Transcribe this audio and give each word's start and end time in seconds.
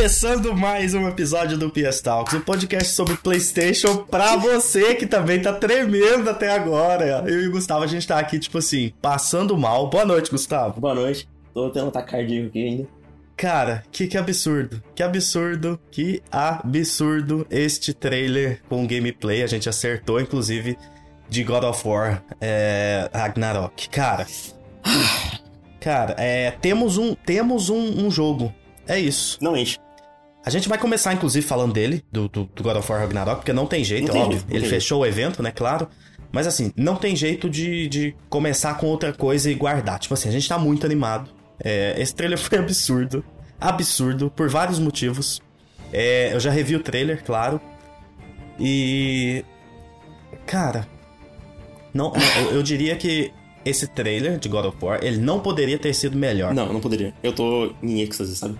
começando 0.00 0.56
mais 0.56 0.94
um 0.94 1.06
episódio 1.06 1.58
do 1.58 1.68
PS 1.68 2.00
Talks, 2.00 2.32
um 2.32 2.40
podcast 2.40 2.94
sobre 2.94 3.18
PlayStation 3.18 3.98
pra 3.98 4.34
você 4.34 4.94
que 4.94 5.06
também 5.06 5.42
tá 5.42 5.52
tremendo 5.52 6.30
até 6.30 6.48
agora. 6.52 7.22
Eu 7.26 7.42
e 7.42 7.48
o 7.48 7.50
Gustavo, 7.50 7.84
a 7.84 7.86
gente 7.86 8.08
tá 8.08 8.18
aqui, 8.18 8.38
tipo 8.38 8.56
assim, 8.56 8.94
passando 9.02 9.58
mal. 9.58 9.90
Boa 9.90 10.06
noite, 10.06 10.30
Gustavo. 10.30 10.80
Boa 10.80 10.94
noite. 10.94 11.28
Tô 11.52 11.68
tendo 11.68 11.88
um 11.88 11.90
cardíaco 11.90 12.46
aqui 12.46 12.66
ainda. 12.66 12.88
Cara, 13.36 13.84
que, 13.92 14.06
que 14.06 14.16
absurdo. 14.16 14.82
Que 14.94 15.02
absurdo, 15.02 15.78
que 15.90 16.22
absurdo 16.32 17.46
este 17.50 17.92
trailer 17.92 18.62
com 18.70 18.86
gameplay. 18.86 19.42
A 19.42 19.46
gente 19.46 19.68
acertou, 19.68 20.18
inclusive, 20.18 20.78
de 21.28 21.44
God 21.44 21.64
of 21.64 21.86
War 21.86 22.24
é, 22.40 23.10
Ragnarok. 23.12 23.90
Cara. 23.90 24.26
Cara, 25.78 26.14
é, 26.16 26.52
temos 26.52 26.96
um, 26.96 27.14
temos 27.14 27.68
um, 27.68 28.06
um 28.06 28.10
jogo 28.10 28.50
é 28.90 28.98
isso. 28.98 29.38
Não 29.40 29.56
enche. 29.56 29.78
A 30.44 30.50
gente 30.50 30.68
vai 30.68 30.78
começar, 30.78 31.12
inclusive, 31.12 31.46
falando 31.46 31.72
dele, 31.72 32.02
do, 32.10 32.28
do, 32.28 32.44
do 32.44 32.62
God 32.62 32.76
of 32.76 32.90
War 32.90 33.00
Ragnarok, 33.02 33.36
porque 33.40 33.52
não 33.52 33.66
tem 33.66 33.84
jeito, 33.84 34.12
não 34.12 34.22
óbvio. 34.22 34.38
Jeito, 34.38 34.54
ele 34.54 34.66
fechou 34.66 35.02
o 35.02 35.06
evento, 35.06 35.42
né, 35.42 35.50
claro. 35.50 35.86
Mas 36.32 36.46
assim, 36.46 36.72
não 36.76 36.96
tem 36.96 37.14
jeito 37.14 37.50
de, 37.50 37.88
de 37.88 38.14
começar 38.28 38.74
com 38.74 38.86
outra 38.86 39.12
coisa 39.12 39.50
e 39.50 39.54
guardar. 39.54 39.98
Tipo 39.98 40.14
assim, 40.14 40.28
a 40.28 40.32
gente 40.32 40.48
tá 40.48 40.58
muito 40.58 40.86
animado. 40.86 41.30
É, 41.62 41.94
esse 41.98 42.14
trailer 42.14 42.38
foi 42.40 42.58
absurdo. 42.58 43.24
Absurdo, 43.60 44.30
por 44.30 44.48
vários 44.48 44.78
motivos. 44.78 45.42
É, 45.92 46.32
eu 46.32 46.40
já 46.40 46.50
revi 46.50 46.76
o 46.76 46.80
trailer, 46.80 47.22
claro. 47.22 47.60
E. 48.58 49.44
Cara. 50.46 50.86
Não, 51.92 52.12
eu, 52.44 52.52
eu 52.52 52.62
diria 52.62 52.94
que 52.96 53.32
esse 53.64 53.86
trailer 53.88 54.38
de 54.38 54.48
God 54.48 54.66
of 54.66 54.76
War, 54.80 55.00
ele 55.02 55.18
não 55.18 55.40
poderia 55.40 55.78
ter 55.78 55.92
sido 55.92 56.16
melhor. 56.16 56.54
Não, 56.54 56.72
não 56.72 56.80
poderia. 56.80 57.12
Eu 57.22 57.32
tô 57.32 57.72
em 57.82 58.00
êxtase, 58.00 58.36
sabe? 58.36 58.56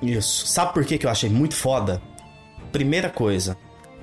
Isso. 0.00 0.46
Sabe 0.46 0.72
por 0.72 0.84
que, 0.84 0.98
que 0.98 1.06
eu 1.06 1.10
achei 1.10 1.28
muito 1.28 1.54
foda? 1.54 2.00
Primeira 2.70 3.08
coisa, 3.08 3.56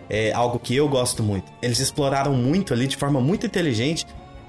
é 0.09 0.31
algo 0.33 0.59
que 0.59 0.75
eu 0.75 0.87
gosto 0.87 1.23
muito. 1.23 1.51
Eles 1.61 1.79
exploraram 1.79 2.33
muito 2.33 2.73
ali, 2.73 2.87
de 2.87 2.97
forma 2.97 3.21
muito 3.21 3.45
inteligente, 3.45 4.05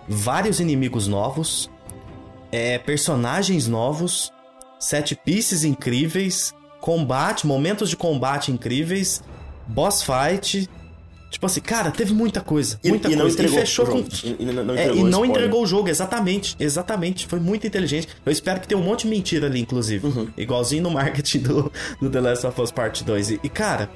vários 0.08 0.60
inimigos 0.60 1.06
novos, 1.06 1.70
é, 2.50 2.78
personagens 2.78 3.66
novos, 3.66 4.32
set 4.78 5.14
pieces 5.16 5.64
incríveis, 5.64 6.54
combate, 6.80 7.46
momentos 7.46 7.90
de 7.90 7.96
combate 7.96 8.52
incríveis, 8.52 9.22
boss 9.66 10.02
fight, 10.02 10.68
Tipo 11.36 11.44
assim, 11.44 11.60
cara, 11.60 11.90
teve 11.90 12.14
muita 12.14 12.40
coisa. 12.40 12.80
Muita 12.82 13.10
e, 13.10 13.12
e 13.12 13.16
coisa. 13.18 13.44
e 13.44 13.48
fechou 13.48 13.84
com. 13.84 13.98
E, 13.98 14.42
não, 14.46 14.64
não 14.64 14.74
é, 14.74 14.88
e 14.88 15.04
não 15.04 15.22
entregou 15.22 15.62
o 15.62 15.66
jogo, 15.66 15.86
exatamente. 15.86 16.56
Exatamente. 16.58 17.26
Foi 17.26 17.38
muito 17.38 17.66
inteligente. 17.66 18.08
Eu 18.24 18.32
espero 18.32 18.58
que 18.58 18.66
tenha 18.66 18.80
um 18.80 18.82
monte 18.82 19.02
de 19.02 19.08
mentira 19.08 19.46
ali, 19.46 19.60
inclusive. 19.60 20.06
Uhum. 20.06 20.28
Igualzinho 20.34 20.82
no 20.82 20.90
marketing 20.90 21.40
do, 21.40 21.70
do 22.00 22.08
The 22.08 22.20
Last 22.22 22.46
of 22.46 22.58
Us 22.58 22.70
Part 22.70 23.04
2. 23.04 23.30
E, 23.32 23.48
cara, 23.50 23.90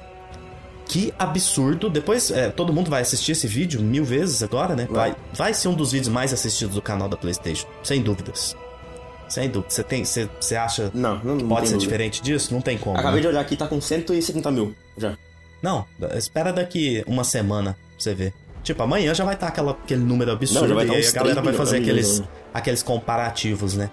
que 0.85 1.11
absurdo. 1.17 1.89
Depois, 1.89 2.29
é, 2.29 2.51
todo 2.51 2.71
mundo 2.71 2.91
vai 2.91 3.01
assistir 3.01 3.31
esse 3.31 3.47
vídeo 3.47 3.81
mil 3.81 4.05
vezes 4.05 4.43
agora, 4.43 4.75
né? 4.75 4.87
Vai, 4.87 5.15
vai 5.33 5.51
ser 5.51 5.67
um 5.67 5.73
dos 5.73 5.91
vídeos 5.91 6.13
mais 6.13 6.31
assistidos 6.31 6.75
do 6.75 6.81
canal 6.81 7.09
da 7.09 7.17
PlayStation. 7.17 7.65
Sem 7.81 8.03
dúvidas. 8.03 8.55
Sem 9.27 9.49
dúvida. 9.49 9.73
Você 9.73 9.83
tem. 9.83 10.05
Você, 10.05 10.29
você 10.39 10.55
acha 10.55 10.91
não, 10.93 11.15
não, 11.23 11.37
que 11.37 11.41
não 11.41 11.49
pode 11.49 11.69
ser 11.69 11.73
dúvida. 11.73 11.89
diferente 11.89 12.21
disso? 12.21 12.53
Não 12.53 12.61
tem 12.61 12.77
como. 12.77 12.99
Acabei 12.99 13.15
né? 13.15 13.21
de 13.21 13.27
olhar 13.29 13.41
aqui, 13.41 13.57
tá 13.57 13.67
com 13.67 13.81
170 13.81 14.51
mil 14.51 14.75
já. 14.95 15.17
Não, 15.61 15.85
espera 16.15 16.51
daqui 16.51 17.03
uma 17.07 17.23
semana 17.23 17.73
pra 17.73 17.99
você 17.99 18.13
ver. 18.13 18.33
Tipo, 18.63 18.83
amanhã 18.83 19.13
já 19.13 19.25
vai 19.25 19.33
estar 19.33 19.47
aquela, 19.47 19.71
aquele 19.71 20.03
número 20.03 20.31
absurdo 20.31 20.73
Não, 20.75 20.83
e 20.83 20.95
aí 20.95 21.07
a 21.07 21.11
galera 21.11 21.41
vai 21.41 21.53
fazer 21.53 21.79
milhões, 21.79 22.19
aqueles, 22.19 22.29
aqueles 22.53 22.83
comparativos, 22.83 23.75
né? 23.75 23.89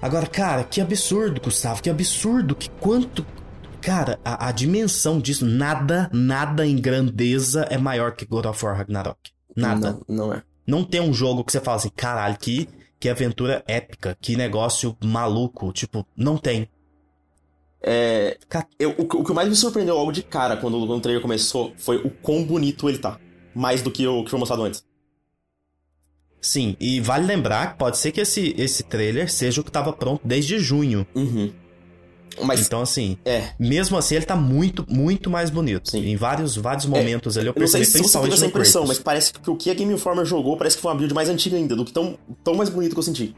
Agora, 0.00 0.26
cara, 0.26 0.62
que 0.62 0.80
absurdo, 0.80 1.40
Gustavo, 1.40 1.82
que 1.82 1.90
absurdo, 1.90 2.54
que 2.54 2.70
quanto. 2.70 3.26
Cara, 3.80 4.18
a, 4.24 4.48
a 4.48 4.52
dimensão 4.52 5.20
disso, 5.20 5.44
nada, 5.44 6.08
nada 6.12 6.66
em 6.66 6.76
grandeza 6.76 7.66
é 7.70 7.76
maior 7.76 8.12
que 8.12 8.24
God 8.24 8.46
of 8.46 8.64
War 8.64 8.76
Ragnarok. 8.76 9.32
Nada. 9.56 9.98
Não, 10.08 10.16
não 10.16 10.32
é. 10.32 10.42
Não 10.66 10.84
tem 10.84 11.00
um 11.00 11.12
jogo 11.12 11.42
que 11.42 11.50
você 11.50 11.60
fala 11.60 11.78
assim, 11.78 11.90
caralho, 11.94 12.36
que, 12.38 12.68
que 13.00 13.08
aventura 13.08 13.64
épica, 13.66 14.16
que 14.20 14.36
negócio 14.36 14.96
maluco. 15.02 15.72
Tipo, 15.72 16.06
não 16.16 16.36
tem. 16.36 16.68
É, 17.80 18.36
eu, 18.78 18.90
o, 18.90 19.02
o, 19.02 19.24
que 19.24 19.32
mais 19.32 19.48
me 19.48 19.54
surpreendeu 19.54 19.94
logo 19.94 20.10
de 20.10 20.22
cara 20.22 20.56
quando, 20.56 20.78
quando 20.78 20.98
o 20.98 21.00
trailer 21.00 21.22
começou 21.22 21.72
foi 21.78 21.96
o 21.96 22.10
quão 22.10 22.44
bonito 22.44 22.88
ele 22.88 22.98
tá. 22.98 23.18
Mais 23.54 23.82
do 23.82 23.90
que 23.90 24.06
o 24.06 24.24
que 24.24 24.30
foi 24.30 24.38
mostrado 24.38 24.64
antes. 24.64 24.84
Sim, 26.40 26.76
e 26.78 27.00
vale 27.00 27.26
lembrar 27.26 27.72
que 27.72 27.78
pode 27.78 27.98
ser 27.98 28.12
que 28.12 28.20
esse, 28.20 28.54
esse 28.56 28.84
trailer 28.84 29.30
seja 29.30 29.60
o 29.60 29.64
que 29.64 29.70
estava 29.70 29.92
pronto 29.92 30.20
desde 30.24 30.58
junho. 30.58 31.06
Uhum. 31.14 31.52
Mas, 32.44 32.64
então, 32.64 32.80
assim, 32.80 33.18
é. 33.24 33.50
mesmo 33.58 33.96
assim, 33.96 34.14
ele 34.14 34.24
tá 34.24 34.36
muito, 34.36 34.84
muito 34.88 35.28
mais 35.28 35.50
bonito. 35.50 35.90
Sim. 35.90 36.06
Em 36.06 36.16
vários, 36.16 36.56
vários 36.56 36.86
momentos 36.86 37.36
é, 37.36 37.40
ali 37.40 37.48
eu 37.48 37.54
percebi, 37.54 37.84
não 37.84 37.90
sei 37.90 38.02
se 38.02 38.08
você 38.08 38.20
teve 38.20 38.34
essa 38.34 38.46
impressão, 38.46 38.82
Kratos. 38.82 38.98
mas 38.98 39.02
parece 39.02 39.32
que 39.32 39.50
o 39.50 39.56
que 39.56 39.70
a 39.70 39.74
Game 39.74 39.92
Informer 39.92 40.24
jogou 40.24 40.56
parece 40.56 40.76
que 40.76 40.82
foi 40.82 40.92
uma 40.92 40.96
build 40.96 41.12
mais 41.12 41.28
antiga 41.28 41.56
ainda, 41.56 41.74
do 41.74 41.84
que 41.84 41.92
tão, 41.92 42.16
tão 42.44 42.54
mais 42.54 42.68
bonito 42.68 42.92
que 42.92 42.98
eu 42.98 43.02
senti. 43.02 43.34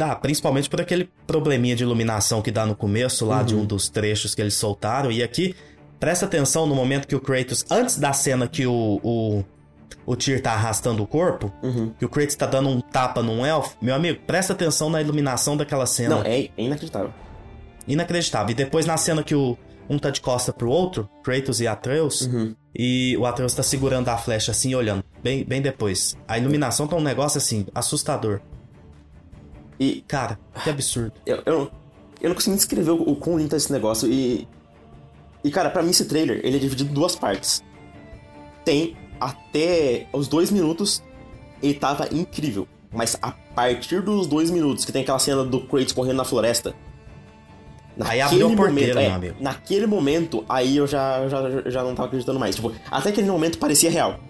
Dá, 0.00 0.16
principalmente 0.16 0.70
por 0.70 0.80
aquele 0.80 1.10
probleminha 1.26 1.76
de 1.76 1.82
iluminação 1.82 2.40
que 2.40 2.50
dá 2.50 2.64
no 2.64 2.74
começo 2.74 3.26
lá 3.26 3.40
uhum. 3.40 3.44
de 3.44 3.54
um 3.54 3.64
dos 3.66 3.90
trechos 3.90 4.34
que 4.34 4.40
eles 4.40 4.54
soltaram. 4.54 5.12
E 5.12 5.22
aqui, 5.22 5.54
presta 5.98 6.24
atenção 6.24 6.66
no 6.66 6.74
momento 6.74 7.06
que 7.06 7.14
o 7.14 7.20
Kratos, 7.20 7.66
antes 7.70 7.98
da 7.98 8.14
cena 8.14 8.48
que 8.48 8.66
o, 8.66 8.98
o, 9.04 9.44
o 10.06 10.16
Tyr 10.16 10.40
tá 10.40 10.52
arrastando 10.52 11.02
o 11.02 11.06
corpo, 11.06 11.52
uhum. 11.62 11.92
que 11.98 12.04
o 12.06 12.08
Kratos 12.08 12.34
tá 12.34 12.46
dando 12.46 12.70
um 12.70 12.80
tapa 12.80 13.22
num 13.22 13.44
elfo, 13.44 13.76
meu 13.82 13.94
amigo, 13.94 14.20
presta 14.26 14.54
atenção 14.54 14.88
na 14.88 15.02
iluminação 15.02 15.54
daquela 15.54 15.84
cena. 15.84 16.16
Não, 16.16 16.22
é, 16.22 16.44
é 16.44 16.50
inacreditável. 16.56 17.12
Inacreditável. 17.86 18.52
E 18.52 18.54
depois 18.54 18.86
na 18.86 18.96
cena 18.96 19.22
que 19.22 19.34
o 19.34 19.58
um 19.86 19.98
tá 19.98 20.08
de 20.08 20.22
costa 20.22 20.50
pro 20.50 20.70
outro, 20.70 21.10
Kratos 21.22 21.60
e 21.60 21.66
Atreus, 21.66 22.22
uhum. 22.22 22.54
e 22.74 23.14
o 23.18 23.26
Atreus 23.26 23.52
tá 23.52 23.62
segurando 23.62 24.08
a 24.08 24.16
flecha 24.16 24.50
assim, 24.50 24.74
olhando, 24.74 25.04
bem, 25.22 25.44
bem 25.44 25.60
depois. 25.60 26.16
A 26.26 26.38
iluminação 26.38 26.86
tá 26.86 26.96
um 26.96 27.02
negócio 27.02 27.36
assim, 27.36 27.66
assustador. 27.74 28.40
E, 29.80 30.04
cara, 30.06 30.38
que 30.62 30.68
absurdo. 30.68 31.14
Eu, 31.24 31.42
eu, 31.46 31.70
eu 32.20 32.28
não 32.28 32.34
consigo 32.34 32.54
descrever 32.54 32.90
o, 32.90 33.00
o 33.00 33.16
quão 33.16 33.38
lindo 33.38 33.48
tá 33.48 33.56
esse 33.56 33.72
negócio. 33.72 34.06
E. 34.12 34.46
E, 35.42 35.50
cara, 35.50 35.70
pra 35.70 35.82
mim 35.82 35.88
esse 35.88 36.04
trailer, 36.04 36.42
ele 36.44 36.58
é 36.58 36.60
dividido 36.60 36.90
em 36.90 36.92
duas 36.92 37.16
partes. 37.16 37.64
Tem 38.62 38.94
até 39.18 40.06
os 40.12 40.28
dois 40.28 40.50
minutos, 40.50 41.02
ele 41.62 41.72
tava 41.72 42.06
incrível. 42.14 42.68
Mas 42.92 43.16
a 43.22 43.30
partir 43.30 44.02
dos 44.02 44.26
dois 44.26 44.50
minutos, 44.50 44.84
que 44.84 44.92
tem 44.92 45.00
aquela 45.00 45.18
cena 45.18 45.44
do 45.44 45.62
Kratos 45.62 45.94
correndo 45.94 46.16
na 46.16 46.24
floresta. 46.24 46.74
Aí 48.00 48.20
abriu 48.20 48.52
a 48.52 48.56
porteira, 48.56 48.94
momento, 48.94 48.98
é, 48.98 49.10
amigo. 49.10 49.36
Naquele 49.40 49.86
momento, 49.86 50.44
aí 50.48 50.76
eu 50.76 50.86
já, 50.86 51.26
já, 51.28 51.70
já 51.70 51.82
não 51.82 51.94
tava 51.94 52.08
acreditando 52.08 52.38
mais. 52.38 52.56
Tipo, 52.56 52.72
até 52.90 53.08
aquele 53.08 53.30
momento 53.30 53.58
parecia 53.58 53.90
real. 53.90 54.20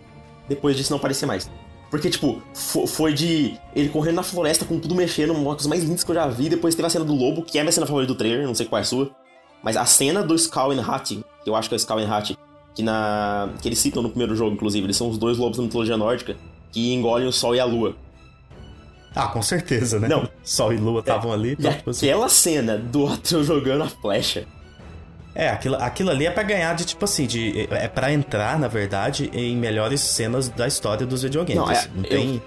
Depois 0.48 0.76
disso 0.76 0.92
não 0.92 0.98
parecia 0.98 1.26
mais. 1.26 1.50
Porque, 1.90 2.08
tipo, 2.08 2.40
foi 2.54 3.12
de 3.12 3.58
ele 3.74 3.88
correndo 3.88 4.14
na 4.14 4.22
floresta 4.22 4.64
com 4.64 4.78
tudo 4.78 4.94
mexendo, 4.94 5.32
uma 5.32 5.56
das 5.56 5.66
mais 5.66 5.82
lindas 5.82 6.04
que 6.04 6.10
eu 6.10 6.14
já 6.14 6.28
vi. 6.28 6.48
Depois 6.48 6.74
teve 6.74 6.86
a 6.86 6.90
cena 6.90 7.04
do 7.04 7.14
lobo, 7.14 7.42
que 7.42 7.58
é 7.58 7.60
a 7.60 7.64
minha 7.64 7.72
cena 7.72 7.84
favorita 7.84 8.12
do 8.12 8.16
trailer, 8.16 8.46
não 8.46 8.54
sei 8.54 8.66
qual 8.66 8.78
é 8.78 8.82
a 8.82 8.84
sua. 8.84 9.10
Mas 9.62 9.76
a 9.76 9.84
cena 9.84 10.22
do 10.22 10.34
Skull 10.36 10.70
and 10.70 10.82
Hat, 10.82 11.20
que 11.42 11.50
eu 11.50 11.56
acho 11.56 11.68
que 11.68 11.74
é 11.74 11.76
o 11.76 11.78
Skull 11.78 11.98
and 11.98 12.08
Hat, 12.08 12.38
que, 12.74 12.82
na... 12.82 13.50
que 13.60 13.68
eles 13.68 13.78
citam 13.80 14.02
no 14.02 14.08
primeiro 14.08 14.36
jogo, 14.36 14.54
inclusive. 14.54 14.86
Eles 14.86 14.96
são 14.96 15.10
os 15.10 15.18
dois 15.18 15.36
lobos 15.36 15.58
da 15.58 15.64
mitologia 15.64 15.96
nórdica 15.96 16.36
que 16.70 16.92
engolem 16.94 17.26
o 17.26 17.32
sol 17.32 17.56
e 17.56 17.60
a 17.60 17.64
lua. 17.64 17.96
Ah, 19.12 19.26
com 19.26 19.42
certeza, 19.42 19.98
né? 19.98 20.06
Não. 20.06 20.28
Sol 20.44 20.72
e 20.72 20.76
lua 20.76 21.00
estavam 21.00 21.32
é, 21.32 21.34
ali. 21.34 21.56
Então, 21.58 21.72
tipo 21.72 21.90
assim... 21.90 22.08
Aquela 22.08 22.28
cena 22.28 22.78
do 22.78 23.08
Atreus 23.08 23.48
jogando 23.48 23.82
a 23.82 23.88
flecha. 23.88 24.46
É, 25.34 25.48
aquilo, 25.48 25.76
aquilo 25.76 26.10
ali 26.10 26.26
é 26.26 26.30
pra 26.30 26.42
ganhar 26.42 26.74
de, 26.74 26.84
tipo 26.84 27.04
assim, 27.04 27.26
de, 27.26 27.68
é 27.70 27.88
pra 27.88 28.12
entrar, 28.12 28.58
na 28.58 28.68
verdade, 28.68 29.30
em 29.32 29.56
melhores 29.56 30.00
cenas 30.00 30.48
da 30.48 30.66
história 30.66 31.06
dos 31.06 31.22
videogames. 31.22 31.62
Não, 31.62 31.70
é, 31.70 31.86
não 31.94 32.02
tem... 32.02 32.42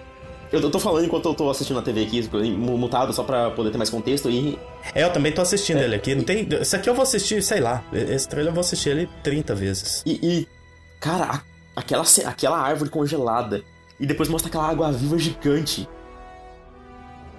Eu, 0.52 0.60
eu 0.60 0.70
tô 0.70 0.78
falando 0.80 1.06
enquanto 1.06 1.28
eu 1.28 1.34
tô 1.34 1.50
assistindo 1.50 1.78
na 1.78 1.82
TV 1.82 2.04
aqui, 2.04 2.30
mutado 2.52 3.12
só 3.12 3.24
pra 3.24 3.50
poder 3.52 3.72
ter 3.72 3.78
mais 3.78 3.90
contexto 3.90 4.30
e... 4.30 4.60
É, 4.94 5.04
eu 5.04 5.12
também 5.12 5.32
tô 5.32 5.42
assistindo 5.42 5.80
é, 5.80 5.86
ele 5.86 5.96
aqui. 5.96 6.14
Não 6.14 6.24
tem... 6.24 6.48
Esse 6.62 6.76
aqui 6.76 6.90
eu 6.90 6.94
vou 6.94 7.04
assistir, 7.04 7.42
sei 7.42 7.60
lá, 7.60 7.84
esse 7.92 8.28
trailer 8.28 8.52
eu 8.52 8.54
vou 8.54 8.62
assistir 8.62 8.90
ele 8.90 9.10
30 9.24 9.56
vezes. 9.56 10.04
E, 10.06 10.20
e 10.22 10.48
cara, 11.00 11.26
a, 11.26 11.42
aquela, 11.76 12.04
aquela 12.26 12.60
árvore 12.60 12.90
congelada 12.90 13.64
e 14.00 14.06
depois 14.06 14.30
mostra 14.30 14.50
aquela 14.50 14.70
água 14.70 14.92
viva 14.92 15.18
gigante. 15.18 15.88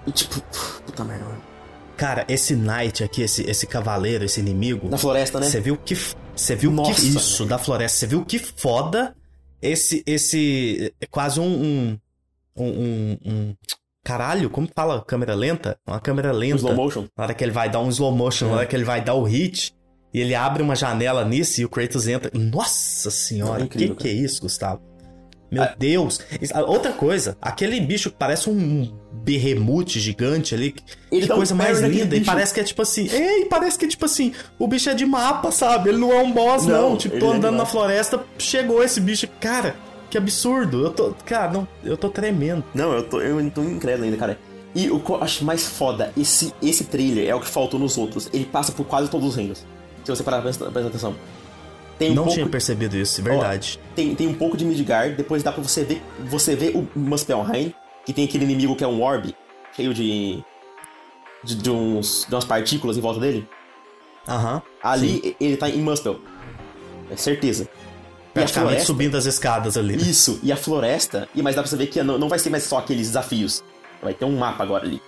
E 0.07 0.11
tipo, 0.11 0.41
puta 0.85 1.03
merda, 1.03 1.25
mano. 1.25 1.54
Cara, 1.97 2.25
esse 2.27 2.55
Knight 2.55 3.03
aqui, 3.03 3.21
esse, 3.21 3.43
esse 3.49 3.65
cavaleiro, 3.65 4.25
esse 4.25 4.39
inimigo. 4.39 4.89
Da 4.89 4.97
floresta, 4.97 5.39
né? 5.39 5.47
Você 5.47 5.59
viu 5.61 5.77
que. 5.77 5.95
Você 6.35 6.55
viu 6.55 6.71
Nossa, 6.71 6.93
que. 7.01 7.07
Isso, 7.07 7.45
da 7.45 7.57
floresta. 7.57 7.97
Você 7.99 8.07
viu 8.07 8.25
que 8.25 8.37
foda 8.39 9.15
esse. 9.61 10.03
Esse. 10.05 10.93
Quase 11.09 11.39
um. 11.39 11.45
Um. 11.45 11.97
um, 12.57 13.17
um 13.25 13.55
caralho, 14.03 14.49
como 14.49 14.69
fala 14.75 15.03
câmera 15.03 15.33
lenta? 15.33 15.77
Uma 15.87 15.99
câmera 15.99 16.31
lenta. 16.31 16.55
Um 16.55 16.57
slow 16.57 16.75
motion. 16.75 17.07
Na 17.17 17.23
hora 17.23 17.33
que 17.33 17.43
ele 17.43 17.51
vai 17.51 17.69
dar 17.69 17.79
um 17.79 17.89
slow 17.89 18.11
motion, 18.11 18.45
É. 18.45 18.49
na 18.49 18.55
hora 18.57 18.65
que 18.65 18.75
ele 18.75 18.83
vai 18.85 19.01
dar 19.03 19.13
o 19.15 19.23
hit. 19.23 19.73
E 20.13 20.21
ele 20.21 20.33
abre 20.33 20.63
uma 20.63 20.75
janela 20.77 21.25
nisso 21.25 21.59
e 21.59 21.65
o 21.65 21.69
Kratos 21.69 22.07
entra. 22.07 22.31
Nossa 22.33 23.11
senhora, 23.11 23.59
Não, 23.59 23.65
é 23.65 23.67
que 23.67 23.89
que 23.95 24.07
é 24.07 24.13
isso, 24.13 24.41
Gustavo? 24.41 24.81
Meu 25.51 25.63
ah. 25.63 25.75
Deus! 25.77 26.19
Outra 26.67 26.91
coisa, 26.91 27.37
aquele 27.41 27.79
bicho 27.79 28.09
que 28.09 28.17
parece 28.17 28.49
um 28.49 28.91
berremute 29.11 29.99
gigante 29.99 30.53
ali. 30.53 30.75
Ele 31.11 31.27
que 31.27 31.33
coisa 31.33 31.55
mais 31.55 31.79
linda. 31.79 32.15
E 32.15 32.23
parece 32.23 32.53
que 32.53 32.59
é 32.59 32.63
tipo 32.63 32.81
assim. 32.81 33.07
Ei, 33.11 33.45
parece 33.45 33.77
que 33.77 33.85
é 33.85 33.87
tipo 33.87 34.05
assim. 34.05 34.33
O 34.59 34.67
bicho 34.67 34.89
é 34.89 34.93
de 34.93 35.05
mapa, 35.05 35.51
sabe? 35.51 35.89
Ele 35.89 35.97
não 35.97 36.11
é 36.11 36.21
um 36.21 36.31
boss, 36.31 36.65
não. 36.65 36.91
não. 36.91 36.97
Tipo, 36.97 37.19
tô 37.19 37.33
é 37.33 37.37
andando 37.37 37.55
é 37.55 37.57
na 37.57 37.65
floresta, 37.65 38.23
chegou 38.37 38.83
esse 38.83 38.99
bicho. 38.99 39.27
Cara, 39.39 39.75
que 40.09 40.17
absurdo. 40.17 40.83
Eu 40.85 40.91
tô. 40.91 41.13
Cara, 41.25 41.51
não, 41.51 41.67
eu 41.83 41.97
tô 41.97 42.09
tremendo. 42.09 42.63
Não, 42.73 42.93
eu 42.93 43.03
tô, 43.03 43.21
eu 43.21 43.51
tô 43.51 43.61
incrédulo 43.63 44.05
ainda, 44.05 44.17
cara. 44.17 44.37
E 44.75 44.91
o 44.91 44.99
que 44.99 45.09
eu 45.09 45.23
acho 45.23 45.45
mais 45.45 45.65
foda, 45.65 46.11
esse, 46.17 46.53
esse 46.61 46.83
trailer 46.83 47.29
é 47.29 47.33
o 47.33 47.39
que 47.39 47.47
faltou 47.47 47.79
nos 47.79 47.97
outros. 47.97 48.29
Ele 48.33 48.43
passa 48.43 48.73
por 48.73 48.85
quase 48.85 49.09
todos 49.09 49.29
os 49.29 49.35
reinos. 49.35 49.65
Se 50.03 50.11
você 50.11 50.21
parar 50.21 50.41
pra 50.41 50.51
prestar 50.51 50.67
atenção. 50.67 51.15
Tem 51.97 52.11
um 52.11 52.15
não 52.15 52.23
pouco... 52.23 52.37
tinha 52.37 52.47
percebido 52.47 52.97
isso, 52.97 53.21
verdade. 53.21 53.79
Ó, 53.81 53.95
tem, 53.95 54.13
tem 54.15 54.27
um 54.27 54.33
pouco 54.33 54.57
de 54.57 54.65
Midgard, 54.65 55.15
depois 55.15 55.43
dá 55.43 55.51
pra 55.51 55.63
você 55.63 55.83
ver. 55.83 56.01
Você 56.25 56.55
vê 56.55 56.69
o 56.69 56.87
Muspelheim, 56.95 57.73
que 58.05 58.13
tem 58.13 58.25
aquele 58.25 58.43
inimigo 58.43 58.75
que 58.75 58.83
é 58.83 58.87
um 58.87 59.01
orb, 59.01 59.33
cheio 59.75 59.93
de. 59.93 60.43
de, 61.43 61.55
de 61.55 61.69
uns, 61.69 62.25
de 62.27 62.35
umas 62.35 62.45
partículas 62.45 62.97
em 62.97 63.01
volta 63.01 63.19
dele. 63.19 63.47
Aham. 64.27 64.61
Ali 64.83 65.21
sim. 65.21 65.35
ele 65.39 65.57
tá 65.57 65.69
em 65.69 65.81
Muspel. 65.81 66.19
É 67.09 67.15
certeza. 67.15 67.69
Praticamente 68.33 68.69
floresta, 68.69 68.85
subindo 68.85 69.15
as 69.15 69.25
escadas 69.25 69.77
ali. 69.77 69.95
Né? 69.95 70.03
Isso, 70.03 70.39
e 70.43 70.51
a 70.51 70.57
floresta. 70.57 71.29
E 71.33 71.41
mas 71.41 71.55
dá 71.55 71.61
pra 71.61 71.69
você 71.69 71.77
ver 71.77 71.87
que 71.87 72.03
não, 72.03 72.17
não 72.17 72.27
vai 72.27 72.37
ser 72.37 72.49
mais 72.49 72.63
só 72.63 72.79
aqueles 72.79 73.07
desafios. 73.07 73.63
Vai 74.03 74.13
ter 74.13 74.25
um 74.25 74.37
mapa 74.37 74.61
agora 74.61 74.85
ali. 74.85 75.01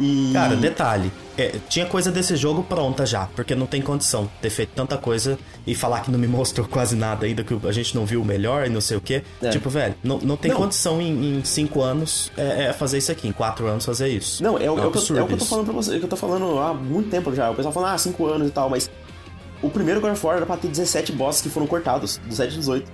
E... 0.00 0.30
Cara, 0.32 0.56
detalhe, 0.56 1.12
é, 1.36 1.56
tinha 1.68 1.84
coisa 1.84 2.10
desse 2.10 2.34
jogo 2.34 2.62
pronta 2.62 3.04
já, 3.04 3.26
porque 3.36 3.54
não 3.54 3.66
tem 3.66 3.82
condição 3.82 4.28
ter 4.40 4.48
feito 4.48 4.70
tanta 4.74 4.96
coisa 4.96 5.38
e 5.66 5.74
falar 5.74 6.00
que 6.00 6.10
não 6.10 6.18
me 6.18 6.26
mostrou 6.28 6.66
quase 6.66 6.96
nada 6.96 7.26
ainda, 7.26 7.44
que 7.44 7.54
a 7.66 7.72
gente 7.72 7.94
não 7.94 8.06
viu 8.06 8.22
o 8.22 8.24
melhor 8.24 8.66
e 8.66 8.70
não 8.70 8.80
sei 8.80 8.96
o 8.96 9.00
que. 9.00 9.22
É. 9.42 9.50
Tipo, 9.50 9.68
velho, 9.68 9.94
não, 10.02 10.18
não 10.18 10.36
tem 10.36 10.50
não. 10.50 10.58
condição 10.58 11.02
em, 11.02 11.38
em 11.38 11.44
cinco 11.44 11.82
anos 11.82 12.32
é, 12.36 12.64
é, 12.64 12.72
fazer 12.72 12.96
isso 12.96 13.12
aqui, 13.12 13.28
em 13.28 13.32
quatro 13.32 13.66
anos 13.66 13.84
fazer 13.84 14.08
isso. 14.08 14.42
Não, 14.42 14.58
é, 14.58 14.64
é, 14.64 14.70
o, 14.70 14.78
é, 14.78 14.86
o, 14.86 14.90
que, 14.90 14.98
é 14.98 15.22
o 15.22 15.26
que 15.26 15.34
eu 15.34 15.38
tô 15.38 15.44
falando 15.44 15.64
pra 15.66 15.74
você, 15.74 15.98
que 15.98 16.04
eu 16.04 16.08
tô 16.08 16.16
falando 16.16 16.58
há 16.58 16.72
muito 16.72 17.10
tempo 17.10 17.34
já. 17.34 17.50
O 17.50 17.54
pessoal 17.54 17.72
falando, 17.72 17.94
ah, 17.94 17.98
cinco 17.98 18.26
anos 18.26 18.48
e 18.48 18.50
tal, 18.50 18.70
mas 18.70 18.90
o 19.62 19.68
primeiro 19.68 20.00
God 20.00 20.12
of 20.12 20.26
War 20.26 20.36
era 20.38 20.46
pra 20.46 20.56
ter 20.56 20.68
17 20.68 21.12
bosses 21.12 21.42
que 21.42 21.50
foram 21.50 21.66
cortados, 21.66 22.18
17 22.24 22.54
e 22.54 22.58
18. 22.58 22.92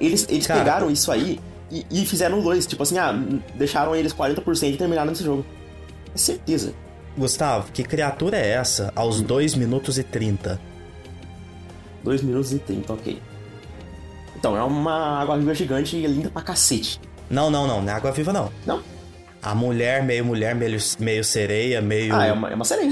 Eles, 0.00 0.26
eles 0.30 0.46
Cara, 0.46 0.60
pegaram 0.60 0.90
isso 0.90 1.12
aí 1.12 1.38
e, 1.70 1.84
e 1.90 2.06
fizeram 2.06 2.40
dois, 2.40 2.66
tipo 2.66 2.82
assim, 2.82 2.96
ah, 2.98 3.12
deixaram 3.54 3.94
eles 3.94 4.14
40% 4.14 4.72
e 4.72 4.76
terminaram 4.76 5.12
esse 5.12 5.22
jogo. 5.22 5.44
É 6.14 6.18
certeza. 6.18 6.74
Gustavo, 7.16 7.72
que 7.72 7.82
criatura 7.82 8.36
é 8.36 8.50
essa 8.50 8.92
aos 8.94 9.20
2 9.20 9.54
minutos 9.54 9.98
e 9.98 10.04
30? 10.04 10.60
2 12.04 12.22
minutos 12.22 12.52
e 12.52 12.58
30, 12.58 12.92
ok. 12.92 13.22
Então, 14.36 14.56
é 14.56 14.62
uma 14.62 15.20
água-viva 15.20 15.52
gigante 15.52 15.96
e 15.96 16.06
linda 16.06 16.30
pra 16.30 16.42
cacete. 16.42 17.00
Não, 17.28 17.50
não, 17.50 17.66
não, 17.66 17.82
não 17.82 17.92
é 17.92 17.94
água-viva 17.94 18.32
não. 18.32 18.52
Não? 18.64 18.80
A 19.42 19.54
mulher, 19.54 20.02
meio 20.02 20.24
mulher, 20.24 20.54
meio, 20.54 20.78
meio 20.98 21.24
sereia, 21.24 21.80
meio. 21.80 22.14
Ah, 22.14 22.26
é 22.26 22.32
uma, 22.32 22.50
é 22.50 22.54
uma 22.54 22.64
sereia. 22.64 22.90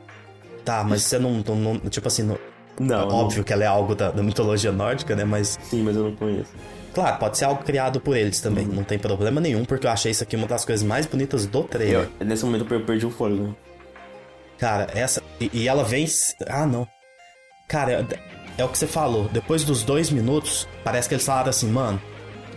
tá, 0.64 0.84
mas 0.84 1.02
você 1.02 1.18
não. 1.18 1.42
não, 1.42 1.78
tipo 1.90 2.06
assim. 2.08 2.22
Não... 2.22 2.38
Não. 2.78 3.08
Óbvio 3.08 3.38
não... 3.38 3.44
que 3.44 3.52
ela 3.52 3.64
é 3.64 3.66
algo 3.66 3.94
da, 3.94 4.10
da 4.10 4.22
mitologia 4.22 4.72
nórdica, 4.72 5.14
né? 5.14 5.24
Mas. 5.24 5.58
Sim, 5.62 5.82
mas 5.82 5.96
eu 5.96 6.04
não 6.04 6.16
conheço. 6.16 6.52
Claro, 6.94 7.18
pode 7.18 7.36
ser 7.36 7.44
algo 7.44 7.64
criado 7.64 8.00
por 8.00 8.16
eles 8.16 8.40
também, 8.40 8.66
uhum. 8.66 8.74
não 8.74 8.84
tem 8.84 8.98
problema 8.98 9.40
nenhum, 9.40 9.64
porque 9.64 9.86
eu 9.86 9.90
achei 9.90 10.12
isso 10.12 10.22
aqui 10.22 10.36
uma 10.36 10.46
das 10.46 10.64
coisas 10.64 10.86
mais 10.86 11.06
bonitas 11.06 11.44
do 11.44 11.64
trailer. 11.64 12.08
Eu, 12.20 12.26
nesse 12.26 12.44
momento 12.44 12.72
eu 12.72 12.80
perdi 12.80 13.04
o 13.04 13.10
fôlego. 13.10 13.54
Cara, 14.58 14.86
essa. 14.94 15.22
E, 15.40 15.50
e, 15.52 15.68
ela 15.68 15.82
vem. 15.82 16.06
Ah, 16.46 16.66
não. 16.66 16.86
Cara, 17.68 17.92
é, 17.92 18.62
é 18.62 18.64
o 18.64 18.68
que 18.68 18.78
você 18.78 18.86
falou. 18.86 19.28
Depois 19.32 19.64
dos 19.64 19.82
dois 19.82 20.10
minutos, 20.10 20.68
parece 20.84 21.08
que 21.08 21.14
eles 21.14 21.26
falaram 21.26 21.50
assim, 21.50 21.68
mano. 21.68 22.00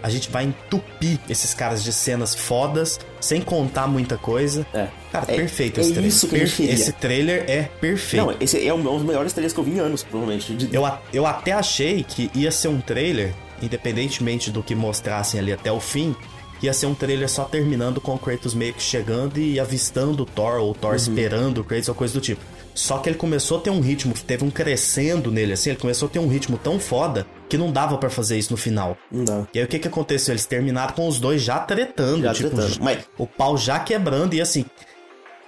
A 0.03 0.09
gente 0.11 0.29
vai 0.29 0.43
entupir 0.43 1.19
esses 1.27 1.55
caras 1.55 1.83
de 1.83 1.91
cenas 1.91 2.35
fodas, 2.35 2.99
sem 3.19 3.41
contar 3.41 3.87
muita 3.87 4.15
coisa. 4.15 4.65
É. 4.71 4.87
Cara, 5.11 5.25
é, 5.27 5.35
perfeito 5.35 5.79
é 5.79 5.81
esse 5.81 5.91
trailer. 5.91 6.09
Isso 6.09 6.27
que 6.27 6.37
Perfe 6.37 6.63
esse 6.65 6.91
trailer 6.93 7.45
é 7.47 7.63
perfeito. 7.63 8.27
Não, 8.27 8.35
esse 8.39 8.65
é 8.65 8.71
um 8.71 8.81
dos 8.81 9.01
melhores 9.01 9.33
trailers 9.33 9.53
que 9.53 9.59
eu 9.59 9.63
vi 9.63 9.71
em 9.71 9.79
anos, 9.79 10.03
provavelmente. 10.03 10.55
Eu, 10.71 10.83
eu 11.11 11.25
até 11.25 11.51
achei 11.51 12.03
que 12.03 12.29
ia 12.35 12.51
ser 12.51 12.67
um 12.67 12.79
trailer 12.79 13.33
independentemente 13.61 14.51
do 14.51 14.63
que 14.63 14.75
mostrassem 14.75 15.39
ali 15.39 15.51
até 15.51 15.71
o 15.71 15.79
fim, 15.79 16.15
ia 16.61 16.73
ser 16.73 16.85
um 16.85 16.95
trailer 16.95 17.29
só 17.29 17.43
terminando 17.43 18.01
com 18.01 18.15
o 18.15 18.19
Kratos 18.19 18.53
meio 18.53 18.73
que 18.73 18.81
chegando 18.81 19.37
e 19.37 19.59
avistando 19.59 20.23
o 20.23 20.25
Thor, 20.25 20.59
ou 20.59 20.71
o 20.71 20.73
Thor 20.73 20.91
uhum. 20.91 20.95
esperando 20.95 21.61
o 21.61 21.63
Kratos, 21.63 21.89
ou 21.89 21.95
coisa 21.95 22.13
do 22.13 22.21
tipo. 22.21 22.41
Só 22.73 22.99
que 22.99 23.09
ele 23.09 23.17
começou 23.17 23.57
a 23.57 23.61
ter 23.61 23.69
um 23.71 23.81
ritmo, 23.81 24.13
teve 24.13 24.43
um 24.43 24.51
crescendo 24.51 25.31
nele, 25.31 25.53
assim, 25.53 25.71
ele 25.71 25.79
começou 25.79 26.07
a 26.07 26.11
ter 26.11 26.19
um 26.19 26.27
ritmo 26.27 26.59
tão 26.59 26.79
foda 26.79 27.25
que 27.49 27.57
não 27.57 27.71
dava 27.71 27.97
para 27.97 28.09
fazer 28.09 28.37
isso 28.37 28.51
no 28.51 28.57
final. 28.57 28.95
Não. 29.11 29.47
E 29.53 29.59
aí 29.59 29.65
o 29.65 29.67
que 29.67 29.79
que 29.79 29.87
aconteceu? 29.87 30.33
Eles 30.33 30.45
terminaram 30.45 30.93
com 30.93 31.07
os 31.07 31.19
dois 31.19 31.41
já 31.41 31.59
tretando, 31.59 32.23
já 32.23 32.33
tipo, 32.33 32.49
tretando. 32.49 32.77
Mas... 32.81 32.99
o 33.17 33.25
pau 33.25 33.57
já 33.57 33.79
quebrando 33.79 34.35
e 34.35 34.41
assim, 34.41 34.63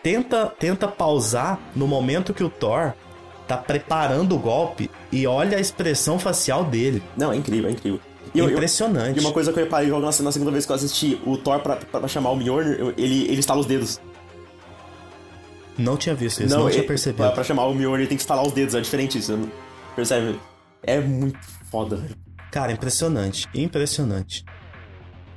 tenta, 0.02 0.48
tenta 0.48 0.88
pausar 0.88 1.60
no 1.76 1.88
momento 1.88 2.34
que 2.34 2.44
o 2.44 2.50
Thor 2.50 2.94
tá 3.50 3.58
preparando 3.58 4.36
o 4.36 4.38
golpe 4.38 4.92
e 5.12 5.26
olha 5.26 5.58
a 5.58 5.60
expressão 5.60 6.20
facial 6.20 6.64
dele. 6.64 7.02
Não, 7.18 7.34
é 7.34 7.36
incrível, 7.36 7.68
é 7.68 7.74
incrível. 7.74 8.00
E 8.32 8.40
Impressionante. 8.40 9.18
Eu, 9.18 9.24
e 9.24 9.26
uma 9.26 9.34
coisa 9.34 9.52
que 9.52 9.58
eu 9.58 9.64
reparei 9.64 9.90
logo 9.90 10.06
na, 10.06 10.12
na 10.22 10.32
segunda 10.32 10.52
vez 10.52 10.68
que 10.68 10.72
eu 10.72 10.76
assisti, 10.76 11.20
o 11.26 11.36
Thor 11.36 11.60
pra, 11.60 11.78
pra 11.78 12.08
chamar 12.08 12.30
o 12.30 12.36
Mjolnir, 12.36 12.94
ele, 12.96 13.24
ele 13.24 13.40
estala 13.40 13.60
os 13.60 13.66
dedos. 13.66 14.00
Não 15.76 15.98
tinha 15.98 16.14
visto 16.14 16.44
isso, 16.44 16.56
não, 16.56 16.66
não 16.66 16.70
tinha 16.70 16.84
percebido. 16.84 17.24
Pra, 17.24 17.32
pra, 17.32 17.44
chamar 17.44 17.66
o 17.66 17.74
Mjolnir, 17.74 18.02
ele 18.02 18.08
tem 18.08 18.18
que 18.18 18.22
estalar 18.22 18.46
os 18.46 18.54
dedos, 18.54 18.76
é 18.76 18.82
diferente 18.82 19.18
isso. 19.18 19.50
Percebe? 19.96 20.40
É 20.84 21.00
muito 21.00 21.40
foda, 21.72 21.96
velho. 21.96 22.16
Cara, 22.52 22.72
impressionante. 22.72 23.50
Impressionante. 23.56 24.46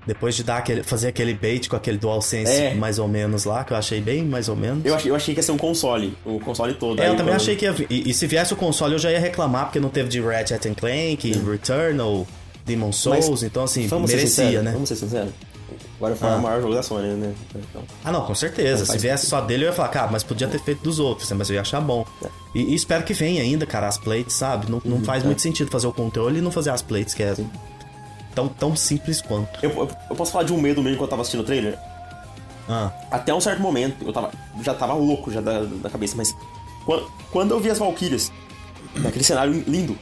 Depois 0.07 0.35
de 0.35 0.43
dar 0.43 0.59
aquele, 0.59 0.83
fazer 0.83 1.09
aquele 1.09 1.33
bait 1.33 1.69
com 1.69 1.77
aquele 1.77 1.97
DualSense 1.97 2.51
é. 2.51 2.75
mais 2.75 2.99
ou 2.99 3.07
menos 3.07 3.45
lá, 3.45 3.63
que 3.63 3.73
eu 3.73 3.77
achei 3.77 4.01
bem 4.01 4.25
mais 4.25 4.49
ou 4.49 4.57
menos. 4.57 4.85
Eu 4.85 4.95
achei, 4.95 5.11
eu 5.11 5.15
achei 5.15 5.33
que 5.33 5.39
ia 5.39 5.45
ser 5.45 5.53
um 5.53 5.59
console, 5.59 6.17
o 6.25 6.41
console 6.41 6.75
todo. 6.75 7.01
É, 7.01 7.09
eu 7.09 7.17
também 7.17 7.35
achei 7.35 7.55
que 7.55 7.65
ia 7.65 7.75
e, 7.89 8.11
e, 8.11 8.15
se 8.15 8.27
viesse 8.27 8.53
o 8.53 8.57
console 8.57 8.95
eu 8.95 8.99
já 8.99 9.13
ia 9.13 9.21
reclamar, 9.21 9.67
porque 9.67 9.79
não 9.79 9.89
teve 9.89 10.09
de 10.09 10.21
Ratchet 10.21 10.75
Clank, 10.75 11.33
é. 11.33 11.51
Returnal, 11.51 12.27
Demon 12.65 12.91
Souls, 12.91 13.29
Mas, 13.29 13.43
então 13.45 13.63
assim, 13.63 13.89
merecia, 14.07 14.61
né? 14.61 14.73
Vamos 14.73 14.89
ser 14.89 14.97
sinceros. 14.97 15.33
Agora 15.97 16.17
foi 16.17 16.29
ah. 16.29 16.37
o 16.37 16.43
maior 16.43 16.61
jogo 16.61 16.75
da 16.75 16.83
Sony, 16.83 17.09
né? 17.15 17.33
Então, 17.55 17.83
ah, 18.05 18.11
não, 18.11 18.27
com 18.27 18.35
certeza. 18.35 18.85
Se 18.85 18.99
viesse 18.99 19.27
só 19.27 19.41
dele, 19.41 19.65
eu 19.65 19.69
ia 19.69 19.73
falar, 19.73 19.89
cara, 19.89 20.11
mas 20.11 20.25
podia 20.25 20.49
ter 20.49 20.59
feito 20.59 20.83
dos 20.83 20.99
outros, 20.99 21.31
né? 21.31 21.37
mas 21.39 21.49
eu 21.49 21.55
ia 21.55 21.61
achar 21.61 21.81
bom. 21.81 22.05
É. 22.25 22.29
E, 22.57 22.73
e, 22.73 22.75
espero 22.75 23.05
que 23.05 23.15
venha 23.15 23.41
ainda, 23.41 23.65
cara, 23.65 23.87
as 23.87 23.99
plates, 23.99 24.35
sabe? 24.35 24.69
Não, 24.69 24.83
não 24.85 24.97
uhum, 24.97 25.05
faz 25.05 25.23
é. 25.23 25.27
muito 25.27 25.41
sentido 25.41 25.71
fazer 25.71 25.87
o 25.87 25.93
controle 25.93 26.41
e 26.41 26.43
não 26.43 26.51
fazer 26.51 26.71
as 26.71 26.83
plates, 26.83 27.15
que 27.15 27.23
é 27.23 27.33
Sim 27.37 27.49
tão, 28.35 28.49
tão 28.49 28.77
simples 28.77 29.21
quanto. 29.21 29.65
Eu, 29.65 29.71
eu, 29.71 29.91
eu, 30.11 30.17
posso 30.17 30.33
falar 30.33 30.45
de 30.45 30.53
um 30.53 30.61
medo 30.61 30.83
mesmo 30.83 30.99
quando 30.99 31.07
eu 31.07 31.11
tava 31.11 31.23
assistindo 31.23 31.41
o 31.41 31.45
trailer? 31.45 31.79
Ah. 32.69 32.93
Até 33.11 33.35
um 33.35 33.41
certo 33.41 33.61
momento, 33.61 34.05
eu 34.05 34.13
tava, 34.13 34.31
já 34.63 34.75
tava 34.75 34.95
louco 34.95 35.31
já 35.31 35.41
da, 35.41 35.63
da 35.63 35.91
cabeça, 35.91 36.17
mas 36.17 36.35
quando, 36.85 37.11
quando 37.31 37.51
eu 37.53 37.61
vi 37.61 37.71
as 37.71 37.79
Valkyrias, 37.79 38.33
naquele 38.97 39.25
cenário 39.25 39.65
lindo, 39.67 39.97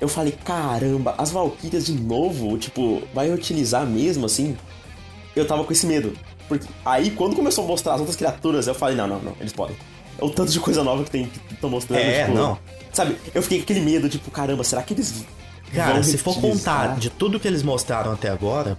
eu 0.00 0.08
falei, 0.08 0.32
caramba, 0.32 1.14
as 1.16 1.30
Valkyrias 1.30 1.86
de 1.86 1.94
novo, 1.94 2.58
tipo, 2.58 3.02
vai 3.14 3.32
utilizar 3.32 3.86
mesmo 3.86 4.26
assim? 4.26 4.56
Eu 5.34 5.46
tava 5.46 5.64
com 5.64 5.72
esse 5.72 5.86
medo. 5.86 6.12
Porque 6.48 6.66
aí, 6.84 7.10
quando 7.10 7.34
começou 7.34 7.64
a 7.64 7.66
mostrar 7.66 7.94
as 7.94 8.00
outras 8.00 8.16
criaturas, 8.16 8.66
eu 8.66 8.74
falei, 8.74 8.96
não, 8.96 9.06
não, 9.06 9.18
não, 9.20 9.32
eles 9.40 9.52
podem. 9.52 9.76
É 10.18 10.24
o 10.24 10.30
tanto 10.30 10.52
de 10.52 10.60
coisa 10.60 10.84
nova 10.84 11.02
que 11.04 11.10
tem 11.10 11.26
que 11.26 11.54
estão 11.54 11.70
mostrando. 11.70 12.00
É, 12.00 12.24
tipo, 12.24 12.36
não. 12.36 12.58
Sabe, 12.92 13.16
eu 13.34 13.42
fiquei 13.42 13.58
com 13.58 13.64
aquele 13.64 13.80
medo, 13.80 14.08
tipo, 14.08 14.30
caramba, 14.30 14.62
será 14.62 14.82
que 14.82 14.94
eles 14.94 15.24
Cara, 15.74 16.02
se 16.02 16.18
for 16.18 16.40
contar 16.40 16.96
de 16.96 17.10
tudo 17.10 17.38
que 17.40 17.48
eles 17.48 17.62
mostraram 17.62 18.12
até 18.12 18.28
agora, 18.28 18.78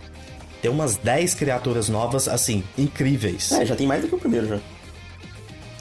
tem 0.62 0.72
umas 0.72 0.98
10 0.98 1.36
criaturas 1.36 1.90
novas, 1.90 2.28
assim, 2.28 2.64
incríveis. 2.78 3.52
É, 3.52 3.66
já 3.66 3.76
tem 3.76 3.86
mais 3.86 4.02
do 4.02 4.08
que 4.08 4.16
o 4.16 4.18
primeiro 4.18 4.48
já. 4.48 4.60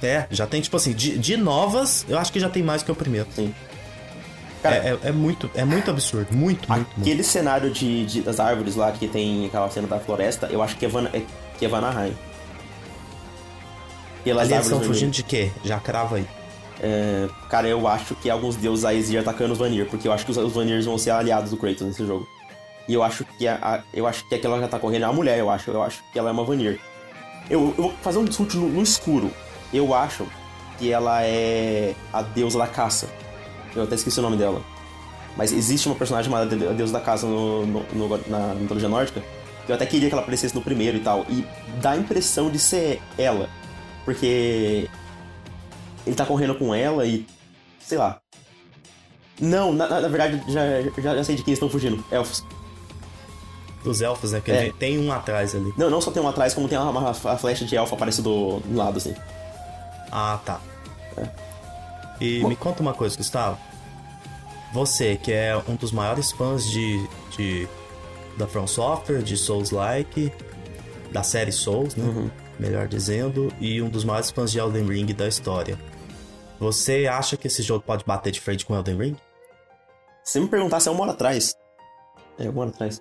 É, 0.03 0.27
já 0.31 0.47
tem, 0.47 0.61
tipo 0.61 0.77
assim, 0.77 0.93
de, 0.93 1.17
de 1.19 1.37
novas, 1.37 2.05
eu 2.09 2.19
acho 2.19 2.33
que 2.33 2.39
já 2.39 2.51
tem 2.51 2.63
mais 2.63 2.83
que 2.83 2.93
o 2.93 2.95
primeiro. 2.95 3.27
Sim. 3.35 3.55
Cara, 4.63 4.77
é, 4.77 4.89
é, 4.89 4.99
é, 5.09 5.13
muito, 5.13 5.51
é 5.55 5.65
muito 5.65 5.91
absurdo, 5.91 6.35
muito, 6.35 6.71
muito. 6.71 6.91
Aquele 6.99 7.17
muito. 7.17 7.25
cenário 7.25 7.71
de, 7.71 8.07
de, 8.07 8.23
das 8.23 8.41
árvores 8.41 8.77
lá 8.77 8.91
que 8.93 9.07
tem 9.07 9.47
aquela 9.47 9.71
cena 9.71 9.87
da 9.87 9.99
floresta, 9.99 10.47
eu 10.51 10.63
acho 10.63 10.77
que 10.77 10.87
é, 10.87 10.89
Van, 10.89 11.05
é, 11.13 11.23
que 11.59 11.67
é 11.67 11.69
Vanaheim. 11.69 12.17
Pelas 14.25 14.45
Ali 14.45 14.55
eles 14.55 14.67
estão 14.67 14.83
fugindo 14.83 15.11
de 15.11 15.23
quê? 15.23 15.51
Já 15.63 15.79
crava 15.79 16.17
aí. 16.17 16.27
É, 16.81 17.29
cara, 17.49 17.69
eu 17.69 17.87
acho 17.87 18.15
que 18.17 18.29
alguns 18.29 18.57
deuses 18.57 18.85
Aesir 18.85 19.21
atacando 19.21 19.53
os 19.53 19.59
Vanir, 19.59 19.87
porque 19.89 20.09
eu 20.09 20.13
acho 20.13 20.25
que 20.25 20.31
os, 20.31 20.37
os 20.37 20.85
vão 20.85 20.99
ser 20.99 21.11
aliados 21.11 21.51
do 21.51 21.57
Kratos 21.57 21.83
nesse 21.83 22.05
jogo. 22.05 22.27
E 22.89 22.95
eu 22.95 23.03
acho 23.03 23.25
que 23.25 23.49
a, 23.49 23.59
a, 23.63 23.81
eu 23.93 24.07
acho 24.07 24.27
que 24.29 24.35
aquela 24.35 24.61
já 24.61 24.69
tá 24.69 24.79
correndo 24.79 25.05
é 25.05 25.07
uma 25.07 25.15
mulher, 25.15 25.39
eu 25.39 25.49
acho. 25.49 25.71
Eu 25.71 25.83
acho 25.83 26.03
que 26.13 26.19
ela 26.19 26.29
é 26.29 26.33
uma 26.33 26.45
Vanir. 26.45 26.81
Eu, 27.49 27.75
eu 27.77 27.85
vou 27.85 27.95
fazer 28.03 28.19
um 28.19 28.31
chute 28.31 28.57
no, 28.57 28.69
no, 28.69 28.83
escuro. 28.83 29.31
Eu 29.73 29.95
acho 29.95 30.27
que 30.79 30.91
ela 30.91 31.23
é 31.23 31.95
a 32.13 32.23
deusa 32.23 32.59
da 32.59 32.67
caça. 32.67 33.09
Eu 33.75 33.85
até 33.85 33.95
esqueci 33.95 34.19
o 34.19 34.23
nome 34.23 34.37
dela. 34.37 34.63
Mas 35.37 35.53
existe 35.53 35.89
uma 35.89 35.97
personagem 35.97 36.31
chamada 36.31 36.55
a 36.55 36.73
deusa 36.73 36.93
da 36.93 37.01
caça 37.01 37.27
no, 37.27 37.67
no, 37.67 37.83
no, 37.93 38.21
na 38.29 38.55
mitologia 38.55 38.89
nórdica. 38.89 39.23
Eu 39.67 39.75
até 39.75 39.87
queria 39.87 40.09
que 40.09 40.15
ela 40.15 40.23
aparecesse 40.23 40.55
no 40.55 40.61
primeiro 40.61 40.99
e 40.99 41.01
tal. 41.01 41.25
E 41.29 41.45
dá 41.81 41.93
a 41.93 41.97
impressão 41.97 42.51
de 42.51 42.59
ser 42.59 43.01
ela. 43.17 43.49
Porque 44.05 44.89
ele 46.07 46.17
tá 46.17 46.27
correndo 46.27 46.55
com 46.55 46.75
ela 46.75 47.07
e. 47.07 47.27
sei 47.81 47.99
lá. 47.99 48.21
Não, 49.41 49.73
na, 49.73 49.89
na 49.89 50.09
verdade, 50.09 50.43
já, 50.47 50.83
já, 51.03 51.17
já 51.17 51.25
sei 51.25 51.37
de 51.37 51.43
quem 51.43 51.55
estão 51.55 51.69
fugindo. 51.69 52.05
Elfos. 52.11 52.45
dos 53.83 54.01
elfos, 54.01 54.33
né? 54.33 54.41
Que 54.41 54.53
é. 54.53 54.73
tem 54.79 54.99
um 54.99 55.13
atrás 55.13 55.55
ali. 55.55 55.73
Não, 55.77 55.91
não 55.91 56.01
só 56.01 56.11
tem 56.11 56.23
um 56.23 56.29
atrás, 56.29 56.55
como 56.55 56.69
tem 56.69 56.79
uma, 56.79 56.91
uma, 56.91 57.11
a 57.11 57.37
flecha 57.37 57.65
de 57.65 57.77
elfo 57.77 57.95
aparece 57.95 58.23
do, 58.23 58.61
do 58.61 58.77
lado, 58.77 58.99
assim. 58.99 59.15
Ah, 60.11 60.39
tá. 60.45 60.61
É. 61.17 61.29
E 62.21 62.41
Bom. 62.41 62.49
me 62.49 62.57
conta 62.57 62.81
uma 62.81 62.95
coisa, 62.95 63.17
Gustavo. 63.17 63.59
Você, 64.73 65.17
que 65.17 65.33
é 65.33 65.61
um 65.69 65.75
dos 65.75 65.93
maiores 65.93 66.33
fãs 66.33 66.69
de, 66.69 67.05
de 67.37 67.69
da 68.37 68.47
From 68.47 68.67
Software, 68.67 69.23
de 69.23 69.37
Souls-like, 69.37 70.33
da 71.13 71.23
série 71.23 71.53
Souls, 71.53 71.95
né? 71.95 72.05
Uhum. 72.05 72.31
Melhor 72.59 72.87
dizendo, 72.87 73.53
e 73.61 73.83
um 73.83 73.89
dos 73.89 74.05
maiores 74.05 74.31
fãs 74.31 74.53
de 74.53 74.59
Elden 74.59 74.87
Ring 74.87 75.07
da 75.07 75.27
história. 75.27 75.79
Você 76.59 77.07
acha 77.07 77.37
que 77.37 77.47
esse 77.47 77.63
jogo 77.63 77.85
pode 77.85 78.05
bater 78.05 78.31
de 78.31 78.41
frente 78.41 78.65
com 78.65 78.75
Elden 78.75 78.97
Ring? 78.97 79.17
Se 80.23 80.41
me 80.41 80.49
perguntasse 80.49 80.89
há 80.89 80.93
uma 80.93 81.03
hora 81.03 81.13
atrás. 81.13 81.55
É, 82.39 82.49
uma 82.49 82.63
hora 82.63 82.71
atrás. 82.71 83.01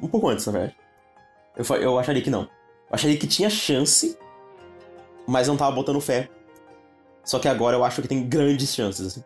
Um 0.00 0.08
pouco 0.08 0.28
antes, 0.28 0.46
na 0.46 0.52
verdade. 0.52 0.76
Eu, 1.56 1.76
eu 1.76 1.98
acharia 1.98 2.22
que 2.22 2.30
não. 2.30 2.42
Eu 2.42 2.48
acharia 2.92 3.16
que 3.16 3.26
tinha 3.26 3.50
chance, 3.50 4.18
mas 5.26 5.48
não 5.48 5.56
tava 5.56 5.72
botando 5.72 6.00
fé. 6.00 6.28
Só 7.24 7.38
que 7.38 7.48
agora 7.48 7.76
eu 7.76 7.84
acho 7.84 8.00
que 8.00 8.08
tem 8.08 8.26
grandes 8.26 8.74
chances, 8.74 9.06
assim. 9.06 9.24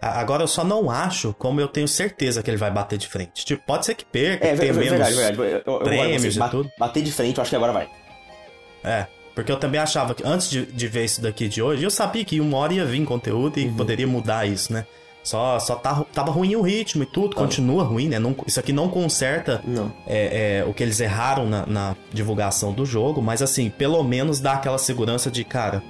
Agora 0.00 0.42
eu 0.42 0.48
só 0.48 0.64
não 0.64 0.90
acho 0.90 1.34
como 1.34 1.60
eu 1.60 1.68
tenho 1.68 1.86
certeza 1.86 2.42
que 2.42 2.48
ele 2.50 2.56
vai 2.56 2.70
bater 2.70 2.96
de 2.96 3.06
frente. 3.06 3.44
Tipo, 3.44 3.62
pode 3.66 3.84
ser 3.84 3.94
que 3.94 4.04
perca, 4.04 4.46
é, 4.46 4.52
que 4.52 4.60
tenha 4.60 4.72
verdade, 4.72 4.98
menos 4.98 5.14
verdade, 5.16 5.36
verdade. 5.36 5.62
Eu, 5.66 5.74
eu, 5.74 5.80
prêmios 5.80 6.36
eu, 6.36 6.46
e 6.46 6.50
tudo. 6.50 6.70
Bater 6.78 7.02
de 7.02 7.12
frente, 7.12 7.36
eu 7.36 7.42
acho 7.42 7.50
que 7.50 7.56
agora 7.56 7.72
vai. 7.72 7.90
É, 8.82 9.06
porque 9.34 9.50
eu 9.50 9.56
também 9.56 9.80
achava 9.80 10.14
que 10.14 10.26
antes 10.26 10.50
de, 10.50 10.66
de 10.66 10.88
ver 10.88 11.04
isso 11.04 11.20
daqui 11.20 11.48
de 11.48 11.62
hoje, 11.62 11.82
eu 11.82 11.90
sabia 11.90 12.24
que 12.24 12.40
uma 12.40 12.58
hora 12.58 12.74
ia 12.74 12.84
vir 12.84 13.04
conteúdo 13.04 13.58
e 13.58 13.66
uhum. 13.66 13.74
poderia 13.74 14.06
mudar 14.06 14.46
isso, 14.46 14.72
né? 14.72 14.86
Só, 15.22 15.58
só 15.58 15.74
tá, 15.74 16.02
tava 16.14 16.30
ruim 16.30 16.56
o 16.56 16.62
ritmo 16.62 17.02
e 17.02 17.06
tudo, 17.06 17.34
ah. 17.36 17.40
continua 17.40 17.84
ruim, 17.84 18.08
né? 18.08 18.18
Não, 18.18 18.34
isso 18.46 18.58
aqui 18.58 18.72
não 18.72 18.88
conserta 18.88 19.62
não. 19.66 19.92
É, 20.06 20.60
é, 20.60 20.64
o 20.64 20.72
que 20.72 20.82
eles 20.82 20.98
erraram 20.98 21.46
na, 21.46 21.66
na 21.66 21.96
divulgação 22.12 22.72
do 22.72 22.86
jogo, 22.86 23.20
mas 23.20 23.42
assim, 23.42 23.68
pelo 23.68 24.02
menos 24.02 24.40
dá 24.40 24.54
aquela 24.54 24.78
segurança 24.78 25.30
de, 25.30 25.44
cara, 25.44 25.82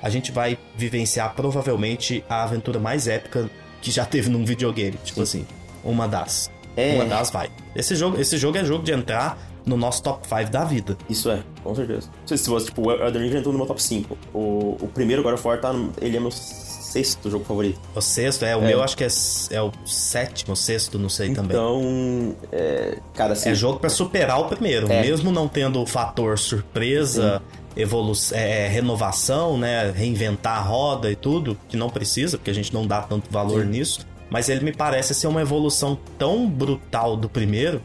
a 0.00 0.08
gente 0.08 0.30
vai 0.30 0.56
vivenciar 0.76 1.34
provavelmente 1.34 2.24
a 2.28 2.44
aventura 2.44 2.78
mais 2.78 3.08
épica 3.08 3.50
que 3.82 3.90
já 3.90 4.04
teve 4.06 4.30
num 4.30 4.44
videogame. 4.44 4.96
Tipo 5.04 5.26
Sim. 5.26 5.40
assim, 5.40 5.46
uma 5.84 6.06
das. 6.06 6.50
É. 6.76 6.94
Uma 6.94 7.06
das 7.06 7.30
vai. 7.30 7.50
Esse 7.74 7.96
jogo, 7.96 8.20
esse 8.20 8.38
jogo 8.38 8.56
é 8.56 8.64
jogo 8.64 8.84
de 8.84 8.92
entrar 8.92 9.38
no 9.66 9.76
nosso 9.76 10.02
top 10.02 10.26
5 10.26 10.50
da 10.50 10.64
vida. 10.64 10.96
Isso 11.10 11.28
é, 11.28 11.42
com 11.62 11.74
certeza. 11.74 12.08
Não 12.20 12.28
sei 12.28 12.38
se 12.38 12.48
você, 12.48 12.66
tipo, 12.66 12.88
o 12.88 12.92
Elden 12.92 13.28
Ring 13.28 13.36
entrou 13.36 13.52
no 13.52 13.58
meu 13.58 13.66
top 13.66 13.82
5. 13.82 14.16
O, 14.32 14.76
o 14.80 14.90
primeiro 14.94 15.22
God 15.22 15.34
of 15.34 15.46
War 15.46 15.60
tá, 15.60 15.74
ele 16.00 16.16
é 16.16 16.20
meu 16.20 16.30
sexto 16.30 17.28
jogo 17.28 17.44
favorito. 17.44 17.80
O 17.94 18.00
sexto, 18.00 18.44
é, 18.44 18.56
o 18.56 18.62
é. 18.62 18.68
meu 18.68 18.82
acho 18.82 18.96
que 18.96 19.04
é, 19.04 19.08
é 19.50 19.60
o 19.60 19.72
sétimo, 19.84 20.56
sexto, 20.56 20.98
não 20.98 21.08
sei 21.08 21.34
também. 21.34 21.56
Então, 21.56 22.34
é, 22.52 22.98
cara, 23.12 23.32
assim... 23.32 23.50
É 23.50 23.54
jogo 23.54 23.80
para 23.80 23.90
superar 23.90 24.40
o 24.40 24.44
primeiro, 24.46 24.90
é. 24.90 25.02
mesmo 25.02 25.32
não 25.32 25.48
tendo 25.48 25.82
o 25.82 25.86
fator 25.86 26.38
surpresa, 26.38 27.42
evolução, 27.76 28.38
é, 28.38 28.64
é, 28.64 28.68
renovação, 28.68 29.58
né, 29.58 29.90
reinventar 29.90 30.58
a 30.58 30.62
roda 30.62 31.10
e 31.10 31.16
tudo, 31.16 31.58
que 31.68 31.76
não 31.76 31.90
precisa, 31.90 32.38
porque 32.38 32.50
a 32.50 32.54
gente 32.54 32.72
não 32.72 32.86
dá 32.86 33.02
tanto 33.02 33.30
valor 33.30 33.64
Sim. 33.64 33.70
nisso. 33.70 34.06
Mas 34.30 34.48
ele 34.48 34.64
me 34.64 34.72
parece 34.72 35.14
ser 35.14 35.26
uma 35.26 35.40
evolução 35.40 35.96
tão 36.18 36.48
brutal 36.48 37.16
do 37.16 37.28
primeiro 37.28 37.80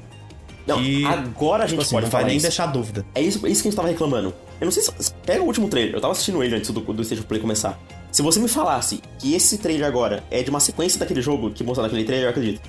não, 0.67 0.77
agora 1.09 1.63
a 1.63 1.67
gente 1.67 1.79
tipo 1.79 1.81
assim, 1.81 1.95
pode 1.95 2.05
não 2.05 2.11
vai 2.11 2.23
nem 2.23 2.37
isso. 2.37 2.43
deixar 2.43 2.67
dúvida. 2.67 3.05
É 3.15 3.21
isso, 3.21 3.45
é 3.45 3.49
isso 3.49 3.61
que 3.61 3.67
a 3.67 3.71
gente 3.71 3.75
tava 3.75 3.87
reclamando. 3.87 4.33
Eu 4.59 4.65
não 4.65 4.71
sei 4.71 4.83
se. 4.83 5.13
Pega 5.25 5.41
o 5.41 5.45
último 5.45 5.67
trailer, 5.67 5.95
eu 5.95 6.01
tava 6.01 6.13
assistindo 6.13 6.43
ele 6.43 6.55
antes 6.55 6.69
do, 6.69 6.81
do 6.81 7.01
Stage 7.01 7.23
Play 7.23 7.41
começar. 7.41 7.79
Se 8.11 8.21
você 8.21 8.39
me 8.39 8.47
falasse 8.47 9.01
que 9.17 9.33
esse 9.33 9.57
trailer 9.57 9.87
agora 9.87 10.23
é 10.29 10.43
de 10.43 10.49
uma 10.49 10.59
sequência 10.59 10.99
daquele 10.99 11.21
jogo 11.21 11.51
que 11.51 11.63
mostrou 11.63 11.83
naquele 11.83 12.03
trailer, 12.03 12.25
eu 12.27 12.29
acredito. 12.29 12.61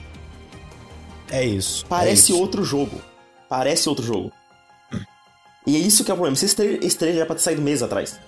É 1.30 1.44
isso. 1.44 1.84
Parece 1.88 2.32
é 2.32 2.34
isso. 2.34 2.40
outro 2.40 2.64
jogo. 2.64 3.00
Parece 3.48 3.88
outro 3.88 4.04
jogo. 4.04 4.32
E 5.66 5.76
é 5.76 5.78
isso 5.78 6.04
que 6.04 6.10
é 6.10 6.14
o 6.14 6.16
problema. 6.16 6.34
Esse 6.34 6.54
trailer, 6.54 6.80
esse 6.82 6.96
trailer 6.96 7.18
era 7.18 7.26
pra 7.26 7.36
ter 7.36 7.42
saído 7.42 7.62
meses 7.62 7.82
atrás. 7.82 8.18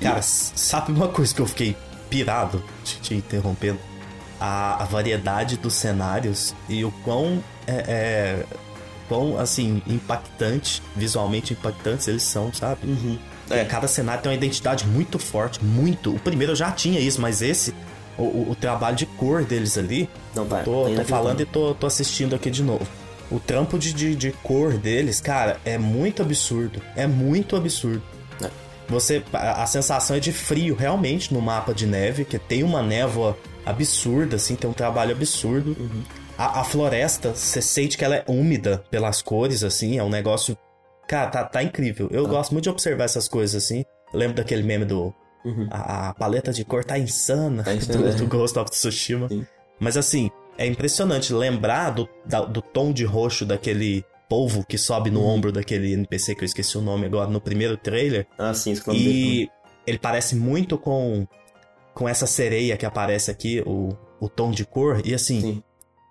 Cara, 0.00 0.20
sabe 0.22 0.92
uma 0.92 1.08
coisa 1.08 1.34
que 1.34 1.40
eu 1.40 1.46
fiquei 1.46 1.76
pirado, 2.10 2.62
te, 2.84 3.00
te 3.00 3.14
interrompendo? 3.14 3.78
A, 4.44 4.82
a, 4.82 4.84
variedade 4.84 5.56
dos 5.56 5.74
cenários 5.74 6.54
e 6.68 6.84
o 6.84 6.90
quão 7.02 7.42
é, 7.66 7.72
é, 7.72 8.44
quão 9.08 9.38
assim 9.38 9.82
impactante, 9.86 10.82
visualmente 10.94 11.52
impactantes 11.52 12.08
eles 12.08 12.22
são, 12.22 12.52
sabe? 12.52 12.86
Uhum. 12.86 13.18
É. 13.50 13.64
Cada 13.64 13.86
cenário 13.86 14.22
tem 14.22 14.30
uma 14.30 14.36
identidade 14.36 14.86
muito 14.86 15.18
forte, 15.18 15.64
muito. 15.64 16.14
O 16.14 16.18
primeiro 16.18 16.52
eu 16.52 16.56
já 16.56 16.70
tinha 16.70 17.00
isso, 17.00 17.20
mas 17.20 17.42
esse, 17.42 17.74
o, 18.16 18.22
o, 18.22 18.50
o 18.50 18.54
trabalho 18.54 18.96
de 18.96 19.06
cor 19.06 19.44
deles 19.44 19.76
ali. 19.76 20.08
Não 20.34 20.46
tá. 20.46 20.62
Tô, 20.62 20.90
tô 20.94 21.04
falando 21.04 21.40
e 21.40 21.46
tô, 21.46 21.74
tô 21.74 21.86
assistindo 21.86 22.34
aqui 22.34 22.50
de 22.50 22.62
novo. 22.62 22.86
O 23.30 23.40
trampo 23.40 23.78
de, 23.78 23.92
de, 23.92 24.14
de, 24.14 24.32
cor 24.42 24.74
deles, 24.74 25.20
cara, 25.20 25.58
é 25.64 25.78
muito 25.78 26.22
absurdo. 26.22 26.80
É 26.94 27.06
muito 27.06 27.56
absurdo. 27.56 28.02
É. 28.42 28.50
Você. 28.88 29.22
A, 29.32 29.62
a 29.62 29.66
sensação 29.66 30.16
é 30.16 30.20
de 30.20 30.32
frio, 30.32 30.74
realmente, 30.74 31.32
no 31.32 31.40
mapa 31.40 31.74
de 31.74 31.86
neve, 31.86 32.24
que 32.24 32.38
tem 32.38 32.62
uma 32.62 32.82
névoa 32.82 33.36
absurda, 33.64 34.36
assim, 34.36 34.56
tem 34.56 34.68
um 34.68 34.74
trabalho 34.74 35.12
absurdo. 35.12 35.76
Uhum. 35.78 36.02
A, 36.36 36.60
a, 36.60 36.64
floresta, 36.64 37.34
você 37.34 37.62
sente 37.62 37.96
que 37.96 38.04
ela 38.04 38.16
é 38.16 38.24
úmida 38.26 38.84
pelas 38.90 39.22
cores, 39.22 39.62
assim, 39.62 39.98
é 39.98 40.02
um 40.02 40.10
negócio. 40.10 40.56
Cara, 41.08 41.30
tá, 41.30 41.44
tá 41.44 41.62
incrível. 41.62 42.08
Eu 42.10 42.26
ah. 42.26 42.28
gosto 42.28 42.52
muito 42.52 42.64
de 42.64 42.70
observar 42.70 43.04
essas 43.04 43.28
coisas, 43.28 43.62
assim. 43.62 43.84
Eu 44.12 44.18
lembro 44.18 44.36
daquele 44.36 44.62
meme 44.62 44.84
do. 44.84 45.14
Uhum. 45.44 45.68
A, 45.70 46.08
a, 46.08 46.14
paleta 46.14 46.52
de 46.52 46.64
cor 46.64 46.84
tá 46.84 46.98
insana, 46.98 47.62
tá 47.62 47.74
insana 47.74 47.98
do, 47.98 48.08
é. 48.08 48.12
do 48.12 48.26
Ghost 48.26 48.58
of 48.58 48.70
Tsushima. 48.70 49.28
Sim. 49.28 49.46
Mas 49.78 49.96
assim, 49.96 50.30
é 50.56 50.66
impressionante 50.66 51.32
lembrar 51.32 51.90
do, 51.90 52.08
da, 52.24 52.40
do 52.40 52.62
tom 52.62 52.92
de 52.92 53.04
roxo 53.04 53.44
daquele 53.44 54.04
polvo 54.28 54.64
que 54.66 54.78
sobe 54.78 55.10
no 55.10 55.20
uhum. 55.20 55.26
ombro 55.26 55.52
daquele 55.52 55.92
NPC 55.92 56.34
que 56.34 56.42
eu 56.42 56.46
esqueci 56.46 56.78
o 56.78 56.80
nome 56.80 57.06
agora 57.06 57.28
no 57.28 57.40
primeiro 57.40 57.76
trailer. 57.76 58.26
Ah, 58.38 58.54
sim, 58.54 58.74
E 58.92 59.48
ele 59.86 59.98
parece 59.98 60.34
muito 60.34 60.78
com 60.78 61.26
com 61.94 62.08
essa 62.08 62.26
sereia 62.26 62.76
que 62.76 62.84
aparece 62.84 63.30
aqui, 63.30 63.62
o, 63.64 63.96
o 64.20 64.28
tom 64.28 64.50
de 64.50 64.64
cor. 64.64 65.00
E 65.04 65.14
assim, 65.14 65.40
sim. 65.40 65.62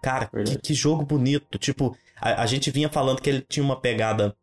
Cara, 0.01 0.29
que, 0.45 0.57
que, 0.57 0.73
jogo 0.73 1.05
bonito. 1.05 1.57
Tipo, 1.57 1.95
a, 2.19 2.43
a, 2.43 2.45
gente 2.45 2.69
vinha 2.69 2.89
falando 2.89 3.21
que 3.21 3.29
ele 3.29 3.45
tinha 3.47 3.63
uma 3.63 3.79
pegada 3.79 4.35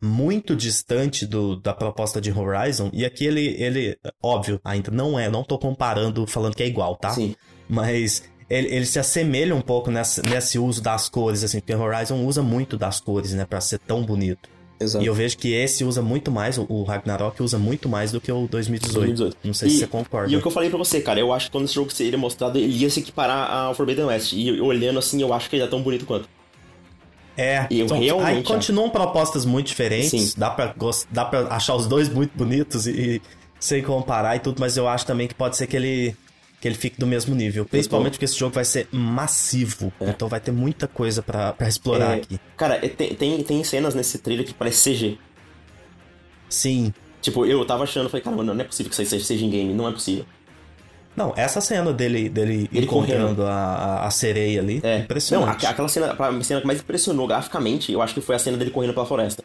muito 0.00 0.54
distante 0.54 1.26
do, 1.26 1.56
da 1.56 1.74
proposta 1.74 2.20
de 2.20 2.30
Horizon. 2.30 2.90
E 2.92 3.04
aqui 3.04 3.26
ele, 3.26 3.60
ele, 3.60 3.98
óbvio, 4.22 4.60
ainda 4.64 4.90
não 4.92 5.18
é. 5.18 5.28
Não 5.28 5.42
tô 5.42 5.58
comparando, 5.58 6.26
falando 6.26 6.54
que 6.54 6.62
é 6.62 6.66
igual, 6.66 6.96
tá? 6.96 7.10
Sim. 7.10 7.34
Mas 7.68 8.22
ele, 8.48 8.68
ele 8.68 8.86
se 8.86 9.00
assemelha 9.00 9.56
um 9.56 9.60
pouco 9.60 9.90
nessa, 9.90 10.22
nesse 10.22 10.56
uso 10.56 10.80
das 10.80 11.08
cores, 11.08 11.42
assim. 11.42 11.58
Porque 11.58 11.74
Horizon 11.74 12.24
usa 12.24 12.42
muito 12.42 12.76
das 12.76 13.00
cores, 13.00 13.32
né? 13.32 13.44
Pra 13.44 13.60
ser 13.60 13.80
tão 13.80 14.04
bonito. 14.04 14.48
Exato. 14.78 15.04
E 15.04 15.08
eu 15.08 15.14
vejo 15.14 15.38
que 15.38 15.52
esse 15.54 15.84
usa 15.84 16.02
muito 16.02 16.30
mais, 16.30 16.58
o 16.58 16.82
Ragnarok 16.82 17.42
usa 17.42 17.58
muito 17.58 17.88
mais 17.88 18.12
do 18.12 18.20
que 18.20 18.30
o 18.30 18.46
2018. 18.46 18.94
2018. 18.94 19.36
Não 19.42 19.54
sei 19.54 19.68
e, 19.68 19.70
se 19.70 19.78
você 19.78 19.86
concorda. 19.86 20.30
E 20.30 20.36
o 20.36 20.40
que 20.40 20.46
eu 20.46 20.50
falei 20.50 20.68
pra 20.68 20.78
você, 20.78 21.00
cara, 21.00 21.18
eu 21.18 21.32
acho 21.32 21.46
que 21.46 21.52
quando 21.52 21.64
esse 21.64 21.74
jogo 21.74 21.90
seria 21.90 22.18
mostrado, 22.18 22.58
ele 22.58 22.76
ia 22.76 22.90
se 22.90 23.00
equiparar 23.00 23.50
ao 23.50 23.74
Forbidden 23.74 24.06
West. 24.06 24.32
E 24.34 24.60
olhando 24.60 24.98
assim, 24.98 25.20
eu 25.20 25.32
acho 25.32 25.48
que 25.48 25.56
ele 25.56 25.64
é 25.64 25.66
tão 25.66 25.82
bonito 25.82 26.04
quanto. 26.04 26.28
É, 27.36 27.66
eu 27.70 27.84
então, 27.84 27.98
realmente 28.00 28.38
aí 28.38 28.42
continuam 28.42 28.88
propostas 28.88 29.44
muito 29.44 29.66
diferentes. 29.66 30.10
Sim. 30.10 30.34
Dá 30.36 30.50
pra, 30.50 30.74
dá 31.10 31.24
pra 31.24 31.40
achar 31.48 31.74
os 31.74 31.86
dois 31.86 32.08
muito 32.08 32.36
bonitos 32.36 32.86
e, 32.86 32.90
e 32.90 33.22
sem 33.60 33.82
comparar 33.82 34.36
e 34.36 34.40
tudo, 34.40 34.58
mas 34.60 34.76
eu 34.76 34.88
acho 34.88 35.06
também 35.06 35.26
que 35.26 35.34
pode 35.34 35.56
ser 35.56 35.66
que 35.66 35.76
ele 35.76 36.16
que 36.60 36.66
ele 36.66 36.74
fique 36.74 36.98
do 36.98 37.06
mesmo 37.06 37.34
nível. 37.34 37.64
Principalmente 37.64 38.12
porque 38.12 38.24
esse 38.24 38.38
jogo 38.38 38.54
vai 38.54 38.64
ser 38.64 38.88
massivo. 38.90 39.92
É. 40.00 40.10
Então 40.10 40.28
vai 40.28 40.40
ter 40.40 40.52
muita 40.52 40.88
coisa 40.88 41.22
para 41.22 41.54
explorar 41.68 42.16
é, 42.16 42.20
aqui. 42.20 42.40
Cara, 42.56 42.76
é, 42.76 42.88
tem, 42.88 43.14
tem, 43.14 43.42
tem 43.42 43.64
cenas 43.64 43.94
nesse 43.94 44.18
trailer 44.18 44.46
que 44.46 44.54
parece 44.54 44.90
CG. 44.90 45.18
Sim. 46.48 46.92
Tipo, 47.20 47.44
eu 47.44 47.64
tava 47.64 47.84
achando, 47.84 48.08
falei, 48.08 48.22
cara, 48.22 48.36
não 48.36 48.60
é 48.60 48.64
possível 48.64 48.90
que 48.90 49.02
isso 49.02 49.24
seja 49.24 49.44
em 49.44 49.50
game, 49.50 49.74
não 49.74 49.88
é 49.88 49.92
possível. 49.92 50.24
Não, 51.16 51.32
essa 51.34 51.62
cena 51.62 51.92
dele, 51.94 52.28
dele 52.28 52.68
Ele 52.72 52.84
encontrando 52.84 53.42
a, 53.44 54.04
a, 54.04 54.10
sereia 54.10 54.60
ali, 54.60 54.80
é. 54.82 54.98
impressionante. 54.98 55.64
Não, 55.64 55.70
aquela 55.70 55.88
cena, 55.88 56.12
a 56.12 56.42
cena 56.42 56.60
que 56.60 56.66
mais 56.66 56.80
impressionou 56.80 57.26
graficamente, 57.26 57.90
eu 57.90 58.02
acho 58.02 58.12
que 58.12 58.20
foi 58.20 58.36
a 58.36 58.38
cena 58.38 58.58
dele 58.58 58.70
correndo 58.70 58.92
pela 58.92 59.06
floresta. 59.06 59.42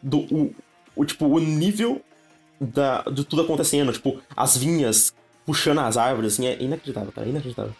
Do, 0.00 0.20
o, 0.32 0.54
o 0.94 1.04
tipo, 1.04 1.26
o 1.26 1.40
nível 1.40 2.00
da, 2.60 3.02
de 3.02 3.24
tudo 3.24 3.42
acontecendo, 3.42 3.92
tipo, 3.92 4.20
as 4.36 4.56
vinhas 4.56 5.12
puxando 5.44 5.80
as 5.80 5.96
árvores, 5.96 6.34
assim, 6.34 6.46
é 6.46 6.60
inacreditável, 6.60 7.12
cara, 7.12 7.26
é 7.26 7.30
inacreditável. 7.30 7.74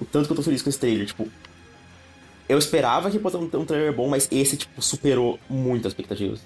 O 0.00 0.04
tanto 0.04 0.26
que 0.26 0.32
eu 0.32 0.36
tô 0.36 0.42
feliz 0.42 0.62
com 0.62 0.70
esse 0.70 0.78
trailer, 0.78 1.06
tipo. 1.06 1.28
Eu 2.48 2.56
esperava 2.56 3.10
que 3.10 3.18
fosse 3.18 3.36
um 3.36 3.64
trailer 3.64 3.92
bom, 3.92 4.08
mas 4.08 4.26
esse, 4.30 4.56
tipo, 4.56 4.80
superou 4.80 5.38
muito 5.50 5.86
as 5.86 5.92
expectativas. 5.92 6.40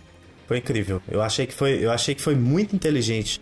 Foi 0.48 0.58
incrível. 0.58 1.00
Eu 1.08 1.22
achei 1.22 1.46
que 1.46 1.54
foi, 1.54 1.84
eu 1.84 1.92
achei 1.92 2.14
que 2.14 2.20
foi 2.20 2.34
muito 2.34 2.74
inteligente 2.74 3.40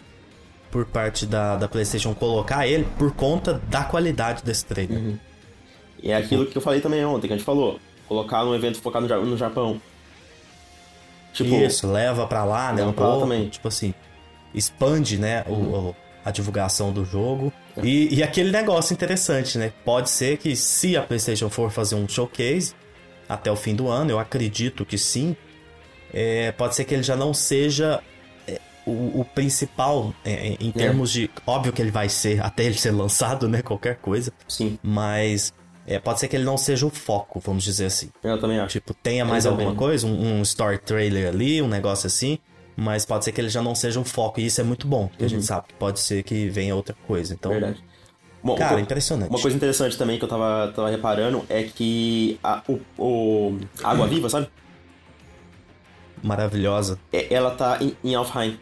por 0.71 0.85
parte 0.85 1.27
da, 1.27 1.57
da 1.57 1.67
PlayStation 1.67 2.15
colocar 2.15 2.67
ele 2.67 2.87
por 2.99 3.13
conta 3.13 3.61
da 3.69 3.83
qualidade 3.83 4.43
desse 4.43 4.65
trailer. 4.65 4.99
Uhum. 4.99 5.19
E 6.03 6.11
é 6.11 6.17
aquilo 6.17 6.47
que 6.47 6.57
eu 6.57 6.63
falei 6.63 6.81
também 6.81 7.05
ontem, 7.05 7.27
que 7.27 7.33
a 7.33 7.37
gente 7.37 7.45
falou. 7.45 7.81
Colocar 8.07 8.45
num 8.45 8.55
evento 8.55 8.81
focado 8.81 9.07
no 9.25 9.37
Japão. 9.37 9.81
Tipo, 11.33 11.55
Isso, 11.55 11.91
leva 11.91 12.27
pra 12.27 12.45
lá, 12.45 12.73
né? 12.73 12.85
Um 12.85 12.93
pouco, 12.93 13.21
também. 13.21 13.49
Tipo 13.49 13.69
assim, 13.69 13.95
expande, 14.53 15.19
né? 15.19 15.45
Uhum. 15.47 15.89
O, 15.89 15.97
a 16.25 16.31
divulgação 16.31 16.93
do 16.93 17.05
jogo. 17.05 17.53
É. 17.77 17.85
E, 17.85 18.15
e 18.17 18.23
aquele 18.23 18.51
negócio 18.51 18.93
interessante, 18.93 19.59
né? 19.59 19.73
Pode 19.85 20.11
ser 20.11 20.37
que 20.39 20.55
se 20.57 20.97
a 20.97 21.03
PlayStation 21.03 21.49
for 21.49 21.71
fazer 21.71 21.95
um 21.95 22.09
showcase, 22.09 22.75
até 23.29 23.51
o 23.51 23.57
fim 23.57 23.75
do 23.75 23.89
ano, 23.89 24.11
eu 24.11 24.19
acredito 24.19 24.85
que 24.85 24.99
sim. 24.99 25.37
É, 26.13 26.51
pode 26.53 26.75
ser 26.75 26.85
que 26.85 26.93
ele 26.93 27.03
já 27.03 27.15
não 27.15 27.33
seja 27.33 28.03
é, 28.47 28.61
o, 28.85 29.21
o, 29.21 29.25
principal 29.25 30.13
é, 30.25 30.57
em 30.61 30.71
é. 30.71 30.73
termos 30.73 31.13
de. 31.13 31.31
Óbvio 31.47 31.73
que 31.73 31.81
ele 31.81 31.93
vai 31.93 32.09
ser, 32.09 32.41
até 32.45 32.65
ele 32.65 32.75
ser 32.75 32.91
lançado, 32.91 33.49
né? 33.49 33.63
Qualquer 33.63 33.97
coisa. 33.97 34.33
Sim. 34.49 34.79
Mas 34.83 35.55
é, 35.87 35.99
pode 35.99 36.21
ser 36.21 36.29
que 36.29 36.37
ele 36.37 36.45
não 36.45 36.59
seja 36.59 36.87
o 36.87 36.91
foco, 36.91 37.41
vamos 37.41 37.65
dizer 37.65 37.87
assim. 37.87 38.11
Eu 38.23 38.39
também 38.39 38.59
acho. 38.59 38.73
Tipo, 38.73 38.95
tenha 38.95 39.25
mais 39.25 39.47
alguma 39.47 39.75
coisa, 39.75 40.07
um, 40.07 40.39
um, 40.39 40.43
story 40.43 40.79
trailer 40.79 41.29
ali, 41.29 41.63
um 41.63 41.69
negócio 41.69 42.07
assim, 42.07 42.39
mas 42.77 43.05
pode 43.05 43.25
ser 43.25 43.33
que 43.33 43.41
ele 43.41 43.49
já 43.49 43.63
não 43.63 43.75
seja 43.75 44.01
o 44.01 44.05
foco, 44.05 44.41
e 44.41 44.47
isso 44.47 44.61
é 44.61 44.65
muito 44.65 44.87
bom, 44.87 45.09
porque 45.09 45.25
uhum. 45.25 45.27
a 45.27 45.29
gente 45.31 45.41
uhum. 45.41 45.47
sabe 45.47 45.69
que 45.69 45.75
pode 45.75 46.01
ser 46.01 46.23
que 46.23 46.49
venha 46.49 46.75
outra 46.75 46.97
coisa. 47.07 47.35
Então, 47.35 47.53
Verdade. 47.53 47.83
Bom, 48.43 48.55
cara, 48.55 48.75
uma, 48.75 48.81
impressionante. 48.81 49.29
Uma 49.29 49.41
coisa 49.41 49.57
interessante 49.57 49.99
também 49.99 50.19
que 50.19 50.25
eu 50.25 50.29
tava, 50.29 50.73
tava 50.75 50.89
reparando 50.89 51.45
é 51.49 51.65
que 51.65 52.39
a, 52.43 52.63
o, 52.67 52.81
o 52.97 53.59
Água 53.85 54.07
Viva, 54.07 54.31
sabe? 54.31 54.49
Maravilhosa. 56.23 56.99
É, 57.13 57.33
ela 57.33 57.51
tá 57.51 57.79
em, 57.81 57.95
em 58.03 58.15
Alfheim. 58.15 58.59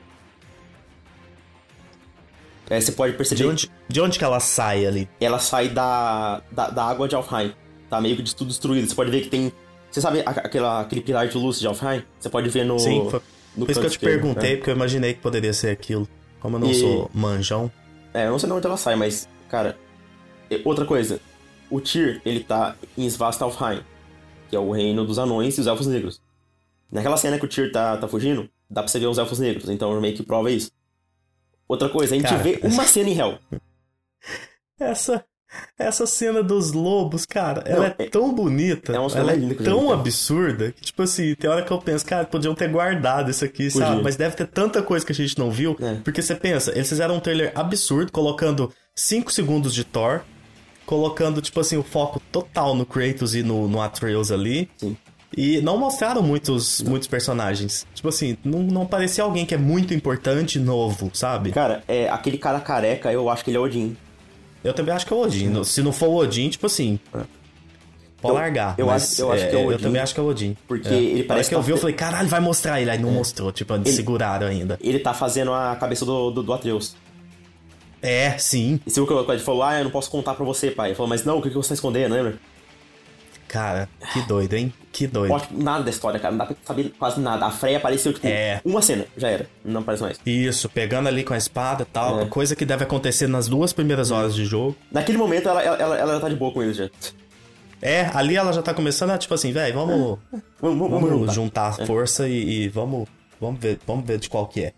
É, 2.68 2.80
você 2.80 2.92
pode 2.92 3.14
perceber. 3.14 3.42
De 3.42 3.46
onde, 3.46 3.70
de 3.88 4.00
onde 4.00 4.18
que 4.18 4.24
ela 4.24 4.40
sai 4.40 4.84
ali? 4.84 5.08
Ela 5.20 5.38
sai 5.38 5.68
da, 5.68 6.42
da, 6.50 6.70
da 6.70 6.84
água 6.84 7.08
de 7.08 7.14
Alfheim. 7.14 7.54
Tá 7.88 8.00
meio 8.00 8.16
que 8.16 8.22
de 8.22 8.34
tudo 8.34 8.48
destruído. 8.48 8.86
Você 8.86 8.94
pode 8.94 9.10
ver 9.10 9.22
que 9.22 9.28
tem. 9.28 9.52
Você 9.90 10.00
sabe 10.00 10.22
aquela, 10.26 10.80
aquele 10.80 11.00
pilar 11.00 11.28
de 11.28 11.38
luz 11.38 11.58
de 11.58 11.66
Alfheim? 11.66 12.02
Você 12.18 12.28
pode 12.28 12.48
ver 12.50 12.64
no. 12.64 12.78
Sim, 12.78 13.08
foi 13.10 13.20
no 13.56 13.66
por 13.66 13.72
isso 13.72 13.80
que 13.80 13.86
eu 13.86 13.90
te 13.90 13.98
perguntei, 13.98 14.50
né? 14.50 14.56
porque 14.56 14.70
eu 14.70 14.74
imaginei 14.74 15.14
que 15.14 15.20
poderia 15.20 15.52
ser 15.52 15.70
aquilo. 15.70 16.08
Como 16.40 16.56
eu 16.56 16.60
não 16.60 16.70
e... 16.70 16.74
sou 16.74 17.10
manjão. 17.12 17.70
É, 18.14 18.26
eu 18.26 18.30
não 18.30 18.38
sei 18.38 18.48
de 18.48 18.54
onde 18.54 18.66
ela 18.66 18.76
sai, 18.76 18.96
mas, 18.96 19.28
cara. 19.48 19.76
Outra 20.64 20.84
coisa. 20.84 21.20
O 21.70 21.80
Tyr, 21.80 22.22
ele 22.24 22.40
tá 22.40 22.74
em 22.96 23.06
Svastalfheim, 23.06 23.82
que 24.48 24.56
é 24.56 24.58
o 24.58 24.70
reino 24.70 25.04
dos 25.04 25.18
anões 25.18 25.58
e 25.58 25.60
os 25.60 25.66
elfos 25.66 25.86
negros. 25.86 26.20
Naquela 26.90 27.18
cena 27.18 27.38
que 27.38 27.44
o 27.44 27.48
Tyr 27.48 27.70
tá, 27.70 27.98
tá 27.98 28.08
fugindo, 28.08 28.48
dá 28.70 28.82
pra 28.82 28.88
você 28.88 28.98
ver 28.98 29.06
os 29.06 29.18
elfos 29.18 29.38
negros, 29.38 29.68
então 29.68 30.00
meio 30.00 30.16
que 30.16 30.22
prova 30.22 30.50
isso. 30.50 30.70
Outra 31.68 31.90
coisa, 31.90 32.14
a 32.14 32.18
gente 32.18 32.28
cara, 32.28 32.42
vê 32.42 32.58
uma 32.62 32.84
cena 32.88 33.10
em 33.10 33.18
Hell. 33.18 33.38
Essa, 34.80 35.24
essa 35.78 36.06
cena 36.06 36.42
dos 36.42 36.72
lobos, 36.72 37.24
cara, 37.24 37.64
Não, 37.66 37.76
ela 37.76 37.86
é, 37.98 38.04
é, 38.04 38.08
tão 38.08 38.34
bonita, 38.34 38.92
é 38.92 38.96
ela 38.96 39.32
é 39.32 39.54
tão 39.54 39.92
absurda, 39.92 40.72
que, 40.72 40.82
tipo 40.82 41.02
assim, 41.02 41.34
tem 41.34 41.48
hora 41.48 41.62
que 41.62 41.70
eu 41.70 41.78
penso, 41.78 42.04
cara, 42.04 42.24
podiam 42.24 42.54
ter 42.54 42.68
guardado 42.68 43.30
isso 43.30 43.44
aqui, 43.44 43.70
Podia. 43.70 43.86
sabe? 43.86 44.02
Mas 44.02 44.16
deve 44.16 44.36
ter 44.36 44.46
tanta 44.46 44.82
coisa 44.82 45.04
que 45.04 45.12
a 45.12 45.14
gente 45.14 45.38
não 45.38 45.50
viu, 45.50 45.76
é. 45.80 45.94
porque 46.04 46.20
você 46.20 46.34
pensa, 46.34 46.72
eles 46.72 46.88
fizeram 46.88 47.16
um 47.16 47.20
trailer 47.20 47.52
absurdo, 47.54 48.12
colocando 48.12 48.72
5 48.94 49.32
segundos 49.32 49.72
de 49.72 49.84
Thor, 49.84 50.20
colocando, 50.84 51.40
tipo 51.40 51.60
assim, 51.60 51.76
o 51.76 51.82
foco 51.82 52.20
total 52.32 52.74
no 52.74 52.86
Kratos 52.86 53.34
e 53.34 53.42
no, 53.42 53.68
no 53.68 53.80
Atreus 53.80 54.30
ali. 54.32 54.70
Sim. 54.76 54.96
E 55.36 55.60
não 55.60 55.76
mostraram 55.76 56.22
muitos, 56.22 56.80
muitos 56.80 57.06
personagens. 57.06 57.86
Tipo 57.94 58.08
assim, 58.08 58.38
não, 58.42 58.60
não 58.62 58.86
parecia 58.86 59.22
alguém 59.22 59.44
que 59.44 59.54
é 59.54 59.58
muito 59.58 59.92
importante 59.92 60.58
novo, 60.58 61.10
sabe? 61.12 61.52
Cara, 61.52 61.82
é, 61.86 62.08
aquele 62.08 62.38
cara 62.38 62.60
careca, 62.60 63.12
eu 63.12 63.28
acho 63.28 63.44
que 63.44 63.50
ele 63.50 63.58
é 63.58 63.60
Odin. 63.60 63.94
Eu 64.68 64.74
também 64.74 64.94
acho 64.94 65.06
que 65.06 65.12
é 65.12 65.16
o 65.16 65.20
Odin. 65.20 65.64
Se 65.64 65.82
não 65.82 65.92
for 65.92 66.08
o 66.08 66.16
Odin, 66.16 66.48
tipo 66.48 66.66
assim. 66.66 66.98
É. 67.14 67.20
Pode 68.20 68.34
largar. 68.34 68.74
Eu, 68.76 68.90
acho, 68.90 69.20
eu 69.22 69.32
acho 69.32 69.48
que 69.48 69.54
é 69.54 69.58
o 69.58 69.66
Odin. 69.66 69.72
Eu 69.72 69.78
também 69.78 70.02
acho 70.02 70.14
que 70.14 70.20
é 70.20 70.22
o 70.22 70.26
Odin. 70.26 70.56
Porque 70.66 70.88
é. 70.88 70.92
ele 70.94 71.22
parece 71.22 71.48
que 71.48 71.54
eu 71.54 71.62
vi, 71.62 71.70
eu 71.70 71.76
falei, 71.76 71.94
caralho, 71.94 72.28
vai 72.28 72.40
mostrar 72.40 72.80
ele. 72.80 72.90
Aí 72.90 72.98
não 72.98 73.10
é. 73.10 73.12
mostrou, 73.12 73.52
tipo, 73.52 73.74
ele, 73.74 73.90
seguraram 73.90 74.46
ainda. 74.46 74.78
Ele 74.80 74.98
tá 74.98 75.14
fazendo 75.14 75.52
a 75.52 75.76
cabeça 75.76 76.04
do, 76.04 76.30
do, 76.30 76.42
do 76.42 76.52
Atreus. 76.52 76.96
É, 78.02 78.36
sim. 78.38 78.80
E 78.86 78.90
se 78.90 79.00
o 79.00 79.30
ele 79.30 79.38
falou, 79.40 79.62
ah, 79.62 79.78
eu 79.78 79.84
não 79.84 79.90
posso 79.90 80.10
contar 80.10 80.34
pra 80.34 80.44
você, 80.44 80.70
pai. 80.70 80.90
Ele 80.90 80.94
falou, 80.94 81.08
mas 81.08 81.24
não, 81.24 81.38
o 81.38 81.42
que, 81.42 81.48
que 81.48 81.54
você 81.54 81.68
tá 81.68 81.74
escondendo, 81.74 82.14
lembra? 82.14 82.38
Cara, 83.48 83.88
que 84.12 84.20
doido, 84.22 84.52
hein? 84.54 84.72
Que 84.92 85.06
doido. 85.06 85.32
Ótimo, 85.32 85.62
nada 85.62 85.82
da 85.82 85.90
história, 85.90 86.20
cara. 86.20 86.32
Não 86.32 86.38
dá 86.38 86.46
pra 86.46 86.56
saber 86.62 86.92
quase 86.98 87.18
nada. 87.18 87.46
A 87.46 87.50
Freya 87.50 87.78
apareceu, 87.78 88.12
tipo, 88.12 88.26
é. 88.26 88.60
uma 88.62 88.82
cena, 88.82 89.06
já 89.16 89.28
era. 89.28 89.46
Não 89.64 89.80
aparece 89.80 90.02
mais. 90.02 90.20
Isso, 90.26 90.68
pegando 90.68 91.08
ali 91.08 91.24
com 91.24 91.32
a 91.32 91.38
espada 91.38 91.82
e 91.82 91.86
tal. 91.86 92.20
É. 92.20 92.26
Coisa 92.26 92.54
que 92.54 92.66
deve 92.66 92.84
acontecer 92.84 93.26
nas 93.26 93.48
duas 93.48 93.72
primeiras 93.72 94.10
horas 94.10 94.34
de 94.34 94.44
jogo. 94.44 94.76
Naquele 94.92 95.16
momento, 95.16 95.48
ela, 95.48 95.62
ela, 95.62 95.96
ela 95.96 96.14
já 96.14 96.20
tá 96.20 96.28
de 96.28 96.36
boa 96.36 96.52
com 96.52 96.62
eles 96.62 96.76
já. 96.76 96.90
É, 97.80 98.10
ali 98.12 98.36
ela 98.36 98.52
já 98.52 98.60
tá 98.60 98.74
começando 98.74 99.10
a, 99.10 99.18
tipo 99.18 99.32
assim, 99.32 99.52
velho, 99.52 99.74
vamos, 99.74 100.18
é. 100.34 100.40
vamos, 100.60 100.78
vamos, 100.78 101.10
vamos, 101.10 101.34
juntar, 101.34 101.72
juntar 101.72 101.82
é. 101.82 101.86
força 101.86 102.28
e, 102.28 102.64
e, 102.64 102.68
vamos, 102.68 103.08
vamos, 103.40 103.60
ver, 103.60 103.78
vamos 103.86 104.04
ver 104.04 104.18
de 104.18 104.28
qual 104.28 104.46
que 104.46 104.64
é. 104.64 104.72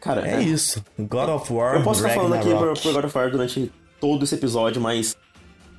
Cara, 0.00 0.28
é, 0.28 0.34
é. 0.34 0.42
isso. 0.42 0.84
God 0.98 1.30
of 1.30 1.52
War. 1.52 1.76
Eu 1.76 1.82
posso 1.82 2.02
ficar 2.02 2.14
falando 2.14 2.34
aqui 2.34 2.50
por, 2.50 2.78
por 2.78 2.92
God 2.92 3.04
of 3.06 3.16
War 3.16 3.30
durante 3.30 3.72
todo 4.00 4.24
esse 4.24 4.34
episódio, 4.34 4.80
mas 4.80 5.16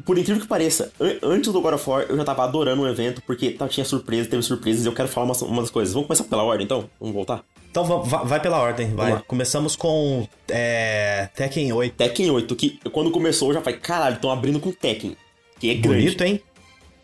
por 0.06 0.17
incrível 0.17 0.41
que 0.41 0.47
pareça, 0.47 0.91
antes 1.21 1.51
do 1.51 1.62
God 1.62 1.75
of 1.75 1.89
War 1.89 2.06
eu 2.10 2.17
já 2.17 2.25
tava 2.25 2.43
adorando 2.43 2.82
o 2.82 2.88
evento, 2.88 3.21
porque 3.25 3.51
tá, 3.51 3.67
tinha 3.67 3.86
surpresa, 3.86 4.29
teve 4.29 4.43
surpresas 4.43 4.86
e 4.86 4.88
eu 4.88 4.93
quero 4.93 5.08
falar 5.08 5.27
umas, 5.27 5.41
umas 5.41 5.69
coisas. 5.69 5.93
Vamos 5.93 6.08
começar 6.08 6.25
pela 6.25 6.43
ordem 6.43 6.65
então? 6.65 6.89
Vamos 6.99 7.15
voltar? 7.15 7.43
Então 7.71 7.86
vai, 7.86 8.25
vai 8.25 8.39
pela 8.39 8.60
ordem, 8.60 8.93
vai. 8.93 9.19
Começamos 9.25 9.75
com 9.75 10.27
é, 10.49 11.29
Tekken 11.36 11.73
8. 11.73 11.95
Tekken 11.95 12.29
8, 12.29 12.56
que 12.56 12.79
quando 12.91 13.10
começou 13.12 13.49
eu 13.49 13.56
já 13.56 13.62
falei, 13.62 13.79
caralho, 13.79 14.15
estão 14.15 14.29
abrindo 14.29 14.60
com 14.60 14.71
Tekken. 14.71 15.15
Que 15.60 15.69
é 15.69 15.73
grande. 15.75 16.03
Bonito, 16.03 16.23
hein? 16.23 16.41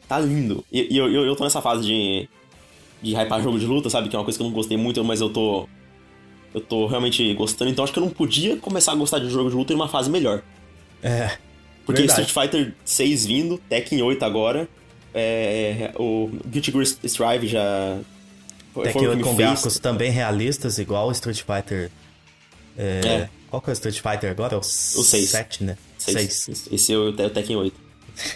Tá 0.08 0.20
lindo. 0.20 0.66
E, 0.72 0.94
e 0.94 0.98
eu, 0.98 1.10
eu, 1.12 1.26
eu 1.26 1.36
tô 1.36 1.44
nessa 1.44 1.62
fase 1.62 1.84
de, 1.84 2.30
de 3.02 3.16
hypar 3.16 3.42
jogo 3.42 3.58
de 3.58 3.66
luta, 3.66 3.90
sabe? 3.90 4.10
Que 4.10 4.16
é 4.16 4.20
uma 4.20 4.26
coisa 4.26 4.38
que 4.38 4.44
eu 4.44 4.48
não 4.48 4.54
gostei 4.54 4.78
muito, 4.78 5.04
mas 5.04 5.22
eu 5.22 5.30
tô. 5.30 5.68
Eu 6.54 6.62
tô 6.62 6.88
realmente 6.88 7.32
gostando, 7.36 7.70
então 7.70 7.84
acho 7.84 7.94
que 7.94 8.00
eu 8.00 8.04
não 8.04 8.10
podia 8.10 8.58
começar 8.58 8.92
a 8.92 8.96
gostar 8.96 9.20
de 9.20 9.30
jogo 9.30 9.52
de 9.52 9.56
luta 9.56 9.72
em 9.72 9.76
uma 9.76 9.88
fase 9.88 10.10
melhor. 10.10 10.42
É. 11.02 11.38
Porque 11.90 12.04
Verdade. 12.04 12.22
Street 12.22 12.52
Fighter 12.52 12.74
6 12.86 13.26
vindo, 13.26 13.58
Tekken 13.68 14.04
8 14.04 14.24
agora, 14.24 14.70
é, 15.12 15.92
o 15.96 16.30
Guilty 16.46 16.72
Gear 16.72 16.84
Strive 17.04 17.48
já... 17.48 17.98
Tekken 18.84 19.08
8 19.08 19.24
com 19.24 19.36
gráficos 19.36 19.80
também 19.80 20.12
realistas, 20.12 20.78
igual 20.78 21.08
o 21.08 21.12
Street 21.12 21.42
Fighter... 21.42 21.90
É, 22.78 23.02
é. 23.04 23.30
Qual 23.50 23.60
que 23.60 23.72
é 23.72 23.72
o 23.72 23.74
Street 23.74 23.96
Fighter 23.96 24.30
agora? 24.30 24.56
O, 24.56 24.60
o 24.60 24.64
6. 24.64 25.30
7, 25.30 25.64
né? 25.64 25.78
6. 25.98 26.34
6. 26.34 26.68
Esse 26.72 26.94
é 26.94 26.96
o, 26.96 27.10
é 27.10 27.26
o 27.26 27.30
Tekken 27.32 27.56
8. 27.56 27.76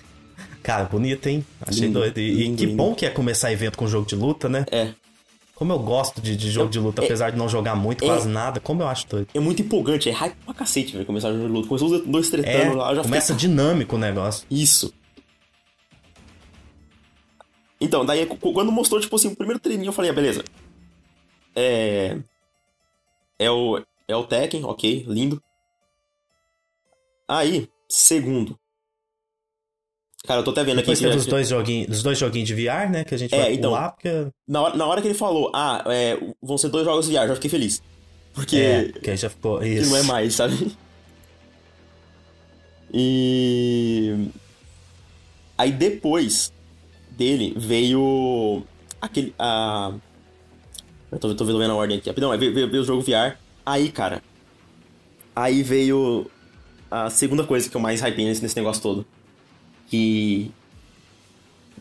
Cara, 0.63 0.86
bonito, 0.86 1.28
hein? 1.28 1.46
Achei 1.62 1.86
lindo, 1.86 2.00
doido. 2.00 2.18
E, 2.20 2.32
lindo, 2.32 2.58
que 2.58 2.66
lindo. 2.66 2.78
bom 2.78 2.96
que 2.96 3.06
é 3.06 3.12
começar 3.12 3.52
evento 3.52 3.78
com 3.78 3.86
jogo 3.86 4.08
de 4.08 4.16
luta, 4.16 4.50
né? 4.50 4.66
É. 4.72 4.88
Como 5.56 5.72
eu 5.72 5.80
gosto 5.80 6.20
de, 6.20 6.36
de 6.36 6.50
jogo 6.50 6.68
eu, 6.68 6.72
de 6.72 6.80
luta, 6.80 7.02
é, 7.02 7.06
apesar 7.06 7.30
de 7.30 7.38
não 7.38 7.48
jogar 7.48 7.76
muito, 7.76 8.04
é, 8.04 8.08
quase 8.08 8.28
nada, 8.28 8.60
como 8.60 8.82
eu 8.82 8.88
acho 8.88 9.08
doido. 9.08 9.28
É 9.34 9.39
muito 9.39 9.62
empolgante, 9.62 10.10
é 10.10 10.12
hype 10.12 10.36
pra 10.44 10.54
cacete, 10.54 10.94
velho, 10.94 11.06
começar 11.06 11.30
um 11.30 11.36
jogo 11.36 11.48
de 11.48 11.54
luta. 11.54 11.68
Começou 11.68 11.92
os 11.92 12.02
dois 12.06 12.30
tretando 12.30 12.74
é, 12.74 12.74
lá, 12.74 12.96
já 12.96 13.04
Começa 13.04 13.34
fiquei... 13.34 13.50
dinâmico 13.50 13.96
o 13.96 14.00
negócio. 14.00 14.46
Isso. 14.50 14.94
Então, 17.80 18.06
daí 18.06 18.26
quando 18.26 18.72
mostrou, 18.72 19.00
tipo 19.00 19.16
assim, 19.16 19.28
o 19.28 19.36
primeiro 19.36 19.60
treininho, 19.60 19.89
eu 19.89 19.94
falei, 19.94 20.10
ah, 20.10 20.13
beleza. 20.13 20.44
É. 21.56 22.18
É 23.38 23.52
o. 23.52 23.82
É 24.08 24.16
o 24.16 24.24
Tekken, 24.24 24.63
ok, 24.66 25.06
lindo. 25.08 25.42
Aí, 27.28 27.70
segundo. 27.88 28.60
Cara, 30.26 30.40
eu 30.40 30.44
tô 30.44 30.52
até 30.52 30.64
vendo 30.64 30.78
Depois 30.78 31.04
aqui. 31.04 31.14
Dos, 31.14 31.26
dois 31.26 31.50
joguinhos, 31.50 31.88
dos 31.88 32.02
dois 32.02 32.18
joguinhos 32.18 32.48
de 32.48 32.56
VR, 32.56 32.90
né? 32.90 33.04
Que 33.04 33.14
a 33.14 33.18
gente 33.18 33.36
é, 33.36 33.42
vai 33.42 33.54
então, 33.54 33.72
pular, 33.72 33.92
porque... 33.92 34.28
Na 34.48 34.62
hora, 34.62 34.78
na 34.78 34.86
hora 34.86 35.02
que 35.02 35.08
ele 35.08 35.14
falou, 35.14 35.52
ah, 35.54 35.84
é, 35.88 36.18
vão 36.42 36.58
ser 36.58 36.70
dois 36.70 36.86
jogos 36.86 37.08
de 37.08 37.12
VR, 37.12 37.28
já 37.28 37.36
fiquei 37.36 37.50
feliz. 37.50 37.84
Porque... 38.34 38.56
É, 38.56 38.84
que 39.02 39.10
aí 39.12 39.18
já 39.18 39.30
ficou... 39.30 39.62
Isso. 39.62 39.84
Que 39.84 39.90
não 39.90 39.98
é 39.98 40.04
mais, 40.04 40.34
sabe? 40.36 40.72
E... 42.96 44.28
Aí 45.58 45.72
depois 45.72 46.54
dele 47.10 47.56
veio 47.58 48.62
aquele... 49.02 49.34
A... 49.40 49.92
Eu 51.12 51.18
tô, 51.18 51.34
tô 51.34 51.44
vendo 51.44 51.72
a 51.72 51.76
ordem 51.76 51.98
aqui. 51.98 52.08
Rapidão, 52.08 52.30
veio, 52.38 52.54
veio, 52.54 52.70
veio 52.70 52.84
o 52.84 52.86
jogo 52.86 53.02
VR. 53.02 53.36
Aí, 53.66 53.92
cara... 53.92 54.22
Aí 55.36 55.64
veio 55.64 56.30
a 56.92 57.10
segunda 57.10 57.44
coisa 57.44 57.68
que 57.68 57.76
eu 57.76 57.82
mais 57.82 58.00
hypei 58.00 58.26
nesse, 58.26 58.44
nesse 58.44 58.56
negócio 58.56 58.80
todo 58.84 59.08
que 59.88 60.52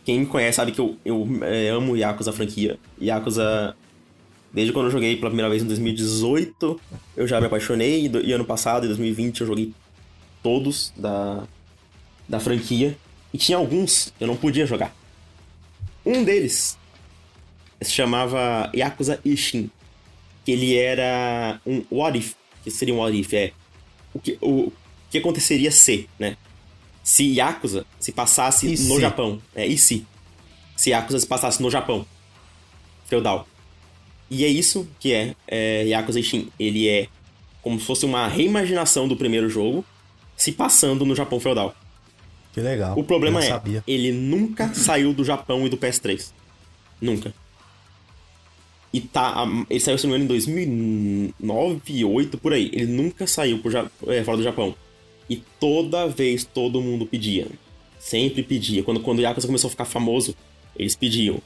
quem 0.04 0.20
me 0.20 0.26
conhece 0.26 0.56
sabe 0.56 0.72
que 0.72 0.80
eu, 0.80 0.96
eu 1.04 1.28
é, 1.42 1.68
amo 1.68 1.96
Yakuza 1.96 2.32
franquia. 2.32 2.78
Yakuza, 3.00 3.76
desde 4.52 4.72
quando 4.72 4.86
eu 4.86 4.92
joguei 4.92 5.16
pela 5.16 5.30
primeira 5.30 5.48
vez 5.48 5.62
em 5.62 5.66
2018, 5.66 6.80
eu 7.16 7.26
já 7.26 7.40
me 7.40 7.46
apaixonei. 7.46 8.10
E 8.24 8.32
ano 8.32 8.44
passado, 8.44 8.84
em 8.84 8.88
2020, 8.88 9.40
eu 9.40 9.46
joguei 9.46 9.72
todos 10.42 10.92
da, 10.96 11.44
da 12.28 12.40
franquia. 12.40 12.96
E 13.32 13.38
tinha 13.38 13.56
alguns 13.56 14.12
que 14.16 14.24
eu 14.24 14.28
não 14.28 14.36
podia 14.36 14.66
jogar. 14.66 14.94
Um 16.04 16.24
deles 16.24 16.76
se 17.80 17.92
chamava 17.92 18.70
Yakuza 18.74 19.20
Ishin. 19.24 19.70
Que 20.44 20.52
ele 20.52 20.76
era 20.76 21.60
um 21.64 21.84
What 21.90 22.18
If. 22.18 22.34
Que 22.64 22.70
seria 22.70 22.92
um 22.92 22.98
What 22.98 23.18
If, 23.18 23.32
é. 23.34 23.52
O 24.12 24.18
que, 24.18 24.36
o, 24.40 24.66
o 24.66 24.72
que 25.10 25.18
aconteceria 25.18 25.70
se, 25.70 26.08
né? 26.18 26.36
Se 27.02 27.24
Yakuza 27.34 27.84
se 27.98 28.12
passasse 28.12 28.66
e 28.66 28.70
no 28.70 28.94
se? 28.94 29.00
Japão. 29.00 29.42
É, 29.54 29.66
e 29.66 29.76
se? 29.76 30.06
Se 30.76 30.90
Yakuza 30.90 31.18
se 31.18 31.26
passasse 31.26 31.62
no 31.62 31.70
Japão. 31.70 32.06
Feudal. 33.06 33.46
E 34.30 34.44
é 34.44 34.48
isso 34.48 34.88
que 34.98 35.12
é, 35.12 35.34
é 35.46 35.84
Yakuza 35.84 36.20
Ishin. 36.20 36.50
Ele 36.58 36.88
é 36.88 37.08
como 37.60 37.78
se 37.78 37.86
fosse 37.86 38.04
uma 38.04 38.26
reimaginação 38.26 39.06
do 39.06 39.16
primeiro 39.16 39.48
jogo, 39.48 39.84
se 40.36 40.52
passando 40.52 41.04
no 41.04 41.14
Japão 41.14 41.38
feudal. 41.38 41.74
Que 42.52 42.60
legal. 42.60 42.98
O 42.98 43.04
problema 43.04 43.42
é, 43.42 43.48
sabia. 43.48 43.84
ele 43.86 44.12
nunca 44.12 44.72
saiu 44.74 45.14
do 45.14 45.24
Japão 45.24 45.64
e 45.66 45.70
do 45.70 45.78
PS3. 45.78 46.30
Nunca. 47.00 47.32
E 48.92 49.00
tá. 49.00 49.46
Ele 49.70 49.80
saiu, 49.80 49.96
se 49.96 50.06
não 50.06 50.10
me 50.10 50.16
engano, 50.16 50.24
em 50.24 50.28
2009, 50.28 51.74
2008, 51.76 52.38
por 52.38 52.52
aí. 52.52 52.70
Ele 52.72 52.86
nunca 52.86 53.26
saiu 53.26 53.58
por, 53.58 53.72
é, 53.74 54.22
fora 54.22 54.36
do 54.36 54.42
Japão. 54.42 54.74
E 55.32 55.42
toda 55.58 56.06
vez 56.06 56.44
todo 56.44 56.82
mundo 56.82 57.06
pedia. 57.06 57.46
Sempre 57.98 58.42
pedia. 58.42 58.82
Quando, 58.82 59.00
quando 59.00 59.20
o 59.20 59.22
Yakuza 59.22 59.46
começou 59.46 59.68
a 59.68 59.70
ficar 59.70 59.86
famoso, 59.86 60.36
eles 60.76 60.94
pediam. 60.94 61.40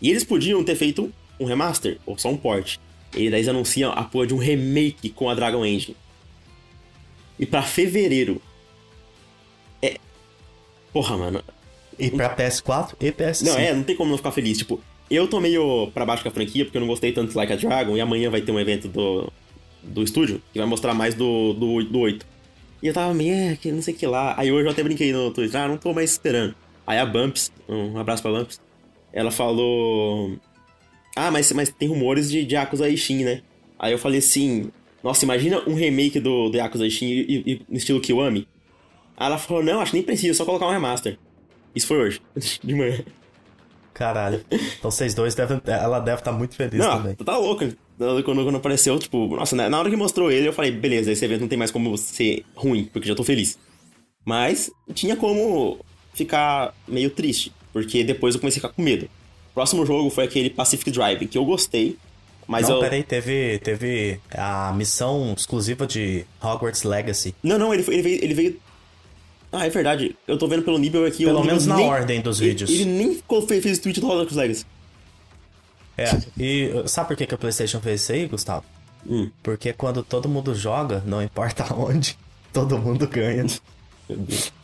E 0.00 0.08
eles 0.08 0.24
podiam 0.24 0.64
ter 0.64 0.74
feito 0.76 1.12
um 1.38 1.44
remaster, 1.44 1.98
ou 2.06 2.16
só 2.16 2.30
um 2.30 2.38
port. 2.38 2.78
E 3.12 3.28
daí 3.28 3.40
eles 3.40 3.48
anunciam 3.48 3.92
a 3.92 4.02
porra 4.02 4.28
de 4.28 4.32
um 4.32 4.38
remake 4.38 5.10
com 5.10 5.28
a 5.28 5.34
Dragon 5.34 5.62
Engine. 5.62 5.94
E 7.38 7.44
para 7.44 7.62
fevereiro. 7.62 8.40
É. 9.82 9.98
Porra, 10.90 11.18
mano. 11.18 11.44
E 11.98 12.10
pra 12.10 12.34
PS4 12.34 12.94
e 12.98 13.12
PS5. 13.12 13.44
Não, 13.44 13.58
é, 13.58 13.74
não 13.74 13.82
tem 13.82 13.94
como 13.94 14.08
não 14.08 14.16
ficar 14.16 14.32
feliz. 14.32 14.56
Tipo, 14.56 14.80
eu 15.10 15.28
tô 15.28 15.38
meio 15.38 15.90
pra 15.92 16.06
baixo 16.06 16.22
com 16.22 16.30
a 16.30 16.32
franquia, 16.32 16.64
porque 16.64 16.78
eu 16.78 16.80
não 16.80 16.88
gostei 16.88 17.12
tanto 17.12 17.32
de 17.32 17.36
Like 17.36 17.52
a 17.52 17.56
Dragon, 17.56 17.94
e 17.94 18.00
amanhã 18.00 18.30
vai 18.30 18.40
ter 18.40 18.52
um 18.52 18.58
evento 18.58 18.88
do, 18.88 19.30
do 19.82 20.02
estúdio, 20.02 20.40
que 20.50 20.58
vai 20.58 20.66
mostrar 20.66 20.94
mais 20.94 21.14
do, 21.14 21.52
do, 21.52 21.84
do 21.84 21.98
8. 21.98 22.37
E 22.82 22.86
eu 22.86 22.94
tava 22.94 23.12
meio, 23.12 23.34
é, 23.34 23.56
que 23.56 23.72
não 23.72 23.82
sei 23.82 23.94
o 23.94 23.96
que 23.96 24.06
lá. 24.06 24.34
Aí 24.38 24.52
hoje 24.52 24.66
eu 24.66 24.70
até 24.70 24.82
brinquei 24.82 25.12
no 25.12 25.30
Twitter, 25.30 25.60
ah, 25.60 25.68
não 25.68 25.76
tô 25.76 25.92
mais 25.92 26.12
esperando. 26.12 26.54
Aí 26.86 26.98
a 26.98 27.04
Bumps, 27.04 27.52
um 27.68 27.98
abraço 27.98 28.22
pra 28.22 28.32
Bumps, 28.32 28.60
ela 29.12 29.30
falou. 29.30 30.38
Ah, 31.16 31.30
mas, 31.30 31.50
mas 31.52 31.70
tem 31.70 31.88
rumores 31.88 32.30
de, 32.30 32.44
de 32.44 32.54
Yakuza 32.54 32.88
Ishin, 32.88 33.24
né? 33.24 33.42
Aí 33.78 33.92
eu 33.92 33.98
falei 33.98 34.20
assim, 34.20 34.70
nossa, 35.02 35.24
imagina 35.24 35.62
um 35.68 35.74
remake 35.74 36.20
do, 36.20 36.48
do 36.48 36.56
Yakuza 36.56 36.86
Ishin 36.86 37.06
e, 37.06 37.42
e, 37.46 37.62
no 37.68 37.76
estilo 37.76 38.00
Kiwami. 38.00 38.46
Aí 39.16 39.26
ela 39.26 39.38
falou, 39.38 39.62
não, 39.62 39.80
acho 39.80 39.90
que 39.90 39.96
nem 39.96 40.06
precisa, 40.06 40.34
só 40.34 40.44
colocar 40.44 40.66
um 40.66 40.70
remaster. 40.70 41.18
Isso 41.74 41.86
foi 41.86 41.98
hoje, 41.98 42.22
de 42.62 42.74
manhã. 42.74 43.04
Caralho. 43.92 44.44
Então 44.78 44.92
vocês 44.92 45.12
dois 45.12 45.34
devem. 45.34 45.60
Ela 45.66 45.98
deve 45.98 46.20
estar 46.20 46.30
tá 46.30 46.38
muito 46.38 46.54
feliz 46.54 46.78
não, 46.78 46.98
também. 46.98 47.14
Tá 47.16 47.36
louca. 47.36 47.68
Quando, 47.98 48.22
quando 48.22 48.56
apareceu, 48.56 48.96
tipo, 48.98 49.26
nossa, 49.34 49.56
né, 49.56 49.68
na 49.68 49.78
hora 49.78 49.90
que 49.90 49.96
mostrou 49.96 50.30
ele, 50.30 50.46
eu 50.46 50.52
falei, 50.52 50.70
beleza, 50.70 51.10
esse 51.10 51.24
evento 51.24 51.40
não 51.40 51.48
tem 51.48 51.58
mais 51.58 51.72
como 51.72 51.98
ser 51.98 52.44
ruim, 52.54 52.84
porque 52.92 53.08
já 53.08 53.14
tô 53.14 53.24
feliz. 53.24 53.58
Mas 54.24 54.70
tinha 54.94 55.16
como 55.16 55.84
ficar 56.14 56.72
meio 56.86 57.10
triste, 57.10 57.52
porque 57.72 58.04
depois 58.04 58.34
eu 58.34 58.40
comecei 58.40 58.60
a 58.60 58.62
ficar 58.62 58.74
com 58.74 58.82
medo. 58.82 59.06
O 59.50 59.54
próximo 59.54 59.84
jogo 59.84 60.10
foi 60.10 60.24
aquele 60.24 60.48
Pacific 60.48 60.92
Drive, 60.92 61.26
que 61.26 61.36
eu 61.36 61.44
gostei, 61.44 61.96
mas 62.46 62.68
não, 62.68 62.76
eu... 62.76 62.80
peraí, 62.80 63.02
teve, 63.02 63.58
teve 63.58 64.20
a 64.30 64.72
missão 64.72 65.34
exclusiva 65.36 65.84
de 65.86 66.24
Hogwarts 66.40 66.84
Legacy. 66.84 67.34
Não, 67.42 67.58
não, 67.58 67.74
ele, 67.74 67.84
ele, 67.88 68.02
veio, 68.02 68.24
ele 68.24 68.34
veio 68.34 68.60
ah, 69.50 69.66
é 69.66 69.70
verdade. 69.70 70.14
Eu 70.26 70.36
tô 70.36 70.46
vendo 70.46 70.62
pelo 70.62 70.78
Nibel 70.78 71.06
aqui. 71.06 71.24
Pelo 71.24 71.42
menos 71.42 71.66
na 71.66 71.76
nem, 71.76 71.86
ordem 71.86 72.20
dos 72.20 72.40
ele, 72.40 72.50
vídeos. 72.50 72.70
Ele 72.70 72.84
nem 72.84 73.22
fez, 73.46 73.62
fez 73.62 73.78
tweet 73.78 74.00
do 74.00 74.06
Hogwarts 74.06 74.36
Legacy. 74.36 74.64
É, 75.98 76.16
e 76.38 76.84
sabe 76.86 77.08
por 77.08 77.16
que, 77.16 77.26
que 77.26 77.34
a 77.34 77.38
PlayStation 77.38 77.80
fez 77.80 78.02
isso 78.02 78.12
aí, 78.12 78.26
Gustavo? 78.28 78.64
Hum. 79.04 79.30
Porque 79.42 79.72
quando 79.72 80.02
todo 80.04 80.28
mundo 80.28 80.54
joga, 80.54 81.02
não 81.04 81.20
importa 81.20 81.66
onde, 81.74 82.16
todo 82.52 82.78
mundo 82.78 83.06
ganha. 83.08 83.44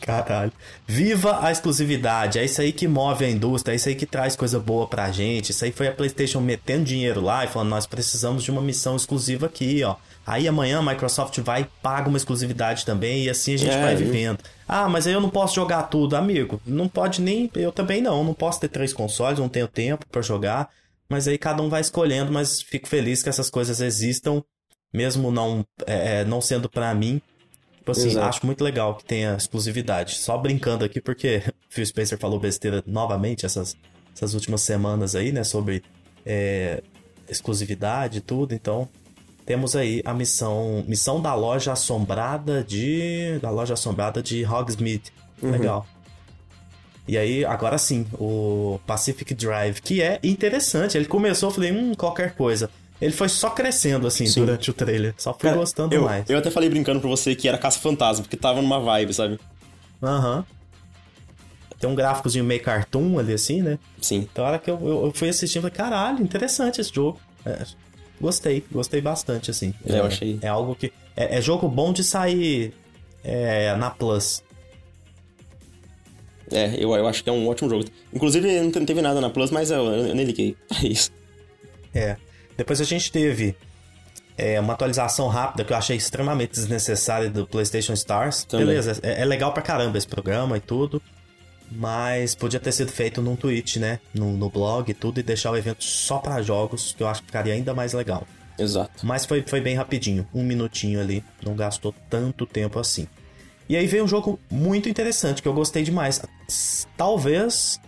Caralho. 0.01 0.51
Viva 0.87 1.45
a 1.45 1.51
exclusividade. 1.51 2.39
É 2.39 2.45
isso 2.45 2.61
aí 2.61 2.71
que 2.71 2.87
move 2.87 3.25
a 3.25 3.29
indústria. 3.29 3.73
É 3.73 3.75
isso 3.75 3.89
aí 3.89 3.95
que 3.95 4.05
traz 4.05 4.35
coisa 4.35 4.59
boa 4.59 4.87
pra 4.87 5.11
gente. 5.11 5.51
Isso 5.51 5.63
aí 5.63 5.71
foi 5.71 5.87
a 5.87 5.91
PlayStation 5.91 6.39
metendo 6.39 6.85
dinheiro 6.85 7.21
lá 7.21 7.45
e 7.45 7.47
falando: 7.47 7.69
nós 7.69 7.85
precisamos 7.85 8.43
de 8.43 8.49
uma 8.49 8.61
missão 8.61 8.95
exclusiva 8.95 9.45
aqui, 9.45 9.83
ó. 9.83 9.95
Aí 10.25 10.47
amanhã 10.47 10.79
a 10.79 10.81
Microsoft 10.81 11.37
vai 11.41 11.61
e 11.61 11.67
paga 11.83 12.09
uma 12.09 12.17
exclusividade 12.17 12.83
também 12.85 13.25
e 13.25 13.29
assim 13.29 13.53
a 13.53 13.57
gente 13.57 13.75
é, 13.75 13.81
vai 13.81 13.95
vivendo. 13.95 14.39
Ah, 14.67 14.89
mas 14.89 15.05
aí 15.05 15.13
eu 15.13 15.21
não 15.21 15.29
posso 15.29 15.53
jogar 15.53 15.83
tudo, 15.83 16.15
amigo. 16.15 16.59
Não 16.65 16.87
pode 16.87 17.21
nem. 17.21 17.49
Eu 17.53 17.71
também 17.71 18.01
não. 18.01 18.23
Não 18.23 18.33
posso 18.33 18.59
ter 18.59 18.69
três 18.69 18.91
consoles, 18.93 19.37
não 19.37 19.49
tenho 19.49 19.67
tempo 19.67 20.07
para 20.11 20.23
jogar. 20.23 20.71
Mas 21.09 21.27
aí 21.27 21.37
cada 21.37 21.61
um 21.61 21.69
vai 21.69 21.81
escolhendo, 21.81 22.31
mas 22.31 22.61
fico 22.61 22.87
feliz 22.87 23.21
que 23.21 23.29
essas 23.29 23.49
coisas 23.49 23.79
existam, 23.79 24.43
mesmo 24.93 25.31
não, 25.31 25.65
é, 25.85 26.21
é 26.21 26.25
não 26.25 26.41
sendo 26.41 26.69
para 26.69 26.93
mim. 26.93 27.21
Tipo 27.77 27.91
assim, 27.91 28.07
Exato. 28.07 28.27
acho 28.27 28.45
muito 28.45 28.63
legal 28.63 28.95
que 28.95 29.05
tenha 29.05 29.35
exclusividade. 29.35 30.15
Só 30.15 30.37
brincando 30.37 30.83
aqui, 30.83 30.99
porque 30.99 31.43
Phil 31.69 31.85
Spencer 31.85 32.17
falou 32.17 32.39
besteira 32.39 32.83
novamente 32.87 33.45
essas, 33.45 33.77
essas 34.15 34.33
últimas 34.33 34.61
semanas 34.61 35.15
aí, 35.15 35.31
né? 35.31 35.43
Sobre 35.43 35.83
é, 36.25 36.81
exclusividade 37.29 38.17
e 38.17 38.21
tudo. 38.21 38.55
Então, 38.55 38.89
temos 39.45 39.75
aí 39.75 40.01
a 40.03 40.13
missão 40.13 40.83
missão 40.87 41.21
da 41.21 41.35
loja 41.35 41.73
assombrada 41.73 42.63
de 42.63 43.37
da 43.39 43.51
loja 43.51 43.75
assombrada 43.75 44.21
de 44.21 44.43
Hogsmeade. 44.43 45.13
Uhum. 45.41 45.51
Legal. 45.51 45.85
E 47.07 47.17
aí, 47.17 47.45
agora 47.45 47.77
sim, 47.77 48.05
o 48.13 48.79
Pacific 48.85 49.33
Drive, 49.33 49.79
que 49.81 50.01
é 50.01 50.19
interessante. 50.23 50.97
Ele 50.97 51.05
começou, 51.05 51.49
eu 51.49 51.53
falei, 51.53 51.71
hum, 51.71 51.93
qualquer 51.93 52.33
coisa. 52.35 52.69
Ele 52.99 53.11
foi 53.11 53.29
só 53.29 53.49
crescendo, 53.49 54.07
assim, 54.07 54.25
sim. 54.25 54.39
durante 54.39 54.71
o 54.71 54.73
trailer. 54.73 55.13
Só 55.17 55.33
fui 55.33 55.41
Cara, 55.41 55.57
gostando 55.57 55.93
eu, 55.93 56.03
mais. 56.03 56.29
Eu 56.29 56.37
até 56.37 56.49
falei 56.49 56.69
brincando 56.69 56.99
pra 56.99 57.09
você 57.09 57.35
que 57.35 57.47
era 57.47 57.57
caça-fantasma, 57.57 58.23
porque 58.23 58.37
tava 58.37 58.61
numa 58.61 58.79
vibe, 58.79 59.13
sabe? 59.13 59.39
Aham. 60.01 60.37
Uhum. 60.37 60.43
Tem 61.77 61.89
um 61.89 61.95
gráficozinho 61.95 62.45
meio 62.45 62.63
cartoon 62.63 63.19
ali, 63.19 63.33
assim, 63.33 63.61
né? 63.61 63.77
Sim. 64.01 64.27
Então, 64.31 64.45
a 64.45 64.47
hora 64.47 64.59
que 64.59 64.71
eu, 64.71 64.79
eu, 64.81 65.05
eu 65.05 65.11
fui 65.13 65.27
assistindo, 65.27 65.63
falei, 65.63 65.75
caralho, 65.75 66.23
interessante 66.23 66.79
esse 66.79 66.93
jogo. 66.93 67.19
É, 67.45 67.65
Gostei, 68.19 68.63
gostei 68.71 69.01
bastante, 69.01 69.51
assim. 69.51 69.73
É, 69.85 69.99
eu 69.99 70.05
achei. 70.05 70.39
É 70.41 70.47
algo 70.47 70.75
que. 70.75 70.91
É, 71.15 71.37
é 71.37 71.41
jogo 71.41 71.67
bom 71.67 71.91
de 71.91 72.03
sair 72.03 72.73
é, 73.23 73.75
na 73.75 73.89
Plus. 73.89 74.41
É, 76.51 76.75
eu, 76.77 76.93
eu 76.93 77.07
acho 77.07 77.23
que 77.23 77.29
é 77.29 77.33
um 77.33 77.47
ótimo 77.47 77.69
jogo. 77.69 77.85
Inclusive, 78.13 78.61
não 78.61 78.85
teve 78.85 79.01
nada 79.01 79.19
na 79.19 79.29
Plus, 79.29 79.51
mas 79.51 79.71
eu, 79.71 79.83
eu 79.83 80.15
nem 80.15 80.25
liguei. 80.25 80.55
É 80.83 80.87
isso. 80.87 81.11
É. 81.93 82.17
Depois 82.57 82.79
a 82.81 82.83
gente 82.83 83.11
teve 83.11 83.55
é, 84.37 84.59
uma 84.59 84.73
atualização 84.73 85.27
rápida 85.27 85.63
que 85.63 85.73
eu 85.73 85.77
achei 85.77 85.95
extremamente 85.95 86.51
desnecessária 86.51 87.29
do 87.29 87.47
PlayStation 87.47 87.93
Stars. 87.93 88.43
Também. 88.43 88.67
Beleza, 88.67 88.99
é, 89.01 89.21
é, 89.21 89.25
legal 89.25 89.53
pra 89.53 89.61
caramba 89.61 89.97
esse 89.97 90.07
programa 90.07 90.57
e 90.57 90.59
tudo. 90.59 91.01
Mas 91.71 92.35
podia 92.35 92.59
ter 92.59 92.71
sido 92.71 92.91
feito 92.91 93.21
num 93.21 93.35
tweet, 93.35 93.79
né? 93.79 93.99
No, 94.13 94.37
no 94.37 94.49
blog 94.49 94.89
e 94.89 94.93
tudo, 94.93 95.19
e 95.19 95.23
deixar 95.23 95.51
o 95.51 95.57
evento 95.57 95.83
só 95.83 96.19
para 96.19 96.41
jogos, 96.41 96.93
que 96.95 97.01
eu 97.01 97.07
acho 97.07 97.21
que 97.21 97.27
ficaria 97.27 97.53
ainda 97.53 97.73
mais 97.73 97.91
legal. 97.93 98.27
Exato. 98.57 99.05
Mas 99.05 99.25
foi, 99.25 99.41
foi 99.41 99.59
bem 99.59 99.75
rapidinho, 99.75 100.27
um 100.33 100.43
minutinho 100.43 101.01
ali, 101.01 101.23
não 101.43 101.55
gastou 101.55 101.93
tanto 102.09 102.45
tempo 102.45 102.79
assim. 102.79 103.07
E 103.67 103.75
aí 103.75 103.87
veio 103.87 104.03
um 104.03 104.07
jogo 104.07 104.39
muito 104.49 104.87
interessante, 104.87 105.41
que 105.41 105.47
eu 105.47 105.53
gostei 105.53 105.83
demais. 105.83 106.21
Talvez 106.95 107.79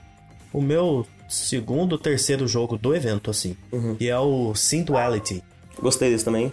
o 0.51 0.61
meu 0.61 1.05
segundo, 1.29 1.97
terceiro 1.97 2.47
jogo 2.47 2.77
do 2.77 2.95
evento, 2.95 3.29
assim. 3.29 3.55
Uhum. 3.71 3.95
E 3.99 4.09
é 4.09 4.17
o 4.17 4.55
Synduality. 4.55 5.43
Gostei 5.79 6.09
desse 6.09 6.25
também. 6.25 6.51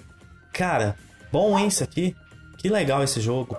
Cara, 0.53 0.97
bom, 1.33 1.59
hein, 1.59 1.69
isso 1.69 1.83
aqui? 1.83 2.15
Que 2.59 2.69
legal 2.69 3.03
esse 3.03 3.21
jogo. 3.21 3.57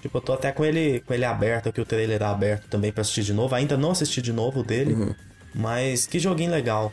Tipo, 0.00 0.18
eu 0.18 0.22
tô 0.22 0.32
até 0.32 0.52
com 0.52 0.64
ele, 0.64 1.00
com 1.00 1.12
ele 1.12 1.24
aberto 1.24 1.68
aqui, 1.68 1.80
o 1.80 1.84
trailer 1.84 2.22
aberto 2.22 2.68
também 2.68 2.92
pra 2.92 3.00
assistir 3.00 3.24
de 3.24 3.32
novo. 3.32 3.54
Ainda 3.54 3.76
não 3.76 3.90
assisti 3.90 4.22
de 4.22 4.32
novo 4.32 4.62
dele, 4.62 4.94
uhum. 4.94 5.14
mas 5.54 6.06
que 6.06 6.18
joguinho 6.18 6.52
legal. 6.52 6.92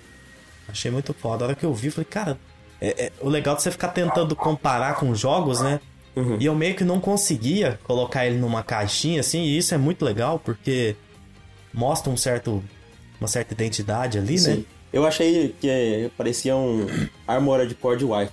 Achei 0.68 0.90
muito 0.90 1.14
foda. 1.14 1.46
A 1.46 1.48
hora 1.48 1.56
que 1.56 1.66
eu 1.66 1.74
vi, 1.74 1.92
falei, 1.92 2.06
cara, 2.06 2.40
é, 2.82 3.06
é, 3.06 3.12
o 3.22 3.30
legal 3.30 3.56
de 3.56 3.62
você 3.62 3.70
ficar 3.70 3.90
tentando 3.90 4.36
comparar 4.36 4.96
com 4.96 5.14
jogos, 5.14 5.62
né? 5.62 5.80
Uhum. 6.16 6.38
E 6.40 6.46
eu 6.46 6.56
meio 6.56 6.76
que 6.76 6.84
não 6.84 7.00
conseguia 7.00 7.80
colocar 7.84 8.26
ele 8.26 8.38
numa 8.38 8.64
caixinha 8.64 9.20
assim, 9.20 9.42
e 9.42 9.58
isso 9.58 9.74
é 9.74 9.78
muito 9.78 10.06
legal 10.06 10.40
porque 10.40 10.96
mostra 11.74 12.12
um 12.12 12.18
certo 12.18 12.64
uma 13.20 13.28
certa 13.28 13.54
identidade 13.54 14.18
ali, 14.18 14.38
Sim. 14.38 14.58
né? 14.58 14.64
Eu 14.94 15.06
achei 15.06 15.54
que 15.60 16.12
parecia 16.18 16.56
um 16.56 16.88
Armored 17.28 17.74
Core 17.76 17.98
de 17.98 18.06
Wi. 18.06 18.30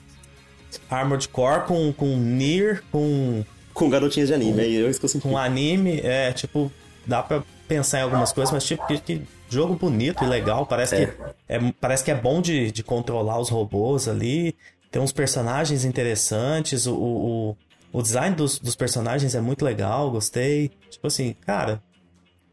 Armored 0.89 1.29
Core 1.29 1.65
com, 1.67 1.93
com 1.93 2.17
Nier, 2.17 2.83
com 2.91 3.45
com 3.75 3.89
garotinhas 3.89 4.29
de 4.29 4.35
anime, 4.35 4.63
com, 4.63 4.71
eu 4.71 4.91
esqueci. 4.91 5.19
Com 5.19 5.37
anime, 5.37 6.01
é, 6.01 6.33
tipo, 6.33 6.71
dá 7.07 7.23
pra 7.23 7.43
pensar 7.67 8.01
em 8.01 8.03
algumas 8.03 8.33
coisas, 8.33 8.53
mas 8.53 8.65
tipo, 8.65 8.87
que, 8.87 8.99
que 8.99 9.23
jogo 9.49 9.75
bonito 9.75 10.23
e 10.25 10.27
legal, 10.27 10.67
parece, 10.67 10.95
é. 10.95 11.07
Que, 11.07 11.13
é, 11.49 11.73
parece 11.81 12.05
que 12.05 12.11
é 12.11 12.15
bom 12.15 12.41
de, 12.41 12.71
de 12.71 12.83
controlar 12.83 13.39
os 13.39 13.49
robôs 13.49 14.09
ali, 14.09 14.55
tem 14.91 15.01
uns 15.01 15.13
personagens 15.13 15.85
interessantes, 15.85 16.87
o, 16.87 16.95
o, 16.95 17.57
o 17.93 18.03
design 18.03 18.35
dos, 18.35 18.59
dos 18.59 18.75
personagens 18.75 19.35
é 19.35 19.41
muito 19.41 19.65
legal, 19.65 20.11
gostei. 20.11 20.71
Tipo 20.91 21.07
assim, 21.09 21.35
cara, 21.43 21.83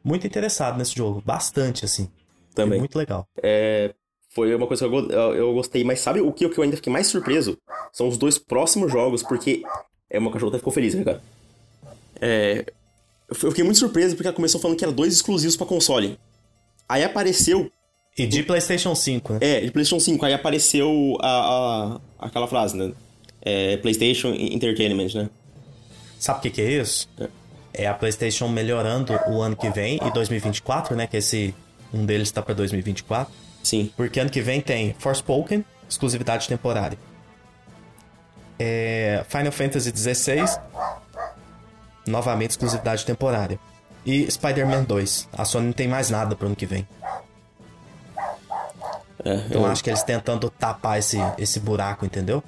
muito 0.03 0.27
interessado 0.27 0.77
nesse 0.77 0.95
jogo, 0.95 1.21
bastante 1.25 1.85
assim. 1.85 2.09
Também. 2.53 2.77
É 2.77 2.79
muito 2.79 2.97
legal. 2.97 3.27
É, 3.41 3.93
foi 4.29 4.53
uma 4.53 4.67
coisa 4.67 4.87
que 4.87 4.93
eu, 4.93 5.11
eu, 5.35 5.53
gostei, 5.53 5.83
mas 5.83 6.01
sabe 6.01 6.19
o 6.19 6.31
que, 6.31 6.45
o 6.45 6.49
que 6.49 6.59
eu 6.59 6.63
ainda 6.63 6.75
fiquei 6.75 6.91
mais 6.91 7.07
surpreso? 7.07 7.57
São 7.93 8.07
os 8.07 8.17
dois 8.17 8.37
próximos 8.37 8.91
jogos, 8.91 9.23
porque 9.23 9.63
é, 10.09 10.19
uma 10.19 10.31
cachorra 10.31 10.49
até 10.49 10.57
ficou 10.57 10.73
feliz, 10.73 10.93
né, 10.93 11.03
cara? 11.03 11.21
É, 12.19 12.65
eu 13.29 13.35
fiquei 13.35 13.63
muito 13.63 13.79
surpreso 13.79 14.15
porque 14.15 14.27
ela 14.27 14.35
começou 14.35 14.59
falando 14.59 14.77
que 14.77 14.83
era 14.83 14.91
dois 14.91 15.13
exclusivos 15.13 15.55
para 15.55 15.67
console. 15.67 16.19
Aí 16.87 17.03
apareceu. 17.03 17.71
E 18.17 18.27
de 18.27 18.43
PlayStation 18.43 18.93
5, 18.93 19.33
né? 19.33 19.39
É, 19.41 19.61
de 19.61 19.71
PlayStation 19.71 20.03
5. 20.03 20.25
Aí 20.25 20.33
apareceu 20.33 21.15
a, 21.21 21.99
a 22.17 22.27
aquela 22.27 22.47
frase, 22.47 22.75
né? 22.75 22.91
É, 23.41 23.77
PlayStation 23.77 24.33
Entertainment, 24.33 25.13
né? 25.15 25.29
Sabe 26.19 26.39
o 26.39 26.41
que, 26.41 26.49
que 26.49 26.61
é 26.61 26.69
isso? 26.71 27.09
É. 27.19 27.83
é 27.85 27.87
a 27.87 27.93
PlayStation 27.93 28.47
melhorando 28.49 29.17
o 29.27 29.41
ano 29.41 29.55
que 29.55 29.69
vem 29.69 29.99
e 30.05 30.11
2024, 30.11 30.95
né? 30.95 31.07
Que 31.07 31.17
esse 31.17 31.55
um 31.93 32.05
deles 32.05 32.29
tá 32.31 32.41
para 32.41 32.53
2024. 32.53 33.33
Sim. 33.63 33.91
Porque 33.95 34.19
ano 34.19 34.29
que 34.29 34.41
vem 34.41 34.61
tem 34.61 34.93
Forspoken, 34.99 35.63
exclusividade 35.87 36.47
temporária. 36.47 36.97
É, 38.57 39.23
Final 39.29 39.51
Fantasy 39.51 39.91
XVI, 39.95 40.45
novamente 42.05 42.51
exclusividade 42.51 43.05
temporária. 43.05 43.59
E 44.05 44.29
Spider-Man 44.29 44.83
2. 44.83 45.29
A 45.33 45.45
Sony 45.45 45.67
não 45.67 45.73
tem 45.73 45.87
mais 45.87 46.09
nada 46.09 46.35
pro 46.35 46.47
ano 46.47 46.55
que 46.55 46.65
vem. 46.65 46.87
É, 49.23 49.33
Então 49.47 49.61
eu, 49.61 49.65
acho 49.65 49.83
que 49.83 49.89
eles 49.89 50.03
tentando 50.03 50.49
tapar 50.49 50.97
esse, 50.97 51.17
esse 51.37 51.59
buraco, 51.59 52.05
entendeu? 52.05 52.43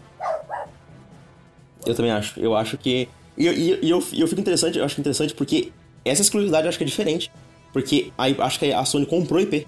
Eu 1.91 1.95
também 1.95 2.11
acho. 2.11 2.39
Eu 2.39 2.55
acho 2.55 2.77
que. 2.77 3.07
E, 3.37 3.47
e, 3.47 3.79
e 3.83 3.89
eu, 3.89 4.03
eu 4.13 4.27
fico 4.27 4.41
interessante, 4.41 4.77
eu 4.77 4.85
acho 4.85 4.99
interessante 4.99 5.33
porque 5.33 5.71
essa 6.03 6.21
exclusividade 6.21 6.65
eu 6.65 6.69
acho 6.69 6.77
que 6.77 6.83
é 6.83 6.87
diferente. 6.87 7.31
Porque 7.73 8.11
aí 8.17 8.35
acho 8.39 8.59
que 8.59 8.71
a 8.73 8.83
Sony 8.83 9.05
comprou 9.05 9.39
IP. 9.39 9.65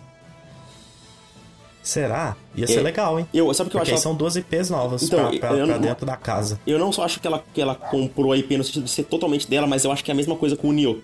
Será? 1.82 2.36
Ia 2.56 2.66
ser 2.66 2.80
É, 2.80 2.82
legal, 2.82 3.20
hein? 3.20 3.28
Eu, 3.34 3.54
sabe 3.54 3.68
o 3.68 3.72
que 3.72 3.78
eu 3.78 3.82
acho? 3.82 3.98
são 3.98 4.16
duas 4.16 4.36
IPs 4.38 4.70
novas 4.70 5.04
Então, 5.04 5.30
pra, 5.32 5.40
pra- 5.50 5.58
eu 5.58 5.66
pra 5.66 5.76
não- 5.76 5.82
dentro 5.82 6.06
da 6.06 6.16
casa. 6.16 6.58
Eu 6.66 6.80
não 6.80 6.92
só 6.94 7.04
acho 7.04 7.20
que 7.20 7.28
ela, 7.28 7.44
que 7.54 7.62
ela 7.62 7.76
comprou 7.76 8.32
a 8.32 8.38
IP 8.38 8.56
no 8.58 8.64
sentido 8.64 8.84
de 8.86 8.90
ser 8.90 9.04
totalmente 9.04 9.50
dela, 9.50 9.68
mas 9.68 9.84
eu 9.84 9.92
acho 9.92 10.04
que 10.04 10.10
é 10.10 10.14
a 10.14 10.16
mesma 10.16 10.36
coisa 10.36 10.56
com 10.56 10.70
o 10.70 10.72
Nioh. 10.74 11.00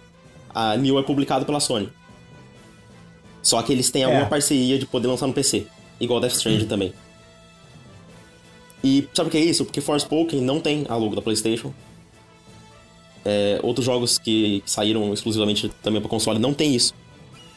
A 0.56 0.78
Nioh 0.78 1.00
é 1.00 1.04
publicado 1.04 1.46
pela 1.46 1.60
Sony. 1.60 1.90
Só 3.42 3.62
que 3.62 3.74
eles 3.74 3.90
têm 3.92 4.04
alguma 4.06 4.24
É. 4.24 4.30
parceria 4.30 4.80
de 4.80 4.86
poder 4.86 5.08
lançar 5.08 5.28
no 5.28 5.34
PC. 5.34 5.68
Igual 6.00 6.22
Death 6.22 6.34
Stranding 6.34 6.66
também. 6.66 6.94
E 8.84 9.08
sabe 9.14 9.28
o 9.28 9.32
que 9.32 9.38
é 9.38 9.42
isso? 9.42 9.66
Porque 9.66 9.82
Forspoken 9.82 10.42
não 10.42 10.60
tem 10.60 10.86
a 10.88 10.96
logo 10.96 11.16
da 11.16 11.22
PlayStation. 11.22 11.74
É, 13.26 13.60
outros 13.62 13.86
jogos 13.86 14.18
que, 14.18 14.64
saíram 14.66 15.14
exclusivamente 15.14 15.70
também 15.84 16.00
para 16.02 16.10
console 16.10 16.40
não 16.40 16.54
tem 16.54 16.74
isso. 16.74 16.94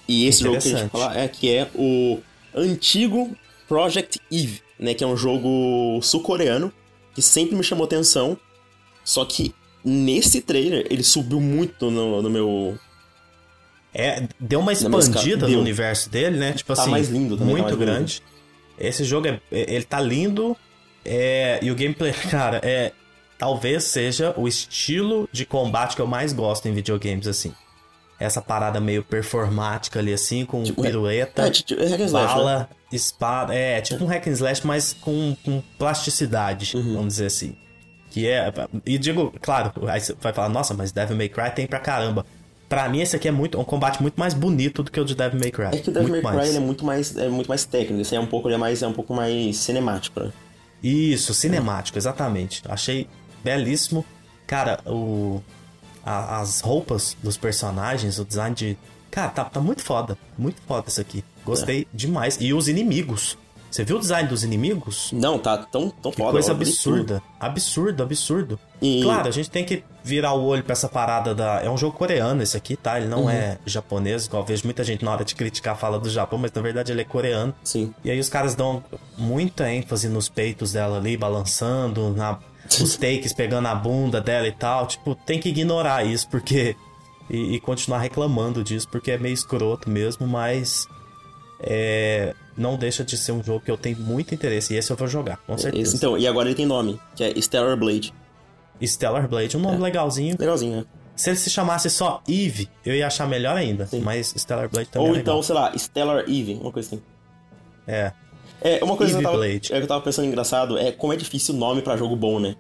E 0.09 0.27
esse 0.27 0.43
jogo 0.43 0.59
que 0.59 0.67
a 0.69 0.71
gente 0.71 0.81
vai 0.81 0.89
falar 0.89 1.17
é 1.17 1.29
que 1.29 1.49
é 1.55 1.71
o 1.75 2.19
antigo 2.55 3.35
Project 3.69 4.21
Eve, 4.31 4.61
né? 4.79 4.95
Que 4.95 5.05
é 5.05 5.07
um 5.07 5.17
jogo 5.17 6.01
sul-coreano 6.03 6.73
que 7.15 7.23
sempre 7.23 7.55
me 7.55 7.63
chamou 7.63 7.85
atenção. 7.85 8.37
Só 9.05 9.25
que 9.25 9.55
nesse 9.85 10.41
trailer 10.41 10.87
ele 10.91 11.05
subiu 11.05 11.41
muito 11.41 11.91
no, 11.91 12.21
no 12.21 12.29
meu. 12.29 12.77
É, 13.95 14.27
deu 14.41 14.61
uma 14.61 14.73
expandida 14.73 15.43
no 15.47 15.53
deu. 15.53 15.61
universo 15.61 16.11
dele, 16.11 16.37
né? 16.39 16.53
Tipo 16.53 16.75
Tá 16.75 16.83
assim, 16.83 16.91
mais 16.91 17.09
lindo 17.09 17.37
também, 17.37 17.55
tá 17.57 17.63
muito 17.63 17.63
mais 17.63 17.79
lindo. 17.79 17.85
grande. 17.87 18.23
Esse 18.79 19.05
jogo 19.05 19.29
é, 19.29 19.41
é- 19.53 19.75
ele 19.75 19.85
tá 19.85 20.01
lindo 20.01 20.57
é, 21.05 21.59
e 21.63 21.71
o 21.71 21.75
gameplay, 21.75 22.13
cara, 22.31 22.61
é 22.63 22.93
talvez 23.39 23.85
seja 23.85 24.33
o 24.37 24.47
estilo 24.47 25.29
de 25.33 25.45
combate 25.45 25.97
que 25.97 26.03
eu 26.03 26.07
mais 26.07 26.33
gosto 26.33 26.67
em 26.69 26.73
videogames 26.73 27.27
assim. 27.27 27.53
Essa 28.21 28.41
parada 28.41 28.79
meio 28.81 29.03
performática 29.03 29.99
ali 29.99 30.13
assim 30.13 30.45
com 30.47 30.63
Tipo, 30.63 30.85
é- 30.85 30.89
pirueta, 30.89 31.47
É, 31.47 31.51
tipo, 31.51 31.81
é 31.83 31.87
hack 31.89 32.01
and 32.01 32.05
slash, 32.05 32.29
né? 32.29 32.35
bala, 32.41 32.71
espada, 32.93 33.53
é 33.55 33.81
tipo 33.81 34.05
um 34.05 34.07
hack 34.07 34.29
and 34.29 34.33
slash, 34.33 34.65
mas 34.65 34.93
com, 34.93 35.37
com 35.45 35.61
plasticidade, 35.77 36.77
Uhum. 36.77 36.95
vamos 36.95 37.09
dizer 37.15 37.27
assim. 37.27 37.57
Que 38.11 38.29
é. 38.29 38.53
E 38.87 38.97
digo, 38.99 39.33
claro, 39.41 39.73
aí 39.89 40.01
você 40.01 40.15
vai 40.21 40.33
falar, 40.33 40.49
nossa, 40.51 40.73
mas 40.75 40.93
Devil 40.93 41.17
May 41.17 41.29
Cry 41.29 41.51
tem 41.51 41.67
pra 41.67 41.81
caramba. 41.81 42.25
Pra 42.69 42.89
mim, 42.89 43.01
esse 43.01 43.17
aqui 43.17 43.27
é 43.27 43.31
muito 43.33 43.59
um 43.59 43.65
combate 43.65 44.01
muito 44.01 44.19
mais 44.21 44.35
bonito 44.35 44.83
do 44.83 44.91
que 44.91 45.01
o 45.01 45.05
de 45.05 45.15
Devil 45.15 45.41
May 45.41 45.51
Cry. 45.51 45.67
É 45.73 45.79
que 45.79 45.91
o 45.91 45.93
Devil 45.93 46.11
May 46.11 46.21
muito 46.23 46.29
Cry 46.29 46.37
mais. 46.37 46.49
ele 46.51 46.57
é 46.59 46.61
muito 46.61 46.85
mais 46.85 47.17
é 47.17 47.29
muito 47.29 47.49
mais 47.49 47.65
técnico, 47.65 48.01
esse 48.03 48.15
aí 48.15 48.21
é 48.21 48.25
um 48.25 48.27
pouco 48.27 48.49
ele 48.49 48.55
é 48.55 48.59
mais 48.59 48.83
é 48.83 48.87
um 48.87 48.93
pouco 48.93 49.13
mais 49.15 49.57
cinemático, 49.57 50.21
né? 50.21 50.31
Isso, 50.83 51.33
cinemático, 51.35 51.97
exatamente. 51.99 52.63
Achei 52.69 53.09
belíssimo. 53.45 54.05
Cara, 54.47 54.81
o. 54.87 55.41
a- 56.05 56.41
as 56.41 56.61
roupas 56.61 57.17
dos 57.23 57.37
personagens, 57.37 58.19
o 58.19 58.25
design 58.25 58.55
de. 58.55 58.79
Cara, 59.11 59.29
tá, 59.29 59.45
tá 59.45 59.61
muito 59.61 59.83
foda. 59.83 60.17
Muito 60.39 60.61
foda 60.67 60.89
isso 60.89 61.01
aqui. 61.01 61.25
Gostei 61.45 61.87
demais. 61.93 62.37
E 62.41 62.53
os 62.55 62.67
inimigos. 62.69 63.37
Você 63.73 63.85
viu 63.85 63.97
o 63.97 64.01
design 64.01 64.29
dos 64.29 64.45
inimigos? 64.45 65.09
Não, 65.13 65.39
tá 65.39 65.57
tão 65.57 65.89
tão 65.89 66.11
Que 66.13 66.19
foda. 66.19 66.33
coisa 66.33 66.53
absurda. 66.53 67.23
Absurdo, 67.41 68.03
absurdo. 68.03 68.59
E- 68.83 69.01
Claro, 69.03 69.27
a 69.27 69.31
gente 69.31 69.51
tem 69.51 69.65
que 69.65 69.83
virar 70.05 70.35
o 70.35 70.45
olho 70.45 70.63
pra 70.63 70.75
essa 70.75 70.89
parada 70.91 71.35
da. 71.35 71.63
É 71.63 71.71
um 71.71 71.79
jogo 71.79 71.97
coreano 71.97 72.43
esse 72.43 72.55
aqui, 72.55 72.77
tá? 72.77 72.99
Ele 72.99 73.09
não 73.09 73.23
Uhum. 73.23 73.31
é 73.31 73.57
japonês, 73.65 74.27
igual 74.27 74.43
eu 74.43 74.47
vejo 74.47 74.65
muita 74.67 74.85
gente 74.85 75.03
na 75.03 75.11
hora 75.11 75.25
de 75.25 75.35
criticar 75.35 75.75
fala 75.75 75.99
do 75.99 76.11
Japão, 76.11 76.39
mas 76.39 76.53
na 76.53 76.61
verdade 76.61 76.93
ele 76.93 77.01
é 77.01 77.05
coreano. 77.05 77.55
Sim. 77.65 77.95
E 78.05 78.11
aí 78.11 78.21
os 78.21 78.29
caras 78.29 78.55
dão 78.55 78.85
muita 79.17 79.73
ênfase 79.73 80.07
nos 80.07 80.29
peitos 80.29 80.73
dela 80.73 80.99
ali, 80.99 81.17
balançando, 81.17 82.11
na, 82.11 82.39
os 82.79 82.97
takes 82.99 83.33
pegando 83.33 83.69
a 83.69 83.75
bunda 83.75 84.21
dela 84.21 84.47
e 84.47 84.53
tal. 84.53 84.87
Tipo, 84.87 85.15
tem 85.15 85.41
que 85.41 85.49
ignorar 85.49 86.05
isso, 86.05 86.29
porque. 86.29 86.77
E, 87.31 87.55
e 87.55 87.61
continuar 87.61 88.01
reclamando 88.01 88.63
disso, 88.63 88.87
porque 88.91 89.13
é 89.13 89.17
meio 89.17 89.33
escroto 89.33 89.89
mesmo, 89.89 90.27
mas. 90.27 90.87
É, 91.61 92.35
não 92.57 92.77
deixa 92.77 93.05
de 93.05 93.17
ser 93.17 93.33
um 93.33 93.43
jogo 93.43 93.61
que 93.61 93.71
eu 93.71 93.77
tenho 93.77 93.99
muito 93.99 94.35
interesse. 94.35 94.75
E 94.75 94.77
esse 94.77 94.91
eu 94.91 94.97
vou 94.97 95.09
jogar, 95.09 95.39
com 95.47 95.57
certeza. 95.57 95.83
Esse, 95.83 95.97
então, 95.97 96.17
e 96.17 96.27
agora 96.27 96.49
ele 96.49 96.55
tem 96.55 96.67
nome, 96.67 97.01
que 97.15 97.25
é 97.25 97.41
Stellar 97.41 97.77
Blade. 97.77 98.13
Stellar 98.83 99.29
Blade, 99.29 99.57
um 99.57 99.61
nome 99.61 99.79
legalzinho. 99.79 100.37
Legalzinho, 100.39 100.77
né? 100.79 100.85
Se 101.15 101.31
ele 101.31 101.37
se 101.37 101.51
chamasse 101.51 101.91
só 101.91 102.23
Eve, 102.27 102.69
eu 102.85 102.95
ia 102.95 103.07
achar 103.07 103.29
melhor 103.29 103.57
ainda. 103.57 103.87
Sim. 103.87 104.01
Mas 104.01 104.35
Stellar 104.37 104.69
Blade 104.69 104.89
também 104.89 105.09
Ou 105.09 105.17
é 105.17 105.19
então, 105.19 105.43
sei 105.43 105.55
lá, 105.55 105.77
Stellar 105.77 106.25
Eve, 106.29 106.59
uma 106.61 106.73
coisa 106.73 106.89
assim. 106.89 107.03
É. 107.87 108.13
É, 108.61 108.83
uma 108.83 108.97
coisa 108.97 109.13
que 109.13 109.19
eu 109.19 109.23
tava, 109.23 109.37
Blade. 109.37 109.73
é, 109.73 109.77
que 109.77 109.83
eu 109.83 109.89
tava 109.89 110.01
pensando 110.01 110.27
engraçado 110.27 110.79
é 110.79 110.93
como 110.93 111.13
é 111.13 111.17
difícil 111.17 111.55
o 111.55 111.59
nome 111.59 111.83
pra 111.83 111.97
jogo 111.97 112.17
bom, 112.17 112.39
né? 112.39 112.55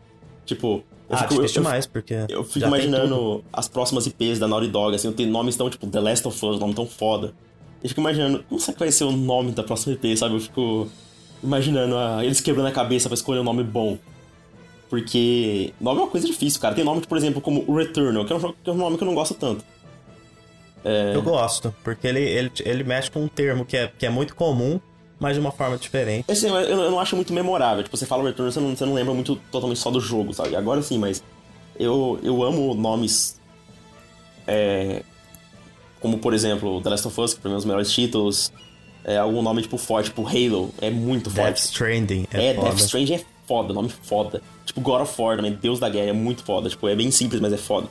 Tipo, 0.45 0.83
eu 1.09 1.17
ah, 1.17 1.19
fico, 1.19 1.35
eu, 1.35 1.47
demais, 1.47 1.87
porque. 1.87 2.15
eu 2.29 2.43
fico 2.43 2.67
imaginando 2.67 3.45
as 3.53 3.69
próximas 3.69 4.07
IPs 4.07 4.39
da 4.39 4.49
Naughty 4.49 4.69
Dog, 4.69 4.95
assim, 4.95 5.13
tem 5.13 5.27
nomes 5.27 5.57
tão, 5.57 5.71
tipo, 5.71 5.87
The 5.87 6.01
Last 6.01 6.27
of 6.27 6.47
Us, 6.47 6.59
nome 6.59 6.75
tão 6.75 6.87
foda. 6.87 7.35
Eu 7.83 7.89
fico 7.89 8.01
imaginando, 8.01 8.45
como 8.49 8.61
será 8.61 8.73
que 8.75 8.79
vai 8.79 8.93
ser 8.93 9.05
o 9.05 9.13
nome 9.13 9.53
da 9.53 9.63
próxima 9.63 9.95
IP, 9.95 10.17
sabe? 10.17 10.35
Eu 10.35 10.41
fico 10.41 10.89
imaginando 11.43 11.97
ah, 11.97 12.25
eles 12.25 12.41
quebrando 12.41 12.69
a 12.69 12.73
cabeça 12.73 13.09
pra 13.09 13.15
escolher 13.15 13.41
um 13.41 13.45
nome 13.45 13.65
bom. 13.65 13.99
Porque 14.89 15.73
nome 15.81 16.01
é 16.01 16.03
uma 16.03 16.11
coisa 16.11 16.27
difícil, 16.27 16.61
cara. 16.61 16.75
Tem 16.75 16.85
nome, 16.85 17.01
por 17.07 17.17
exemplo, 17.17 17.41
como 17.41 17.75
Returnal, 17.75 18.25
que 18.25 18.33
é 18.33 18.37
um, 18.37 18.41
jogo, 18.41 18.57
que 18.63 18.71
é 18.71 18.73
um 18.73 18.77
nome 18.77 18.97
que 18.97 19.03
eu 19.03 19.07
não 19.07 19.15
gosto 19.15 19.35
tanto. 19.35 19.65
Eu 21.15 21.23
gosto, 21.23 21.75
porque 21.83 22.07
ele, 22.07 22.21
ele, 22.21 22.53
ele 22.65 22.85
mexe 22.85 23.11
com 23.11 23.21
um 23.21 23.29
termo 23.29 23.65
que 23.65 23.77
é, 23.77 23.87
que 23.87 24.05
é 24.05 24.11
muito 24.11 24.35
comum, 24.35 24.81
mas 25.19 25.35
de 25.35 25.41
uma 25.41 25.53
forma 25.53 25.77
diferente. 25.79 26.31
Assim, 26.31 26.49
eu, 26.49 26.57
eu 26.57 26.91
não 26.91 27.01
acho 27.01 27.17
muito 27.17 27.33
memorável. 27.33 27.83
Tipo, 27.83 27.97
você 27.97 28.05
fala 28.05 28.25
Returnal, 28.25 28.53
você 28.53 28.61
não, 28.61 28.77
você 28.77 28.85
não 28.85 28.95
lembra 28.95 29.15
muito 29.15 29.37
totalmente 29.51 29.79
só 29.79 29.91
do 29.91 30.01
jogo, 30.01 30.35
sabe? 30.35 30.55
Agora 30.57 30.83
sim, 30.83 30.99
mas 30.99 31.23
eu, 31.79 32.19
eu 32.23 32.43
amo 32.43 32.75
nomes. 32.75 33.41
É, 34.47 35.03
como, 36.03 36.19
por 36.19 36.35
exemplo, 36.35 36.83
The 36.83 36.91
Last 36.91 37.07
of 37.09 37.21
Us, 37.21 37.35
que 37.35 37.41
pra 37.41 37.49
mim 37.49 37.55
é 37.55 37.57
um 37.57 37.59
dos 37.59 37.65
melhores 37.65 37.91
títulos. 37.93 38.53
É, 39.05 39.17
algum 39.17 39.41
nome 39.43 39.63
tipo 39.63 39.77
forte, 39.79 40.07
tipo 40.11 40.27
Halo, 40.27 40.73
é 40.81 40.91
muito 40.91 41.31
Death 41.31 41.45
forte. 41.47 41.59
Stranding 41.63 42.27
é, 42.33 42.47
É, 42.49 42.55
foda. 42.55 42.69
Death 42.69 42.79
Strange 42.81 43.15
é 43.15 43.25
foda, 43.49 43.73
nome 43.73 43.89
foda. 43.89 44.43
Tipo, 44.65 44.81
God 44.81 45.03
of 45.03 45.21
War 45.21 45.37
também, 45.37 45.53
Deus 45.61 45.81
da 45.81 45.89
Guerra, 45.89 46.11
é 46.11 46.13
muito 46.13 46.45
foda. 46.45 46.69
Tipo, 46.69 46.87
é 46.89 46.95
bem 46.95 47.11
simples, 47.11 47.41
mas 47.41 47.53
é 47.53 47.57
foda. 47.57 47.89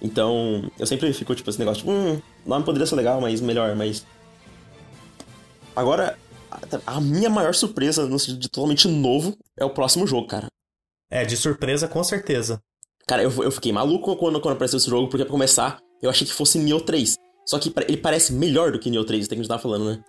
Então, 0.00 0.70
eu 0.78 0.86
sempre 0.86 1.12
fico, 1.12 1.34
tipo, 1.34 1.48
esse 1.50 1.58
negócio, 1.58 1.80
tipo, 1.80 1.90
hum, 1.92 2.20
nome 2.46 2.64
poderia 2.64 2.86
ser 2.86 2.94
legal, 2.96 3.20
mas 3.20 3.40
melhor, 3.40 3.74
mas... 3.76 4.04
Agora, 5.76 6.16
a- 6.50 6.96
a 6.96 7.00
minha 7.00 7.28
maior 7.28 7.54
surpresa, 7.54 8.06
no 8.06 8.18
sentido 8.18 8.38
de 8.40 8.48
totalmente 8.48 8.86
novo, 8.88 9.36
é 9.58 9.64
o 9.64 9.70
próximo 9.70 10.06
jogo, 10.06 10.26
cara. 10.26 10.46
É, 11.10 11.24
de 11.24 11.36
surpresa, 11.36 11.86
com 11.88 12.02
certeza. 12.02 12.60
Cara, 13.06 13.22
eu, 13.22 13.30
eu 13.42 13.50
fiquei 13.50 13.72
maluco 13.72 14.16
quando, 14.16 14.40
quando 14.40 14.54
apareceu 14.54 14.78
esse 14.78 14.88
jogo, 14.88 15.08
porque 15.08 15.24
pra 15.24 15.30
começar, 15.32 15.78
eu 16.02 16.08
achei 16.08 16.26
que 16.26 16.32
fosse 16.32 16.58
Nioh 16.58 16.80
3. 16.84 17.16
Só 17.44 17.58
que 17.58 17.72
ele 17.86 17.98
parece 17.98 18.32
melhor 18.32 18.72
do 18.72 18.78
que 18.78 18.90
Nioh 18.90 19.04
3, 19.04 19.28
tem 19.28 19.36
que 19.36 19.40
a 19.40 19.42
gente 19.42 19.48
tava 19.48 19.62
falando, 19.62 19.84
né? 19.84 20.00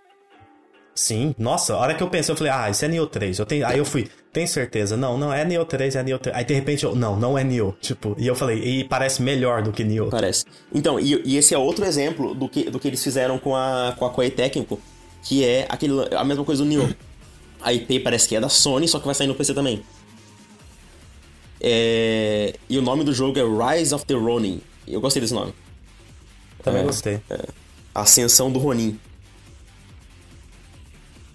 Sim, 0.96 1.34
nossa, 1.38 1.74
a 1.74 1.76
hora 1.76 1.94
que 1.94 2.02
eu 2.02 2.08
pensei, 2.08 2.32
eu 2.32 2.36
falei, 2.36 2.50
ah, 2.50 2.70
isso 2.70 2.82
é 2.82 2.88
Neo 2.88 3.06
3. 3.06 3.38
Eu 3.38 3.44
tenho, 3.44 3.66
aí 3.66 3.76
eu 3.76 3.84
fui, 3.84 4.08
tem 4.32 4.46
certeza? 4.46 4.96
Não, 4.96 5.18
não 5.18 5.30
é 5.30 5.44
Neo 5.44 5.62
3, 5.62 5.94
é 5.94 6.02
Neo 6.02 6.18
3. 6.18 6.34
Aí 6.34 6.42
de 6.42 6.54
repente 6.54 6.84
eu, 6.84 6.96
não, 6.96 7.20
não 7.20 7.36
é 7.36 7.44
Neo. 7.44 7.76
Tipo, 7.82 8.16
e 8.18 8.26
eu 8.26 8.34
falei, 8.34 8.62
e 8.64 8.84
parece 8.84 9.20
melhor 9.20 9.62
do 9.62 9.72
que 9.72 9.84
Neo. 9.84 10.08
Parece. 10.08 10.46
Então, 10.72 10.98
e, 10.98 11.20
e 11.22 11.36
esse 11.36 11.54
é 11.54 11.58
outro 11.58 11.84
exemplo 11.84 12.34
do 12.34 12.48
que, 12.48 12.70
do 12.70 12.80
que 12.80 12.88
eles 12.88 13.04
fizeram 13.04 13.38
com 13.38 13.54
a, 13.54 13.94
com 13.98 14.06
a 14.06 14.10
Koei 14.10 14.30
Técnico, 14.30 14.80
que 15.22 15.44
é 15.44 15.66
aquele, 15.68 15.92
a 16.16 16.24
mesma 16.24 16.44
coisa 16.44 16.64
do 16.64 16.68
Nioh. 16.68 16.88
A 17.60 17.74
IP 17.74 18.00
parece 18.00 18.26
que 18.26 18.34
é 18.34 18.40
da 18.40 18.48
Sony, 18.48 18.88
só 18.88 18.98
que 18.98 19.04
vai 19.04 19.14
sair 19.14 19.26
no 19.26 19.34
PC 19.34 19.52
também. 19.52 19.82
É, 21.60 22.54
e 22.70 22.78
o 22.78 22.82
nome 22.82 23.04
do 23.04 23.12
jogo 23.12 23.38
é 23.38 23.76
Rise 23.76 23.94
of 23.94 24.06
the 24.06 24.14
Ronin. 24.14 24.62
Eu 24.88 25.02
gostei 25.02 25.20
desse 25.20 25.34
nome. 25.34 25.52
Também 26.66 26.82
É. 26.82 26.84
gostei. 26.84 27.20
Ascensão 27.94 28.50
do 28.52 28.58
Ronin. 28.58 28.98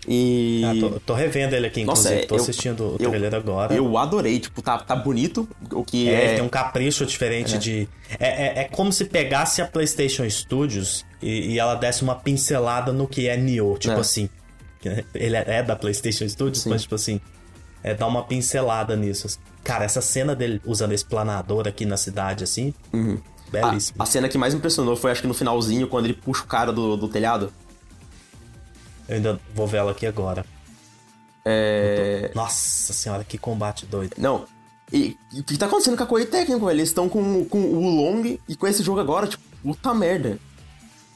E. 0.07 0.61
Ah, 0.65 0.73
tô, 0.79 0.99
tô 0.99 1.13
revendo 1.13 1.55
ele 1.55 1.67
aqui, 1.67 1.83
Nossa, 1.85 2.01
inclusive. 2.09 2.23
é, 2.23 2.27
tô 2.27 2.35
eu- 2.35 2.41
assistindo 2.41 2.81
o 2.83 2.97
eu- 2.99 3.09
trailer 3.09 3.33
agora. 3.35 3.73
Eu 3.73 3.97
adorei, 3.97 4.39
tipo, 4.39 4.61
tá, 4.61 4.79
tá 4.79 4.95
bonito. 4.95 5.47
O 5.71 5.83
que 5.85 6.09
É, 6.09 6.13
é. 6.13 6.25
ele 6.25 6.35
tem 6.37 6.43
um 6.43 6.49
capricho 6.49 7.05
diferente 7.05 7.57
de. 7.57 7.87
É, 8.19 8.27
é, 8.27 8.59
é 8.61 8.63
como 8.65 8.91
se 8.91 9.05
pegasse 9.05 9.61
a 9.61 9.67
PlayStation 9.67 10.27
Studios 10.29 11.05
e, 11.21 11.51
e 11.53 11.59
ela 11.59 11.75
desse 11.75 12.01
uma 12.03 12.15
pincelada 12.15 12.91
no 12.91 13.07
que 13.07 13.27
é 13.27 13.37
Nioh. 13.37 13.77
Tipo 13.77 13.95
É. 13.95 13.99
assim. 13.99 14.29
Ele 15.13 15.35
é, 15.37 15.45
é 15.47 15.63
da 15.63 15.75
PlayStation 15.75 16.27
Studios, 16.27 16.63
Sim. 16.63 16.69
mas 16.69 16.81
tipo 16.81 16.95
assim. 16.95 17.21
É 17.83 17.93
dar 17.95 18.05
uma 18.07 18.23
pincelada 18.23 18.95
nisso. 18.95 19.39
Cara, 19.63 19.85
essa 19.85 20.01
cena 20.01 20.35
dele 20.35 20.61
usando 20.65 20.91
esse 20.91 21.05
planador 21.05 21.67
aqui 21.67 21.83
na 21.85 21.97
cidade, 21.97 22.43
assim. 22.43 22.73
Belíssimo. 23.51 23.97
A, 23.99 24.03
a, 24.03 24.05
cena 24.05 24.29
que 24.29 24.37
mais 24.37 24.53
me 24.53 24.59
impressionou 24.59 24.95
foi, 24.95 25.11
acho 25.11 25.21
que 25.21 25.27
no 25.27 25.33
finalzinho, 25.33 25.87
quando 25.87 26.05
ele 26.05 26.13
puxa 26.13 26.43
o 26.43 26.47
cara 26.47 26.71
do, 26.71 26.95
do 26.95 27.07
telhado. 27.07 27.51
Eu 29.07 29.15
ainda 29.15 29.39
vou 29.53 29.67
ver 29.67 29.77
ela 29.77 29.91
aqui 29.91 30.05
agora. 30.05 30.45
É... 31.43 32.29
Tô... 32.33 32.39
Nossa 32.39 32.93
senhora, 32.93 33.23
que 33.23 33.37
combate 33.37 33.85
doido. 33.85 34.15
Não, 34.17 34.45
e, 34.91 35.17
o 35.33 35.43
que 35.43 35.57
tá 35.57 35.67
acontecendo 35.67 35.95
com 35.95 36.03
a 36.03 36.07
Koei 36.07 36.25
Técnico? 36.25 36.69
Eles 36.69 36.89
estão 36.89 37.07
com, 37.07 37.45
com 37.45 37.59
o 37.59 37.89
Long 37.89 38.37
e 38.47 38.55
com 38.55 38.67
esse 38.67 38.83
jogo 38.83 38.99
agora, 38.99 39.25
tipo, 39.25 39.43
puta 39.63 39.93
merda. 39.93 40.37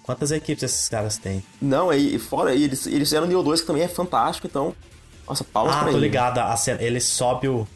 Quantas 0.03 0.31
equipes 0.31 0.63
esses 0.63 0.87
caras 0.87 1.17
têm? 1.17 1.43
Não, 1.61 1.89
aí 1.89 2.17
fora 2.19 2.53
eles, 2.53 2.85
eles 2.85 3.09
fizeram 3.09 3.25
o 3.25 3.27
Neo 3.29 3.43
2, 3.43 3.61
que 3.61 3.67
também 3.67 3.83
é 3.83 3.87
fantástico, 3.87 4.47
então. 4.47 4.73
Nossa, 5.27 5.43
palmas 5.43 5.75
ah, 5.75 5.79
pra 5.79 5.91
tô 5.91 5.97
ele. 5.97 6.05
ligado. 6.05 6.37
A 6.37 6.55
cena, 6.55 6.81
ele 6.81 7.01
sobe 7.01 7.47
o, 7.47 7.67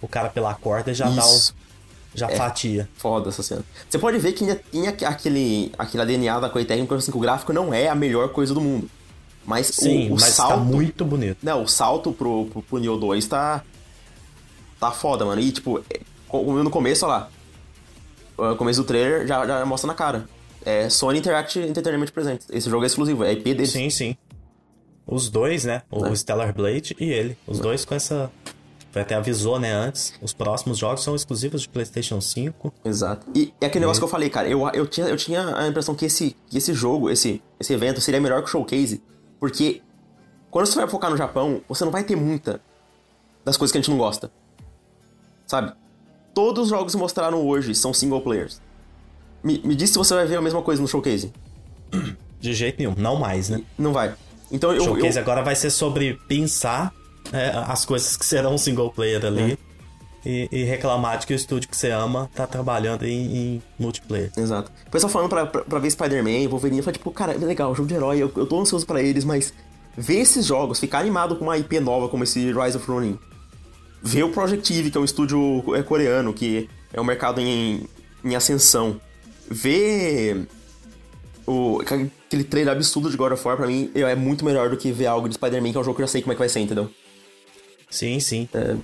o 0.00 0.08
cara 0.08 0.28
pela 0.30 0.54
corda 0.54 0.90
e 0.90 0.94
já 0.94 1.08
Isso. 1.08 1.54
Já 2.16 2.28
é 2.28 2.36
fatia. 2.36 2.88
Foda 2.94 3.28
essa 3.28 3.42
cena. 3.42 3.62
Você 3.88 3.98
pode 3.98 4.18
ver 4.18 4.32
que 4.32 4.42
ainda 4.42 4.60
tinha 4.70 4.90
aquele, 4.90 5.72
aquele 5.78 6.04
DNA 6.04 6.40
da 6.40 6.48
Koei 6.48 6.64
Técnico, 6.64 6.94
assim, 6.94 7.12
que 7.12 7.16
o 7.16 7.20
gráfico 7.20 7.52
não 7.52 7.72
é 7.72 7.88
a 7.88 7.94
melhor 7.94 8.30
coisa 8.30 8.54
do 8.54 8.60
mundo. 8.60 8.90
Mas 9.44 9.68
Sim, 9.68 10.10
o, 10.10 10.14
o 10.14 10.20
mas 10.20 10.30
salto. 10.30 10.54
Tá 10.54 10.56
muito 10.56 11.04
bonito. 11.04 11.38
Não, 11.42 11.62
o 11.62 11.68
salto 11.68 12.10
pro, 12.12 12.46
pro, 12.46 12.62
pro 12.62 12.78
Neo 12.78 12.96
2 12.96 13.26
tá. 13.26 13.62
Tá 14.80 14.90
foda, 14.90 15.24
mano. 15.24 15.40
E 15.40 15.52
tipo, 15.52 15.78
é, 15.88 16.00
no 16.32 16.70
começo, 16.70 17.06
olha 17.06 17.14
lá. 17.14 18.50
No 18.50 18.56
começo 18.56 18.82
do 18.82 18.86
trailer 18.86 19.26
já, 19.26 19.46
já 19.46 19.64
mostra 19.64 19.86
na 19.86 19.94
cara. 19.94 20.28
É 20.64 20.90
Sony 20.90 21.20
Interactive 21.20 21.68
Entertainment 21.68 22.08
presente. 22.08 22.44
Esse 22.50 22.68
jogo 22.68 22.82
é 22.82 22.86
exclusivo, 22.88 23.22
é 23.22 23.32
IP 23.32 23.54
dele. 23.54 23.66
Sim, 23.66 23.88
sim. 23.88 24.16
Os 25.06 25.30
dois, 25.30 25.64
né? 25.64 25.82
O 25.90 26.06
é. 26.06 26.16
Stellar 26.16 26.52
Blade 26.52 26.96
e 26.98 27.04
ele. 27.04 27.38
Os 27.46 27.60
é. 27.60 27.62
dois 27.62 27.84
com 27.84 27.94
essa. 27.94 28.30
Até 29.02 29.14
avisou, 29.14 29.58
né, 29.58 29.72
antes. 29.72 30.14
Os 30.22 30.32
próximos 30.32 30.78
jogos 30.78 31.02
são 31.02 31.14
exclusivos 31.14 31.62
de 31.62 31.68
PlayStation 31.68 32.20
5. 32.20 32.72
Exato. 32.84 33.26
E 33.34 33.52
é 33.60 33.66
aquele 33.66 33.80
e... 33.80 33.84
negócio 33.84 34.00
que 34.00 34.04
eu 34.04 34.08
falei, 34.08 34.30
cara. 34.30 34.48
Eu, 34.48 34.68
eu, 34.70 34.86
tinha, 34.86 35.06
eu 35.06 35.16
tinha 35.16 35.56
a 35.56 35.66
impressão 35.66 35.94
que 35.94 36.06
esse, 36.06 36.36
que 36.48 36.58
esse 36.58 36.72
jogo, 36.72 37.10
esse, 37.10 37.42
esse 37.60 37.72
evento, 37.72 38.00
seria 38.00 38.20
melhor 38.20 38.42
que 38.42 38.48
o 38.48 38.50
showcase. 38.50 39.02
Porque 39.38 39.82
quando 40.50 40.66
você 40.66 40.76
vai 40.76 40.88
focar 40.88 41.10
no 41.10 41.16
Japão, 41.16 41.60
você 41.68 41.84
não 41.84 41.92
vai 41.92 42.04
ter 42.04 42.16
muita 42.16 42.60
das 43.44 43.56
coisas 43.56 43.72
que 43.72 43.78
a 43.78 43.80
gente 43.80 43.90
não 43.90 43.98
gosta. 43.98 44.30
Sabe? 45.46 45.72
Todos 46.34 46.64
os 46.64 46.68
jogos 46.70 46.92
que 46.92 46.98
mostraram 46.98 47.46
hoje 47.46 47.74
são 47.74 47.94
single 47.94 48.20
players. 48.20 48.60
Me, 49.42 49.60
me 49.64 49.74
diz 49.74 49.90
se 49.90 49.98
você 49.98 50.14
vai 50.14 50.26
ver 50.26 50.36
a 50.36 50.42
mesma 50.42 50.62
coisa 50.62 50.82
no 50.82 50.88
showcase. 50.88 51.32
De 52.40 52.52
jeito 52.52 52.78
nenhum, 52.78 52.94
não 52.96 53.16
mais, 53.16 53.48
né? 53.48 53.62
Não 53.78 53.92
vai. 53.92 54.14
Então 54.50 54.72
eu. 54.72 54.82
Showcase 54.82 55.16
eu... 55.16 55.22
agora 55.22 55.42
vai 55.42 55.54
ser 55.54 55.70
sobre 55.70 56.14
pensar 56.28 56.92
é, 57.32 57.50
as 57.66 57.84
coisas 57.84 58.16
que 58.16 58.24
serão 58.24 58.56
single 58.58 58.90
player 58.90 59.24
ali. 59.24 59.52
É. 59.52 59.76
E, 60.28 60.48
e, 60.50 60.64
reclamar 60.64 61.18
de 61.18 61.26
que 61.26 61.32
o 61.32 61.36
estúdio 61.36 61.68
que 61.70 61.76
você 61.76 61.92
ama 61.92 62.28
tá 62.34 62.48
trabalhando 62.48 63.04
em, 63.04 63.36
em 63.36 63.62
multiplayer. 63.78 64.32
Exato. 64.36 64.72
O 64.84 64.90
pessoal 64.90 65.08
falando 65.08 65.28
pra, 65.28 65.46
pra, 65.46 65.62
pra 65.62 65.78
ver 65.78 65.88
Spider-Man, 65.88 66.48
Wolverine, 66.48 66.78
eu 66.78 66.84
falei, 66.84 66.98
tipo, 66.98 67.12
cara, 67.12 67.34
é 67.34 67.36
legal, 67.38 67.72
jogo 67.76 67.88
de 67.88 67.94
herói, 67.94 68.18
eu, 68.18 68.32
eu 68.34 68.44
tô 68.44 68.60
ansioso 68.60 68.84
para 68.84 69.00
eles, 69.00 69.24
mas 69.24 69.54
ver 69.96 70.16
esses 70.16 70.44
jogos, 70.44 70.80
ficar 70.80 70.98
animado 70.98 71.36
com 71.36 71.44
uma 71.44 71.56
IP 71.56 71.78
nova 71.78 72.08
como 72.08 72.24
esse 72.24 72.52
Rise 72.52 72.76
of 72.76 72.90
Ronin, 72.90 73.16
ver 74.02 74.24
o 74.24 74.30
Project 74.30 74.76
Eve, 74.76 74.90
que 74.90 74.98
é 74.98 75.00
um 75.00 75.04
estúdio 75.04 75.62
é, 75.76 75.82
coreano, 75.84 76.34
que 76.34 76.68
é 76.92 77.00
um 77.00 77.04
mercado 77.04 77.40
em, 77.40 77.88
em 78.24 78.34
ascensão, 78.34 79.00
ver 79.48 80.48
o, 81.46 81.80
aquele 81.80 82.44
trailer 82.44 82.74
absurdo 82.74 83.10
de 83.10 83.16
God 83.16 83.32
of 83.32 83.46
War, 83.46 83.56
pra 83.56 83.68
mim, 83.68 83.92
é 83.94 84.14
muito 84.16 84.44
melhor 84.44 84.70
do 84.70 84.76
que 84.76 84.90
ver 84.90 85.06
algo 85.06 85.28
de 85.28 85.34
Spider-Man, 85.34 85.70
que 85.70 85.78
é 85.78 85.80
um 85.80 85.84
jogo 85.84 85.96
que 85.96 86.02
eu 86.02 86.06
já 86.06 86.12
sei 86.12 86.20
como 86.20 86.32
é 86.32 86.34
que 86.34 86.40
vai 86.40 86.48
ser, 86.48 86.60
entendeu? 86.60 86.90
Sim, 87.96 88.20
sim. 88.20 88.48
É, 88.52 88.76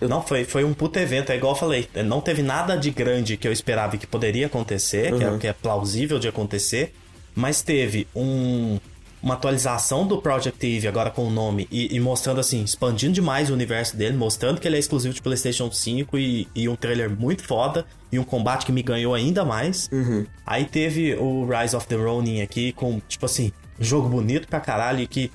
eu... 0.00 0.08
Não, 0.08 0.22
foi, 0.22 0.44
foi 0.44 0.64
um 0.64 0.74
puto 0.74 0.98
evento, 0.98 1.30
é 1.30 1.36
igual 1.36 1.52
eu 1.52 1.58
falei, 1.58 1.88
não 2.04 2.20
teve 2.20 2.42
nada 2.42 2.76
de 2.76 2.90
grande 2.90 3.36
que 3.36 3.48
eu 3.48 3.52
esperava 3.52 3.96
que 3.96 4.06
poderia 4.06 4.46
acontecer, 4.46 5.12
uhum. 5.12 5.18
que, 5.18 5.24
é, 5.24 5.38
que 5.38 5.46
é 5.46 5.52
plausível 5.52 6.18
de 6.18 6.28
acontecer, 6.28 6.94
mas 7.34 7.62
teve 7.62 8.06
um 8.14 8.78
uma 9.22 9.34
atualização 9.34 10.06
do 10.06 10.18
Project 10.22 10.64
Eve 10.64 10.86
agora 10.86 11.10
com 11.10 11.26
o 11.26 11.30
nome 11.30 11.66
e, 11.70 11.96
e, 11.96 11.98
mostrando 11.98 12.38
assim, 12.38 12.62
expandindo 12.62 13.14
demais 13.14 13.50
o 13.50 13.54
universo 13.54 13.96
dele, 13.96 14.16
mostrando 14.16 14.60
que 14.60 14.68
ele 14.68 14.76
é 14.76 14.78
exclusivo 14.78 15.12
de 15.12 15.20
PlayStation 15.20 15.70
5 15.70 16.16
e, 16.16 16.46
e 16.54 16.68
um 16.68 16.76
trailer 16.76 17.10
muito 17.10 17.42
foda 17.42 17.84
e 18.12 18.20
um 18.20 18.24
combate 18.24 18.64
que 18.64 18.70
me 18.70 18.82
ganhou 18.82 19.14
ainda 19.14 19.44
mais. 19.44 19.88
Uhum. 19.90 20.24
Aí 20.46 20.64
teve 20.64 21.14
o 21.16 21.44
Rise 21.44 21.74
of 21.74 21.88
the 21.88 21.96
Ronin 21.96 22.40
aqui 22.40 22.72
com, 22.72 23.00
tipo 23.08 23.26
assim, 23.26 23.50
um 23.80 23.84
jogo 23.84 24.08
bonito 24.08 24.46
pra 24.46 24.60
caralho 24.60 25.00
e 25.00 25.06
que 25.08 25.30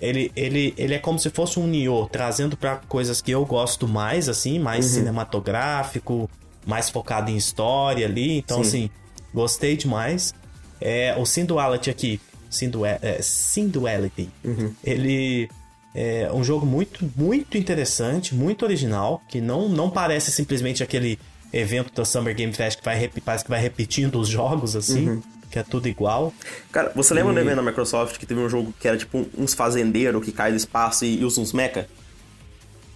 ele, 0.00 0.30
ele, 0.36 0.74
ele 0.76 0.94
é 0.94 0.98
como 0.98 1.18
se 1.18 1.30
fosse 1.30 1.58
um 1.58 1.66
Nioh, 1.66 2.08
trazendo 2.08 2.56
para 2.56 2.76
coisas 2.88 3.20
que 3.20 3.30
eu 3.30 3.44
gosto 3.44 3.86
mais, 3.88 4.28
assim, 4.28 4.58
mais 4.58 4.86
uhum. 4.86 4.92
cinematográfico, 4.92 6.30
mais 6.66 6.88
focado 6.88 7.30
em 7.30 7.36
história 7.36 8.06
ali. 8.06 8.38
Então, 8.38 8.62
Sim. 8.62 8.68
assim, 8.68 8.90
gostei 9.34 9.76
demais. 9.76 10.34
É, 10.80 11.16
o 11.18 11.26
Sinduality 11.26 11.90
aqui 11.90 12.20
Synduality. 12.50 14.28
É, 14.44 14.48
uhum. 14.48 14.74
Ele 14.82 15.48
é 15.94 16.30
um 16.32 16.42
jogo 16.42 16.64
muito, 16.64 17.10
muito 17.16 17.58
interessante, 17.58 18.34
muito 18.34 18.64
original, 18.64 19.22
que 19.28 19.40
não, 19.40 19.68
não 19.68 19.90
parece 19.90 20.30
simplesmente 20.30 20.82
aquele 20.82 21.18
evento 21.52 21.92
da 21.94 22.04
Summer 22.04 22.34
Game 22.34 22.52
Fest 22.52 22.78
que 22.78 22.84
vai, 22.84 23.10
parece 23.24 23.44
que 23.44 23.50
vai 23.50 23.60
repetindo 23.60 24.18
os 24.18 24.28
jogos 24.28 24.76
assim. 24.76 25.08
Uhum. 25.08 25.22
Que 25.58 25.68
é 25.68 25.70
tudo 25.70 25.88
igual. 25.88 26.32
Cara, 26.70 26.92
você 26.94 27.12
lembra 27.12 27.32
e... 27.32 27.34
do 27.34 27.40
evento 27.40 27.56
da 27.56 27.62
Microsoft 27.62 28.18
que 28.18 28.26
teve 28.26 28.40
um 28.40 28.48
jogo 28.48 28.72
que 28.78 28.86
era 28.86 28.96
tipo 28.96 29.26
uns 29.36 29.54
fazendeiros 29.54 30.24
que 30.24 30.32
cai 30.32 30.50
do 30.50 30.56
espaço 30.56 31.04
e, 31.04 31.20
e 31.20 31.24
usa 31.24 31.40
uns 31.40 31.52
mecha? 31.52 31.88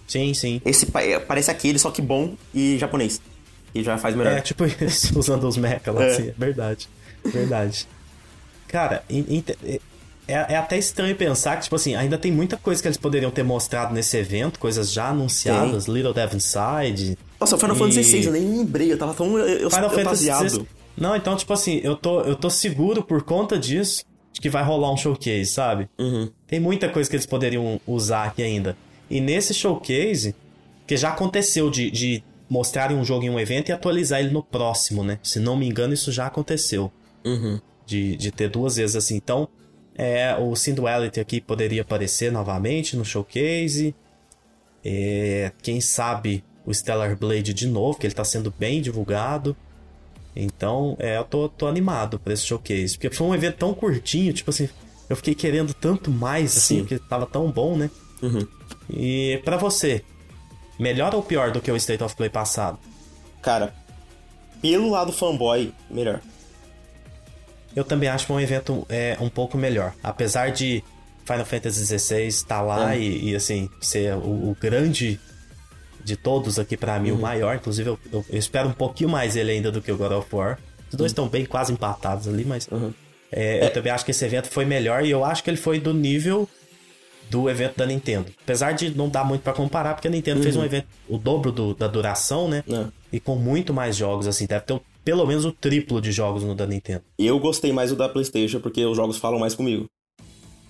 Sim, 0.07 0.33
sim. 0.33 0.61
Esse 0.65 0.87
é, 0.95 1.19
parece 1.19 1.51
aquele, 1.51 1.77
só 1.79 1.91
que 1.91 2.01
bom 2.01 2.35
e 2.53 2.77
japonês. 2.77 3.21
E 3.73 3.83
já 3.83 3.97
faz 3.97 4.15
melhor. 4.15 4.33
É, 4.33 4.41
tipo 4.41 4.63
isso, 4.65 5.17
usando 5.19 5.47
os 5.47 5.57
mecha 5.57 5.91
lá, 5.91 6.03
é. 6.03 6.11
assim, 6.11 6.29
é 6.29 6.33
verdade. 6.37 6.89
Verdade. 7.25 7.87
Cara, 8.67 9.03
é, 10.27 10.33
é, 10.53 10.57
até 10.57 10.77
estranho 10.77 11.15
pensar 11.15 11.57
que, 11.57 11.63
tipo 11.63 11.75
assim, 11.75 11.95
ainda 11.95 12.17
tem 12.17 12.31
muita 12.31 12.55
coisa 12.57 12.81
que 12.81 12.87
eles 12.87 12.97
poderiam 12.97 13.29
ter 13.29 13.43
mostrado 13.43 13.93
nesse 13.93 14.15
evento, 14.17 14.59
coisas 14.59 14.91
já 14.91 15.09
anunciadas, 15.09 15.85
tem. 15.85 15.93
Little 15.93 16.13
Devil 16.13 16.37
Inside. 16.37 17.17
Nossa, 17.39 17.55
o 17.55 17.59
Final 17.59 17.75
e... 17.75 17.79
Fantasy 17.79 18.03
XVI, 18.03 18.25
eu 18.25 18.31
nem 18.31 18.57
lembrei, 18.57 18.91
eu 18.91 18.97
tava 18.97 19.13
tão 19.13 19.37
eu, 19.37 19.69
Final 19.69 19.89
Fantasy 19.89 20.31
XVI. 20.31 20.65
Não, 20.95 21.15
então, 21.15 21.35
tipo 21.35 21.51
assim, 21.53 21.79
eu 21.83 21.95
tô, 21.95 22.21
eu 22.21 22.35
tô 22.35 22.49
seguro 22.49 23.03
por 23.03 23.23
conta 23.23 23.57
disso 23.57 24.05
de 24.31 24.41
que 24.41 24.49
vai 24.49 24.63
rolar 24.63 24.91
um 24.91 24.97
showcase, 24.97 25.45
sabe? 25.45 25.89
Uhum. 25.97 26.29
Tem 26.47 26.59
muita 26.59 26.89
coisa 26.89 27.09
que 27.09 27.15
eles 27.15 27.25
poderiam 27.25 27.79
usar 27.85 28.25
aqui 28.25 28.41
ainda. 28.41 28.75
E 29.09 29.21
nesse 29.21 29.53
showcase, 29.53 30.35
que 30.87 30.97
já 30.97 31.09
aconteceu 31.09 31.69
de, 31.69 31.91
de 31.91 32.23
mostrarem 32.49 32.97
um 32.97 33.03
jogo 33.03 33.25
em 33.25 33.29
um 33.29 33.39
evento 33.39 33.69
e 33.69 33.71
atualizar 33.71 34.19
ele 34.19 34.31
no 34.31 34.41
próximo, 34.41 35.03
né? 35.03 35.19
Se 35.21 35.39
não 35.39 35.55
me 35.55 35.67
engano, 35.67 35.93
isso 35.93 36.11
já 36.11 36.25
aconteceu. 36.27 36.91
Uhum 37.23 37.59
de, 37.85 38.15
de 38.15 38.31
ter 38.31 38.49
duas 38.49 38.75
vezes 38.75 38.95
assim. 38.95 39.15
Então, 39.15 39.47
é, 39.95 40.35
o 40.35 40.55
Sinduality 40.55 41.19
aqui 41.19 41.39
poderia 41.39 41.81
aparecer 41.81 42.31
novamente 42.31 42.95
no 42.95 43.05
showcase. 43.05 43.95
É, 44.83 45.51
quem 45.61 45.79
sabe 45.79 46.43
o 46.65 46.73
Stellar 46.73 47.15
Blade 47.17 47.53
de 47.53 47.67
novo, 47.67 47.97
que 47.97 48.05
ele 48.05 48.13
está 48.13 48.23
sendo 48.23 48.53
bem 48.57 48.81
divulgado. 48.81 49.55
Então, 50.35 50.95
é, 50.99 51.17
eu 51.17 51.23
tô, 51.23 51.47
tô 51.47 51.67
animado 51.67 52.19
para 52.19 52.33
esse 52.33 52.45
showcase. 52.45 52.97
Porque 52.97 53.15
foi 53.15 53.27
um 53.27 53.35
evento 53.35 53.57
tão 53.57 53.73
curtinho, 53.73 54.33
tipo 54.33 54.49
assim, 54.49 54.69
eu 55.09 55.15
fiquei 55.15 55.35
querendo 55.35 55.73
tanto 55.73 56.09
mais, 56.09 56.57
assim, 56.57 56.75
Sim. 56.75 56.79
porque 56.81 56.99
tava 56.99 57.25
tão 57.25 57.51
bom, 57.51 57.77
né? 57.77 57.89
Uhum. 58.21 58.47
E 58.89 59.41
para 59.43 59.57
você, 59.57 60.03
melhor 60.79 61.13
ou 61.13 61.21
pior 61.21 61.51
do 61.51 61.61
que 61.61 61.71
o 61.71 61.75
State 61.75 62.03
of 62.03 62.15
Play 62.15 62.29
passado? 62.29 62.79
Cara, 63.41 63.73
pelo 64.61 64.89
lado 64.89 65.11
fanboy, 65.11 65.71
melhor 65.89 66.21
eu 67.75 67.83
também 67.83 68.09
acho 68.09 68.31
um 68.31 68.39
evento 68.39 68.85
é, 68.89 69.17
um 69.19 69.29
pouco 69.29 69.57
melhor. 69.57 69.93
Apesar 70.03 70.51
de 70.51 70.83
Final 71.25 71.45
Fantasy 71.45 71.85
XVI 71.85 72.27
estar 72.27 72.61
lá 72.61 72.95
é. 72.95 72.99
e, 72.99 73.31
e, 73.31 73.35
assim, 73.35 73.69
ser 73.81 74.13
o, 74.15 74.51
o, 74.51 74.57
grande 74.59 75.19
de 76.03 76.15
todos 76.15 76.59
aqui 76.59 76.75
para 76.75 76.99
mim, 76.99 77.11
uhum. 77.11 77.17
o 77.17 77.21
maior. 77.21 77.55
Inclusive, 77.55 77.89
eu, 77.89 77.99
eu, 78.11 78.25
eu, 78.29 78.37
espero 78.37 78.69
um 78.69 78.73
pouquinho 78.73 79.09
mais 79.09 79.35
ele 79.35 79.51
ainda 79.51 79.71
do 79.71 79.81
que 79.81 79.91
o 79.91 79.97
God 79.97 80.11
of 80.11 80.35
War. 80.35 80.59
Os 80.91 80.95
dois 80.95 81.11
estão 81.11 81.25
uhum. 81.25 81.29
bem 81.29 81.45
quase 81.45 81.73
empatados 81.73 82.27
ali, 82.27 82.45
mas 82.45 82.67
uhum. 82.71 82.93
é, 83.31 83.65
eu 83.65 83.73
também 83.73 83.91
acho 83.91 84.05
que 84.05 84.11
esse 84.11 84.23
evento 84.23 84.47
foi 84.47 84.65
melhor 84.65 85.03
e 85.03 85.09
eu 85.09 85.23
acho 85.23 85.43
que 85.43 85.49
ele 85.49 85.57
foi 85.57 85.79
do 85.79 85.93
nível 85.93 86.47
do 87.29 87.49
evento 87.49 87.77
da 87.77 87.85
Nintendo. 87.85 88.31
Apesar 88.43 88.73
de 88.73 88.95
não 88.95 89.09
dar 89.09 89.23
muito 89.23 89.41
para 89.41 89.53
comparar, 89.53 89.95
porque 89.95 90.07
a 90.07 90.11
Nintendo 90.11 90.43
fez 90.43 90.55
um 90.55 90.59
uhum. 90.59 90.65
evento 90.65 90.87
o 91.09 91.17
dobro 91.17 91.51
do, 91.51 91.73
da 91.73 91.87
duração, 91.87 92.47
né? 92.47 92.63
É. 92.69 92.85
E 93.11 93.19
com 93.19 93.35
muito 93.35 93.73
mais 93.73 93.95
jogos, 93.95 94.27
assim, 94.27 94.45
deve 94.45 94.65
ter 94.65 94.79
pelo 95.03 95.25
menos 95.25 95.43
o 95.43 95.51
triplo 95.51 95.99
de 95.99 96.11
jogos 96.11 96.43
no 96.43 96.55
da 96.55 96.65
Nintendo. 96.65 97.01
Eu 97.17 97.39
gostei 97.39 97.73
mais 97.73 97.89
do 97.89 97.95
da 97.95 98.07
PlayStation 98.07 98.59
porque 98.59 98.85
os 98.85 98.95
jogos 98.95 99.17
falam 99.17 99.39
mais 99.39 99.53
comigo. 99.53 99.85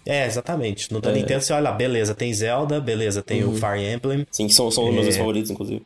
É, 0.05 0.25
exatamente. 0.25 0.91
No 0.91 0.99
da 0.99 1.11
é. 1.11 1.13
Nintendo 1.13 1.41
você 1.41 1.53
olha 1.53 1.69
lá, 1.69 1.71
beleza, 1.71 2.13
tem 2.13 2.33
Zelda, 2.33 2.79
beleza, 2.81 3.21
tem 3.21 3.43
uhum. 3.43 3.53
o 3.53 3.55
Fire 3.55 3.83
Emblem. 3.83 4.27
Sim, 4.31 4.49
são, 4.49 4.69
são 4.69 4.89
os 4.89 4.93
meus 4.93 5.07
é... 5.07 5.11
favoritos, 5.11 5.49
inclusive. 5.49 5.81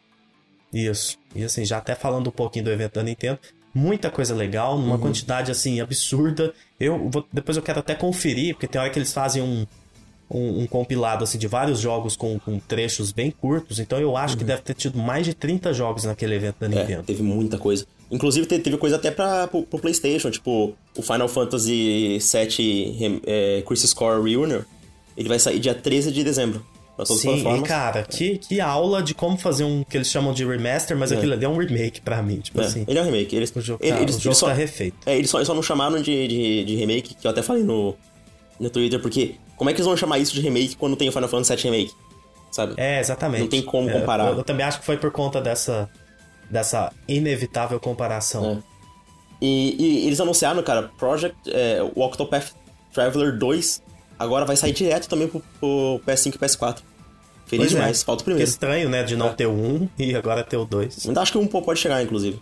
Isso. 0.73 1.17
E 1.35 1.43
assim, 1.43 1.63
já 1.63 1.77
até 1.77 1.95
falando 1.95 2.27
um 2.27 2.31
pouquinho 2.31 2.65
do 2.65 2.71
evento 2.71 2.95
da 2.95 3.03
Nintendo, 3.03 3.39
muita 3.73 4.09
coisa 4.09 4.35
legal, 4.35 4.77
numa 4.77 4.95
uhum. 4.95 5.01
quantidade 5.01 5.51
assim 5.51 5.79
absurda. 5.79 6.53
Eu 6.79 7.09
vou, 7.09 7.25
depois 7.31 7.55
eu 7.57 7.63
quero 7.63 7.79
até 7.79 7.95
conferir, 7.95 8.55
porque 8.55 8.67
tem 8.67 8.81
hora 8.81 8.89
que 8.89 8.97
eles 8.97 9.13
fazem 9.13 9.41
um, 9.41 9.65
um, 10.29 10.61
um 10.61 10.67
compilado 10.67 11.23
assim 11.23 11.37
de 11.37 11.47
vários 11.47 11.79
jogos 11.79 12.15
com, 12.15 12.39
com, 12.39 12.59
trechos 12.59 13.11
bem 13.11 13.31
curtos, 13.31 13.79
então 13.79 13.99
eu 13.99 14.17
acho 14.17 14.33
uhum. 14.33 14.39
que 14.39 14.43
deve 14.45 14.61
ter 14.61 14.73
tido 14.73 14.97
mais 14.97 15.25
de 15.25 15.33
30 15.33 15.73
jogos 15.73 16.03
naquele 16.03 16.35
evento 16.35 16.57
da 16.59 16.65
é, 16.65 16.69
Nintendo. 16.69 17.01
É, 17.01 17.03
teve 17.03 17.23
muita 17.23 17.57
coisa. 17.57 17.85
Inclusive 18.09 18.47
teve 18.47 18.77
coisa 18.77 18.95
até 18.95 19.11
pra, 19.11 19.47
pro, 19.47 19.63
pro 19.63 19.79
PlayStation, 19.79 20.31
tipo 20.31 20.75
o 20.95 21.01
Final 21.01 21.27
Fantasy 21.27 22.19
VII 22.19 23.21
é, 23.25 23.63
Crisis 23.67 23.93
Core 23.93 24.29
Reunion. 24.29 24.61
Ele 25.15 25.27
vai 25.27 25.39
sair 25.39 25.59
dia 25.59 25.73
13 25.73 26.11
de 26.11 26.23
dezembro. 26.23 26.63
Sim, 27.05 27.43
e 27.55 27.61
cara, 27.61 28.03
que, 28.03 28.39
que 28.39 28.59
aula 28.59 29.03
de 29.03 29.13
como 29.13 29.37
fazer 29.37 29.63
um 29.63 29.83
que 29.83 29.95
eles 29.95 30.09
chamam 30.09 30.33
de 30.33 30.43
remaster, 30.43 30.97
mas 30.97 31.11
é. 31.11 31.15
aquilo 31.15 31.33
ali 31.33 31.45
é 31.45 31.49
um 31.49 31.57
remake 31.57 32.01
pra 32.01 32.23
mim, 32.23 32.39
tipo 32.39 32.59
é, 32.59 32.65
assim. 32.65 32.85
Ele 32.87 32.97
é 32.97 33.01
um 33.01 33.05
remake. 33.05 33.35
Eles, 33.35 33.55
o 33.55 33.61
jogo, 33.61 33.79
tá, 33.79 34.01
eles, 34.01 34.17
o 34.17 34.19
jogo 34.19 34.35
só, 34.35 34.47
tá 34.47 34.53
refeito. 34.53 34.97
É, 35.05 35.15
eles 35.15 35.29
só, 35.29 35.37
eles 35.37 35.47
só 35.47 35.53
não 35.53 35.61
chamaram 35.61 36.01
de, 36.01 36.27
de, 36.27 36.63
de, 36.63 36.75
remake, 36.75 37.13
que 37.13 37.27
eu 37.27 37.31
até 37.31 37.43
falei 37.43 37.63
no, 37.63 37.95
no 38.59 38.69
Twitter, 38.69 38.99
porque 38.99 39.35
como 39.55 39.69
é 39.69 39.73
que 39.73 39.77
eles 39.77 39.85
vão 39.85 39.95
chamar 39.95 40.17
isso 40.17 40.33
de 40.33 40.41
remake 40.41 40.75
quando 40.75 40.95
tem 40.95 41.07
o 41.07 41.11
Final 41.11 41.29
Fantasy 41.29 41.55
VII 41.55 41.71
Remake? 41.71 41.93
Sabe? 42.51 42.73
É, 42.77 42.99
exatamente. 42.99 43.41
Não 43.41 43.47
tem 43.47 43.61
como 43.61 43.89
é, 43.89 43.93
comparar. 43.93 44.31
Eu, 44.31 44.37
eu, 44.37 44.43
também 44.43 44.65
acho 44.65 44.79
que 44.79 44.85
foi 44.85 44.97
por 44.97 45.11
conta 45.11 45.39
dessa, 45.39 45.87
dessa 46.49 46.91
inevitável 47.07 47.79
comparação. 47.79 48.63
É. 48.63 48.77
E, 49.41 49.75
e, 49.79 50.07
eles 50.07 50.19
anunciaram, 50.19 50.61
cara, 50.63 50.91
Project, 50.97 51.37
é, 51.47 51.81
o 51.95 52.01
Octopath 52.01 52.53
Traveler 52.93 53.37
2 53.37 53.81
agora 54.17 54.45
vai 54.45 54.55
sair 54.55 54.73
direto 54.73 55.07
também 55.07 55.27
pro, 55.27 55.41
pro 55.59 56.01
PS5 56.07 56.35
e 56.35 56.37
PS4. 56.39 56.77
Feliz 57.45 57.67
pois 57.67 57.71
é. 57.71 57.75
demais, 57.75 58.01
é. 58.01 58.05
falta 58.05 58.21
o 58.21 58.25
primeiro. 58.25 58.45
Que 58.45 58.49
estranho, 58.49 58.89
né, 58.89 59.03
de 59.03 59.15
não 59.15 59.27
é. 59.27 59.33
ter 59.33 59.45
o 59.45 59.53
1 59.53 59.89
e 59.97 60.15
agora 60.15 60.43
ter 60.43 60.57
o 60.57 60.65
2. 60.65 61.07
Ainda 61.07 61.21
acho 61.21 61.31
que 61.31 61.37
o 61.37 61.41
1 61.41 61.47
pode 61.47 61.79
chegar, 61.79 62.01
inclusive. 62.03 62.41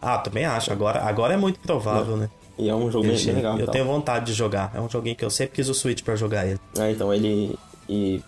Ah, 0.00 0.18
também 0.18 0.44
acho. 0.44 0.72
Agora, 0.72 1.02
agora 1.02 1.34
é 1.34 1.36
muito 1.36 1.60
provável, 1.60 2.16
né? 2.16 2.30
E 2.58 2.68
é 2.68 2.74
um 2.74 2.90
jogo 2.90 3.06
bem, 3.06 3.16
bem 3.16 3.34
legal. 3.34 3.58
Eu 3.58 3.68
tenho 3.68 3.84
vontade 3.84 4.26
de 4.26 4.32
jogar. 4.32 4.72
É 4.74 4.80
um 4.80 4.88
joguinho 4.88 5.14
que 5.14 5.24
eu 5.24 5.30
sempre 5.30 5.56
quis 5.56 5.68
o 5.68 5.74
Switch 5.74 6.02
para 6.02 6.16
jogar 6.16 6.46
ele. 6.46 6.60
É, 6.78 6.90
então 6.90 7.12
ele. 7.12 7.56
E. 7.88 8.22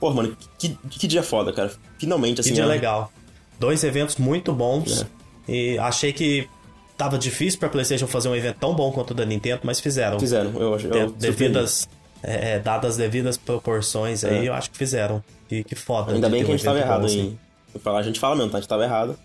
Pô, 0.00 0.12
mano, 0.12 0.36
que, 0.58 0.76
que 0.90 1.06
dia 1.06 1.22
foda, 1.22 1.52
cara. 1.52 1.72
Finalmente, 1.98 2.40
assim. 2.40 2.50
Que 2.50 2.54
dia 2.56 2.66
né? 2.66 2.72
legal. 2.72 3.12
Dois 3.58 3.84
eventos 3.84 4.16
muito 4.16 4.52
bons. 4.52 5.02
É. 5.02 5.52
E 5.52 5.78
achei 5.78 6.12
que 6.12 6.48
tava 6.96 7.18
difícil 7.18 7.58
pra 7.58 7.68
PlayStation 7.68 8.06
fazer 8.06 8.28
um 8.28 8.36
evento 8.36 8.56
tão 8.58 8.74
bom 8.74 8.90
quanto 8.92 9.10
o 9.10 9.14
da 9.14 9.24
Nintendo, 9.24 9.60
mas 9.64 9.80
fizeram. 9.80 10.18
Fizeram, 10.18 10.52
eu 10.60 10.74
acho. 10.74 10.86
Eu 10.86 11.10
devidas, 11.10 11.88
é, 12.22 12.58
dadas 12.58 12.92
as 12.92 12.96
devidas 12.96 13.36
proporções 13.36 14.24
aí, 14.24 14.46
é. 14.46 14.48
eu 14.48 14.54
acho 14.54 14.70
que 14.70 14.78
fizeram. 14.78 15.22
E 15.50 15.62
que 15.62 15.74
foda. 15.74 16.12
Ainda 16.12 16.28
bem 16.28 16.44
que 16.44 16.50
a 16.50 16.54
gente 16.54 16.64
tava 16.64 16.78
errado 16.78 17.06
assim. 17.06 17.38
em. 17.74 17.90
A 17.90 18.02
gente 18.02 18.20
fala 18.20 18.36
mesmo, 18.36 18.50
tá? 18.50 18.58
A 18.58 18.60
gente 18.60 18.68
tava 18.68 18.84
errado. 18.84 19.18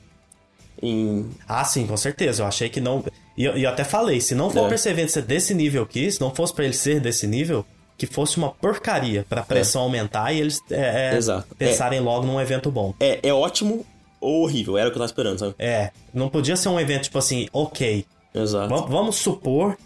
Em... 0.82 1.30
Ah, 1.48 1.64
sim, 1.64 1.86
com 1.86 1.98
certeza. 1.98 2.42
Eu 2.44 2.48
achei 2.48 2.70
que 2.70 2.82
não. 2.82 3.04
E 3.38 3.46
eu, 3.46 3.56
eu 3.56 3.70
até 3.70 3.84
falei, 3.84 4.20
se 4.20 4.34
não 4.34 4.50
for 4.50 4.64
é. 4.64 4.68
pra 4.68 4.76
esse 4.76 4.90
evento 4.90 5.12
ser 5.12 5.22
desse 5.22 5.54
nível 5.54 5.84
aqui, 5.84 6.12
se 6.12 6.20
não 6.20 6.34
fosse 6.34 6.54
para 6.54 6.66
ele 6.66 6.74
ser 6.74 7.00
desse 7.00 7.28
nível, 7.28 7.66
que 7.98 8.08
fosse 8.08 8.38
uma 8.38 8.50
porcaria 8.50 9.26
pra 9.30 9.44
pressão 9.44 9.82
é. 9.82 9.86
aumentar 9.86 10.34
e 10.34 10.40
eles 10.40 10.60
é, 10.72 11.18
é 11.18 11.44
pensarem 11.58 12.00
logo 12.00 12.26
num 12.26 12.40
evento 12.40 12.72
bom. 12.72 12.94
É, 13.00 13.20
é 13.22 13.34
ótimo 13.34 13.86
horrível, 14.20 14.78
era 14.78 14.88
o 14.88 14.92
que 14.92 14.98
eu 14.98 15.00
tava 15.00 15.06
esperando, 15.06 15.40
sabe? 15.40 15.56
É, 15.58 15.92
não 16.14 16.30
podia 16.30 16.56
ser 16.56 16.70
um 16.70 16.80
evento 16.80 17.04
tipo 17.04 17.18
assim, 17.18 17.48
ok. 17.52 18.06
Exato. 18.34 18.70
V 18.70 18.88
vamos 18.90 19.16
supor 19.16 19.78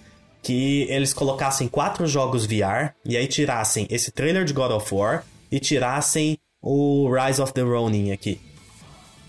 que 0.41 0.86
eles 0.89 1.13
colocassem 1.13 1.67
quatro 1.67 2.05
jogos 2.05 2.45
VR 2.45 2.93
e 3.05 3.15
aí 3.15 3.27
tirassem 3.27 3.88
esse 3.89 4.11
trailer 4.11 4.43
de 4.43 4.53
God 4.53 4.71
of 4.71 4.93
War 4.93 5.23
e 5.49 5.59
tirassem 5.59 6.38
o 6.61 7.09
Rise 7.09 7.41
of 7.41 7.53
the 7.53 7.61
Ronin 7.61 8.11
aqui. 8.11 8.39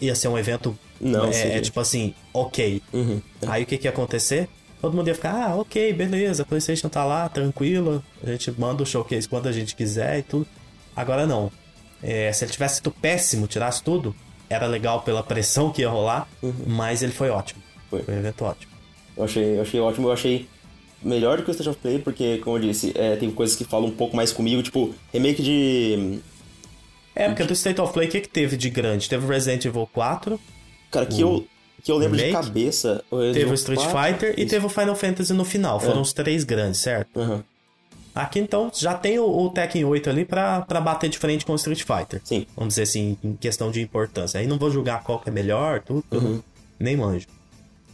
Ia 0.00 0.14
ser 0.14 0.28
um 0.28 0.36
evento. 0.36 0.76
Não, 1.00 1.26
é, 1.26 1.56
é 1.56 1.60
tipo 1.60 1.78
assim, 1.78 2.14
ok. 2.32 2.82
Uhum. 2.92 3.22
Aí 3.46 3.62
o 3.62 3.66
que, 3.66 3.78
que 3.78 3.86
ia 3.86 3.90
acontecer? 3.90 4.48
Todo 4.80 4.96
mundo 4.96 5.08
ia 5.08 5.14
ficar, 5.14 5.32
ah, 5.32 5.56
ok, 5.56 5.92
beleza, 5.94 6.42
a 6.42 6.46
PlayStation 6.46 6.90
tá 6.90 7.04
lá, 7.04 7.26
tranquilo, 7.28 8.04
a 8.22 8.30
gente 8.32 8.52
manda 8.58 8.82
o 8.82 8.86
showcase 8.86 9.26
quando 9.26 9.48
a 9.48 9.52
gente 9.52 9.74
quiser 9.74 10.18
e 10.18 10.22
tudo. 10.22 10.46
Agora 10.94 11.26
não. 11.26 11.50
É, 12.02 12.30
se 12.32 12.44
ele 12.44 12.52
tivesse 12.52 12.76
sido 12.76 12.90
péssimo, 12.90 13.46
tirasse 13.46 13.82
tudo, 13.82 14.14
era 14.48 14.66
legal 14.66 15.02
pela 15.02 15.22
pressão 15.22 15.70
que 15.70 15.82
ia 15.82 15.88
rolar, 15.88 16.28
uhum. 16.42 16.52
mas 16.66 17.02
ele 17.02 17.12
foi 17.12 17.30
ótimo. 17.30 17.62
Foi. 17.90 18.02
foi 18.02 18.14
um 18.14 18.18
evento 18.18 18.44
ótimo. 18.44 18.72
Eu 19.16 19.24
achei, 19.24 19.56
eu 19.56 19.62
achei 19.62 19.80
ótimo, 19.80 20.08
eu 20.08 20.12
achei 20.12 20.48
melhor 21.02 21.36
do 21.36 21.44
que 21.44 21.50
o 21.50 21.52
State 21.52 21.68
of 21.68 21.78
Play, 21.78 21.98
porque, 21.98 22.38
como 22.38 22.56
eu 22.56 22.62
disse, 22.62 22.92
é, 22.96 23.16
tem 23.16 23.30
coisas 23.30 23.54
que 23.54 23.64
falam 23.64 23.88
um 23.88 23.92
pouco 23.92 24.16
mais 24.16 24.32
comigo, 24.32 24.62
tipo, 24.62 24.94
remake 25.12 25.42
de. 25.42 26.18
É, 27.14 27.28
porque 27.28 27.44
do 27.44 27.52
State 27.52 27.80
of 27.80 27.92
Play, 27.92 28.08
o 28.08 28.10
que, 28.10 28.20
que 28.22 28.28
teve 28.28 28.56
de 28.56 28.68
grande? 28.70 29.08
Teve 29.08 29.26
Resident 29.26 29.64
Evil 29.64 29.88
4. 29.92 30.40
Cara, 30.90 31.06
que 31.06 31.20
eu. 31.20 31.46
Que 31.82 31.92
eu 31.92 31.98
lembro 31.98 32.16
remake, 32.16 32.40
de 32.40 32.46
cabeça. 32.46 33.04
O 33.10 33.18
teve 33.18 33.50
o 33.50 33.54
Street 33.54 33.78
4, 33.78 33.98
Fighter 33.98 34.30
isso. 34.30 34.40
e 34.40 34.46
teve 34.46 34.64
o 34.64 34.70
Final 34.70 34.96
Fantasy 34.96 35.34
no 35.34 35.44
final. 35.44 35.78
Foram 35.78 35.98
é. 35.98 36.00
os 36.00 36.14
três 36.14 36.42
grandes, 36.42 36.80
certo? 36.80 37.20
Uhum. 37.20 37.42
Aqui 38.14 38.38
então 38.38 38.70
já 38.72 38.94
tem 38.94 39.18
o, 39.18 39.26
o 39.26 39.50
Tekken 39.50 39.84
8 39.84 40.08
ali 40.08 40.24
pra, 40.24 40.60
pra 40.62 40.80
bater 40.80 41.10
de 41.10 41.18
frente 41.18 41.44
com 41.44 41.52
o 41.52 41.56
Street 41.56 41.82
Fighter. 41.82 42.20
Sim. 42.22 42.46
Vamos 42.54 42.74
dizer 42.74 42.82
assim, 42.82 43.18
em 43.24 43.34
questão 43.34 43.72
de 43.72 43.82
importância. 43.82 44.38
Aí 44.38 44.46
não 44.46 44.56
vou 44.56 44.70
julgar 44.70 45.02
qual 45.02 45.18
que 45.18 45.28
é 45.28 45.32
melhor, 45.32 45.80
tudo, 45.80 46.04
uhum. 46.12 46.40
nem 46.78 46.96
manjo. 46.96 47.26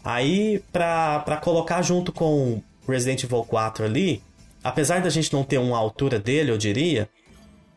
Aí, 0.04 0.62
pra, 0.72 1.20
pra 1.20 1.36
colocar 1.36 1.80
junto 1.82 2.12
com 2.12 2.62
Resident 2.86 3.24
Evil 3.24 3.44
4 3.44 3.84
ali, 3.84 4.22
apesar 4.62 5.00
da 5.00 5.08
gente 5.08 5.32
não 5.32 5.42
ter 5.42 5.58
uma 5.58 5.78
altura 5.78 6.18
dele, 6.18 6.50
eu 6.50 6.58
diria, 6.58 7.08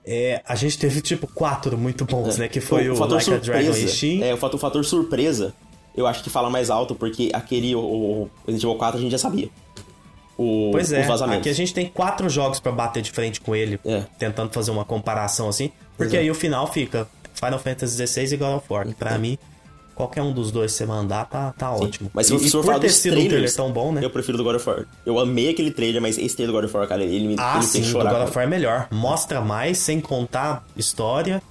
é, 0.06 0.42
a 0.46 0.56
gente 0.56 0.78
teve 0.78 1.02
tipo 1.02 1.28
quatro 1.28 1.78
muito 1.78 2.04
bons, 2.04 2.36
é. 2.36 2.42
né? 2.42 2.48
Que 2.50 2.60
foi 2.60 2.90
o, 2.90 2.94
o, 2.94 2.96
fator 2.96 3.16
like 3.16 3.26
surpresa, 3.26 3.52
Dragon 3.52 3.78
Ishin. 3.78 4.22
É, 4.22 4.34
o 4.34 4.38
fator, 4.38 4.58
o 4.58 4.60
fator 4.60 4.86
surpresa, 4.86 5.54
eu 5.96 6.06
acho 6.06 6.24
que 6.24 6.30
fala 6.30 6.50
mais 6.50 6.70
alto, 6.70 6.94
porque 6.94 7.30
aquele, 7.34 7.74
o, 7.74 7.80
o 7.80 8.30
Resident 8.46 8.64
Evil 8.64 8.76
4 8.78 8.98
a 8.98 9.02
gente 9.02 9.12
já 9.12 9.18
sabia. 9.18 9.50
O, 10.44 10.72
pois 10.72 10.92
é, 10.92 11.06
aqui 11.06 11.50
a 11.50 11.54
gente 11.54 11.74
tem 11.74 11.88
quatro 11.88 12.30
jogos 12.30 12.60
para 12.60 12.72
bater 12.72 13.02
de 13.02 13.12
frente 13.12 13.40
com 13.40 13.56
ele, 13.56 13.80
é. 13.86 14.04
tentando 14.18 14.52
fazer 14.52 14.72
uma 14.72 14.84
comparação 14.84 15.48
assim, 15.48 15.72
porque 15.98 16.18
aí 16.18 16.30
o 16.30 16.36
final 16.36 16.72
fica 16.72 17.08
Final 17.34 17.60
Fantasy 17.60 18.08
XVI 18.08 18.34
e 18.34 18.38
God 18.38 18.58
of 18.58 18.66
War, 18.70 18.88
pra 18.96 19.18
mim 19.18 19.38
qualquer 19.94 20.22
um 20.22 20.32
dos 20.32 20.52
dois 20.52 20.72
você 20.72 20.86
mandar, 20.86 21.26
tá, 21.26 21.54
tá 21.58 21.72
ótimo. 21.72 22.10
Mas 22.14 22.28
se, 22.28 22.36
e, 22.36 22.50
for 22.50 22.64
falar 22.64 22.80
dos 22.80 23.00
trailers, 23.00 23.26
um 23.26 23.30
trailer 23.30 23.56
tão 23.56 23.72
bom, 23.72 23.92
né? 23.92 24.04
Eu 24.04 24.10
prefiro 24.10 24.38
do 24.38 24.44
God 24.44 24.56
of 24.56 24.68
War. 24.68 24.86
Eu 25.06 25.20
amei 25.20 25.50
aquele 25.50 25.72
trailer, 25.72 26.02
mas 26.02 26.18
esse 26.18 26.36
trailer 26.36 26.54
do 26.54 26.60
God 26.60 26.66
of 26.66 26.76
War, 26.76 26.88
cara, 26.88 27.04
ele 27.04 27.28
me 27.28 27.36
ah, 27.38 27.58
ele 27.58 27.66
sim, 27.66 27.84
chorar. 27.84 28.12
o 28.12 28.18
God 28.18 28.28
of 28.28 28.36
War 28.36 28.46
é 28.46 28.50
melhor. 28.50 28.88
Mostra 28.92 29.42
mais, 29.42 29.78
sem 29.78 30.00
contar 30.00 30.66
história. 30.76 31.42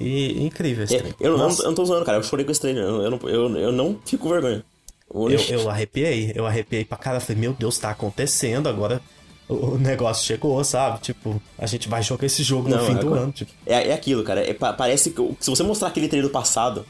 E 0.00 0.44
incrível 0.44 0.84
esse 0.84 0.94
é, 0.94 1.12
eu, 1.18 1.36
não, 1.36 1.48
eu 1.48 1.64
não 1.64 1.74
tô 1.74 1.82
usando, 1.82 2.04
cara. 2.04 2.18
Eu 2.18 2.22
chorei 2.22 2.44
com 2.44 2.52
esse 2.52 2.60
trailer. 2.60 2.84
Eu, 2.84 3.02
eu, 3.02 3.10
não, 3.10 3.28
eu, 3.28 3.56
eu 3.56 3.72
não 3.72 3.98
fico 4.04 4.24
com 4.24 4.30
vergonha. 4.30 4.64
Eu, 5.12 5.30
eu 5.30 5.70
arrepiei. 5.70 6.32
Eu 6.34 6.46
arrepiei 6.46 6.84
pra 6.84 6.98
cara. 6.98 7.20
Falei, 7.20 7.40
meu 7.40 7.52
Deus, 7.52 7.78
tá 7.78 7.90
acontecendo 7.90 8.68
agora 8.68 9.00
o 9.48 9.78
negócio 9.78 10.26
chegou, 10.26 10.62
sabe? 10.62 11.00
Tipo, 11.00 11.40
a 11.56 11.66
gente 11.66 11.88
vai 11.88 12.02
jogar 12.02 12.26
esse 12.26 12.42
jogo 12.42 12.68
não, 12.68 12.78
no 12.78 12.84
fim 12.84 12.92
é, 12.92 12.98
do 12.98 13.14
ano. 13.14 13.32
Tipo. 13.32 13.50
É, 13.64 13.88
é 13.88 13.92
aquilo, 13.94 14.22
cara. 14.22 14.46
É, 14.46 14.52
parece 14.52 15.10
que 15.10 15.36
se 15.40 15.48
você 15.48 15.62
mostrar 15.62 15.88
aquele 15.88 16.06
trailer 16.06 16.28
do 16.28 16.32
passado, 16.32 16.84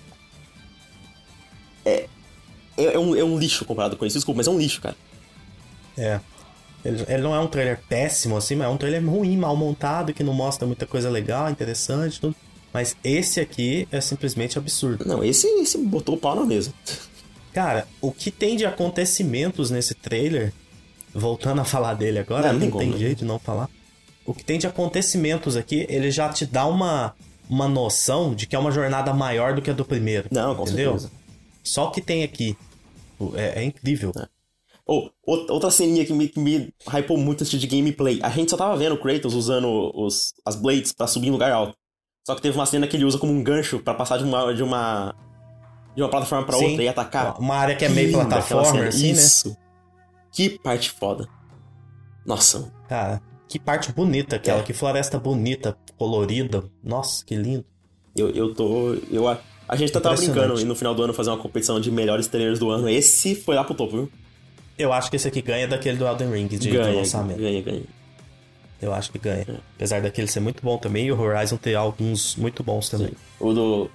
é, 1.84 2.08
é, 2.76 2.94
é, 2.94 2.98
um, 2.98 3.14
é 3.14 3.22
um 3.22 3.38
lixo 3.38 3.64
comparado 3.64 3.96
com 3.96 4.04
isso. 4.04 4.16
Desculpa, 4.16 4.38
mas 4.38 4.48
é 4.48 4.50
um 4.50 4.58
lixo, 4.58 4.80
cara. 4.80 4.96
É. 5.96 6.20
Ele, 6.84 7.04
ele, 7.08 7.22
não 7.22 7.34
é 7.34 7.40
um 7.40 7.46
trailer 7.46 7.80
péssimo, 7.88 8.36
assim, 8.36 8.56
mas 8.56 8.66
é 8.66 8.70
um 8.70 8.76
trailer 8.76 9.04
ruim, 9.04 9.36
mal 9.36 9.56
montado, 9.56 10.12
que 10.12 10.24
não 10.24 10.32
mostra 10.32 10.66
muita 10.66 10.86
coisa 10.86 11.08
legal, 11.10 11.50
interessante, 11.50 12.20
tudo. 12.20 12.34
Mas 12.72 12.96
esse 13.02 13.40
aqui 13.40 13.88
é 13.90 14.00
simplesmente 14.00 14.58
absurdo. 14.58 15.04
Não, 15.06 15.22
esse, 15.24 15.46
esse 15.60 15.78
botou 15.78 16.16
o 16.16 16.18
pau 16.18 16.34
na 16.34 16.44
mesa. 16.44 16.72
Cara, 17.58 17.88
o 18.00 18.12
que 18.12 18.30
tem 18.30 18.56
de 18.56 18.64
acontecimentos 18.64 19.68
nesse 19.68 19.92
trailer, 19.92 20.52
voltando 21.12 21.60
a 21.60 21.64
falar 21.64 21.94
dele 21.94 22.20
agora, 22.20 22.52
não, 22.52 22.68
não 22.68 22.78
tem, 22.78 22.90
né? 22.90 22.96
jeito 22.96 23.18
de 23.18 23.24
não 23.24 23.36
falar. 23.36 23.68
O 24.24 24.32
que 24.32 24.44
tem 24.44 24.60
de 24.60 24.68
acontecimentos 24.68 25.56
aqui, 25.56 25.84
ele 25.88 26.08
já 26.08 26.28
te 26.28 26.46
dá 26.46 26.64
uma, 26.66 27.16
uma 27.50 27.66
noção 27.66 28.32
de 28.32 28.46
que 28.46 28.54
é 28.54 28.58
uma 28.60 28.70
jornada 28.70 29.12
maior 29.12 29.56
do 29.56 29.60
que 29.60 29.70
a 29.70 29.72
do 29.72 29.84
primeiro. 29.84 30.28
Não, 30.30 30.54
com 30.54 30.62
entendeu? 30.62 30.92
certeza. 30.92 31.10
Só 31.64 31.88
o 31.88 31.90
que 31.90 32.00
tem 32.00 32.22
aqui. 32.22 32.56
É, 33.34 33.60
é 33.60 33.64
incrível. 33.64 34.12
É. 34.16 34.28
Oh, 34.86 35.10
outra 35.26 35.72
ceninha 35.72 36.04
que 36.04 36.12
me, 36.12 36.28
que 36.28 36.38
me 36.38 36.72
hypou 36.86 37.18
muito 37.18 37.42
esse 37.42 37.58
de 37.58 37.66
gameplay. 37.66 38.20
A 38.22 38.30
gente 38.30 38.52
só 38.52 38.56
tava 38.56 38.76
vendo 38.76 38.94
o 38.94 39.00
Kratos 39.00 39.34
usando 39.34 39.90
os, 39.96 40.32
as 40.46 40.54
Blades 40.54 40.92
para 40.92 41.08
subir 41.08 41.26
em 41.26 41.32
lugar 41.32 41.50
alto. 41.50 41.76
Só 42.24 42.36
que 42.36 42.42
teve 42.42 42.56
uma 42.56 42.66
cena 42.66 42.86
que 42.86 42.96
ele 42.96 43.04
usa 43.04 43.18
como 43.18 43.32
um 43.32 43.42
gancho 43.42 43.80
para 43.80 43.94
passar 43.94 44.18
de 44.18 44.22
uma, 44.22 44.54
de 44.54 44.62
uma. 44.62 45.12
De 45.98 46.02
uma 46.04 46.08
plataforma 46.08 46.46
para 46.46 46.56
outra 46.56 46.80
e 46.80 46.86
atacar. 46.86 47.40
Uma 47.40 47.56
área 47.56 47.74
que 47.74 47.84
é 47.84 47.88
meio 47.88 48.12
plataforma, 48.12 48.84
assim, 48.84 49.08
né? 49.08 49.12
Isso. 49.12 49.48
né? 49.48 49.56
Que 50.30 50.48
parte 50.50 50.92
foda. 50.92 51.28
Nossa. 52.24 52.72
Cara, 52.88 53.20
que 53.48 53.58
parte 53.58 53.90
bonita 53.90 54.36
aquela, 54.36 54.60
é. 54.60 54.62
que 54.62 54.72
floresta 54.72 55.18
bonita, 55.18 55.76
colorida. 55.96 56.62
Nossa, 56.84 57.24
que 57.24 57.34
lindo. 57.34 57.64
Eu, 58.14 58.30
eu 58.30 58.54
tô. 58.54 58.94
Eu, 59.10 59.26
a 59.26 59.74
gente 59.74 59.90
tá 59.90 60.00
tava 60.00 60.14
brincando 60.14 60.60
e 60.60 60.64
no 60.64 60.76
final 60.76 60.94
do 60.94 61.02
ano 61.02 61.12
fazer 61.12 61.30
uma 61.30 61.38
competição 61.38 61.80
de 61.80 61.90
melhores 61.90 62.28
trailers 62.28 62.60
do 62.60 62.70
ano. 62.70 62.88
Esse 62.88 63.34
foi 63.34 63.56
lá 63.56 63.64
pro 63.64 63.74
topo, 63.74 63.96
viu? 63.96 64.12
Eu 64.78 64.92
acho 64.92 65.10
que 65.10 65.16
esse 65.16 65.26
aqui 65.26 65.42
ganha 65.42 65.66
daquele 65.66 65.96
do 65.96 66.06
Elden 66.06 66.30
Ring 66.30 66.46
de, 66.46 66.70
ganha, 66.70 66.94
lançamento. 66.94 67.40
Ganha, 67.40 67.60
ganha. 67.60 67.82
Eu 68.80 68.94
acho 68.94 69.10
que 69.10 69.18
ganha. 69.18 69.44
É. 69.48 69.56
Apesar 69.74 70.00
daquele 70.00 70.28
ser 70.28 70.38
muito 70.38 70.62
bom 70.62 70.78
também 70.78 71.06
e 71.06 71.12
o 71.12 71.20
Horizon 71.20 71.56
ter 71.56 71.74
alguns 71.74 72.36
muito 72.36 72.62
bons 72.62 72.88
também. 72.88 73.08
Sim. 73.08 73.14
O 73.40 73.52
do. 73.52 73.90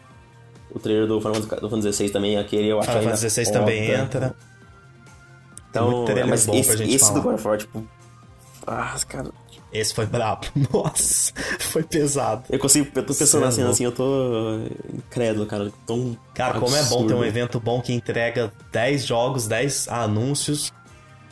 O 0.74 0.80
trailer 0.80 1.08
do 1.08 1.22
Final 1.22 1.70
Fantasy 1.70 1.94
XVI 1.94 2.10
também, 2.10 2.38
aquele 2.38 2.68
eu 2.68 2.80
acho 2.80 2.88
que. 2.88 2.98
Final 2.98 3.16
Fantasy 3.16 3.44
XVI 3.44 3.52
também 3.52 3.92
entra. 3.92 4.36
Então, 5.70 6.06
é, 6.08 6.24
mas 6.24 6.46
bom 6.46 6.54
esse, 6.56 6.84
esse 6.84 7.00
falar. 7.00 7.14
do 7.14 7.22
God 7.22 7.34
of 7.36 7.48
War, 7.48 7.58
tipo. 7.58 7.88
Ah, 8.68 8.96
cara. 9.08 9.32
Esse 9.74 9.94
foi 9.94 10.06
brabo. 10.06 10.46
Nossa, 10.72 11.34
foi 11.60 11.82
pesado. 11.82 12.44
Eu 12.48 12.60
consigo, 12.60 12.88
eu 12.94 13.04
tô 13.04 13.14
pensando 13.14 13.44
assim, 13.44 13.64
assim, 13.64 13.84
eu 13.84 13.92
tô 13.92 14.60
incrédulo, 14.94 15.48
cara. 15.48 15.72
Tão 15.86 16.16
cara, 16.34 16.60
como 16.60 16.76
é 16.76 16.84
bom 16.84 17.08
ter 17.08 17.16
um 17.16 17.24
evento 17.24 17.60
bom 17.60 17.82
que 17.82 17.92
entrega 17.92 18.54
10 18.72 19.06
jogos, 19.06 19.48
10 19.48 19.88
anúncios 19.88 20.72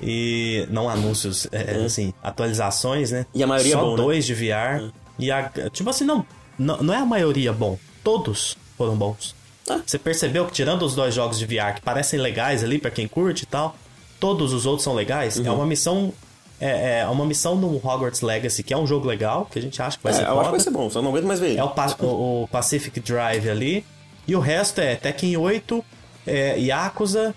e. 0.01 0.67
Não 0.71 0.89
anúncios, 0.89 1.47
é, 1.51 1.81
é. 1.81 1.85
assim, 1.85 2.11
atualizações, 2.23 3.11
né? 3.11 3.27
E 3.33 3.43
a 3.43 3.47
maioria 3.47 3.73
Só 3.73 3.79
é 3.79 3.81
bom, 3.83 3.91
né? 3.91 3.97
dois 3.97 4.27
né? 4.27 4.35
de 4.35 4.45
VR. 4.47 4.53
É. 4.53 4.91
E 5.19 5.31
a. 5.31 5.49
Tipo 5.69 5.91
assim, 5.91 6.03
não, 6.03 6.25
não. 6.57 6.77
Não 6.77 6.93
é 6.93 6.97
a 6.97 7.05
maioria 7.05 7.53
bom. 7.53 7.77
Todos 8.03 8.57
foram 8.81 8.95
bons. 8.95 9.35
Ah. 9.69 9.79
Você 9.85 9.99
percebeu 9.99 10.43
que 10.47 10.51
tirando 10.51 10.81
os 10.81 10.95
dois 10.95 11.13
jogos 11.13 11.37
de 11.37 11.45
VR 11.45 11.75
que 11.75 11.81
parecem 11.81 12.19
legais 12.19 12.63
ali 12.63 12.79
para 12.79 12.89
quem 12.89 13.07
curte 13.07 13.43
e 13.43 13.45
tal, 13.45 13.75
todos 14.19 14.53
os 14.53 14.65
outros 14.65 14.83
são 14.83 14.95
legais? 14.95 15.37
Uhum. 15.37 15.45
É 15.45 15.51
uma 15.51 15.67
missão 15.67 16.11
é, 16.59 17.01
é, 17.01 17.07
uma 17.07 17.25
missão 17.25 17.55
no 17.55 17.75
Hogwarts 17.75 18.21
Legacy, 18.21 18.63
que 18.63 18.73
é 18.73 18.77
um 18.77 18.87
jogo 18.87 19.07
legal, 19.07 19.47
que 19.51 19.59
a 19.59 19.61
gente 19.61 19.79
acha 19.79 19.97
que 19.97 20.03
vai 20.03 20.13
é, 20.13 20.15
ser 20.15 20.21
eu 20.23 20.27
foda. 20.27 20.39
acho 20.39 20.49
que 20.49 20.51
vai 20.51 20.59
ser 20.59 20.71
bom, 20.71 20.89
só 20.89 20.99
não 20.99 21.09
aguento 21.09 21.25
mais 21.25 21.39
ver. 21.39 21.57
É 21.57 21.63
o, 21.63 21.67
o, 21.67 22.43
o, 22.43 22.47
Pacific 22.47 22.99
Drive 22.99 23.47
ali. 23.47 23.85
E 24.27 24.35
o 24.35 24.39
resto 24.39 24.81
é 24.81 24.95
Tekken 24.95 25.37
8, 25.37 25.85
é, 26.25 26.57
Yakuza, 26.59 27.35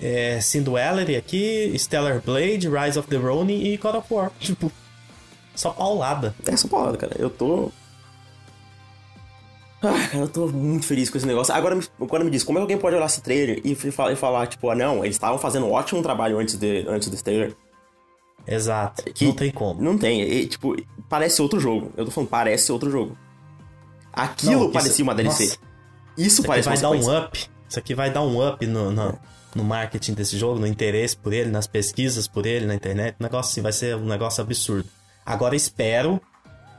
é, 0.00 0.38
aqui, 1.18 1.74
Stellar 1.78 2.20
Blade, 2.20 2.68
Rise 2.68 2.98
of 2.98 3.08
the 3.08 3.16
Ronin 3.16 3.62
e 3.62 3.76
God 3.78 3.94
of 3.94 4.12
War. 4.12 4.30
Tipo, 4.40 4.70
só 5.54 5.70
paulada. 5.70 6.34
É 6.46 6.56
só 6.56 6.68
paulada, 6.68 6.98
cara. 6.98 7.14
Eu 7.18 7.30
tô... 7.30 7.70
Ah, 9.88 10.08
cara, 10.08 10.24
eu 10.24 10.28
tô 10.28 10.46
muito 10.48 10.86
feliz 10.86 11.10
com 11.10 11.16
esse 11.16 11.26
negócio. 11.26 11.54
Agora, 11.54 11.78
agora 12.00 12.24
me 12.24 12.30
diz, 12.30 12.42
como 12.42 12.58
é 12.58 12.60
que 12.60 12.62
alguém 12.62 12.78
pode 12.78 12.96
olhar 12.96 13.06
esse 13.06 13.20
trailer 13.20 13.60
e, 13.64 13.72
e 13.72 14.16
falar, 14.16 14.46
tipo, 14.46 14.68
ah, 14.70 14.74
não, 14.74 15.04
eles 15.04 15.16
estavam 15.16 15.38
fazendo 15.38 15.66
um 15.66 15.72
ótimo 15.72 16.02
trabalho 16.02 16.38
antes, 16.38 16.56
de, 16.56 16.84
antes 16.88 17.08
desse 17.08 17.24
trailer. 17.24 17.54
Exato. 18.46 19.02
Que 19.12 19.24
não 19.24 19.32
tem 19.32 19.50
como. 19.50 19.82
Não 19.82 19.98
tem. 19.98 20.22
E, 20.22 20.46
tipo, 20.46 20.76
parece 21.08 21.42
outro 21.42 21.58
jogo. 21.58 21.90
Eu 21.96 22.04
tô 22.04 22.10
falando, 22.10 22.30
parece 22.30 22.70
outro 22.70 22.90
jogo. 22.90 23.16
Aquilo 24.12 24.64
não, 24.64 24.70
parecia 24.70 24.92
isso, 24.92 25.02
uma 25.02 25.14
DLC. 25.14 25.44
Nossa, 25.44 25.58
isso, 26.16 26.42
parece 26.42 26.68
vai 26.68 26.78
dar 26.78 26.90
um 26.90 27.18
up. 27.18 27.50
Isso 27.68 27.78
aqui 27.78 27.94
vai 27.94 28.10
dar 28.10 28.22
um 28.22 28.46
up 28.46 28.64
no, 28.66 28.90
no, 28.90 29.18
no, 29.54 29.64
marketing 29.64 30.14
desse 30.14 30.38
jogo, 30.38 30.58
no 30.58 30.66
interesse 30.66 31.16
por 31.16 31.32
ele, 31.32 31.50
nas 31.50 31.66
pesquisas 31.66 32.28
por 32.28 32.46
ele 32.46 32.64
na 32.64 32.74
internet. 32.74 33.16
O 33.18 33.22
negócio 33.22 33.50
assim 33.50 33.60
vai 33.60 33.72
ser 33.72 33.96
um 33.96 34.06
negócio 34.06 34.42
absurdo. 34.42 34.88
Agora 35.24 35.56
espero 35.56 36.20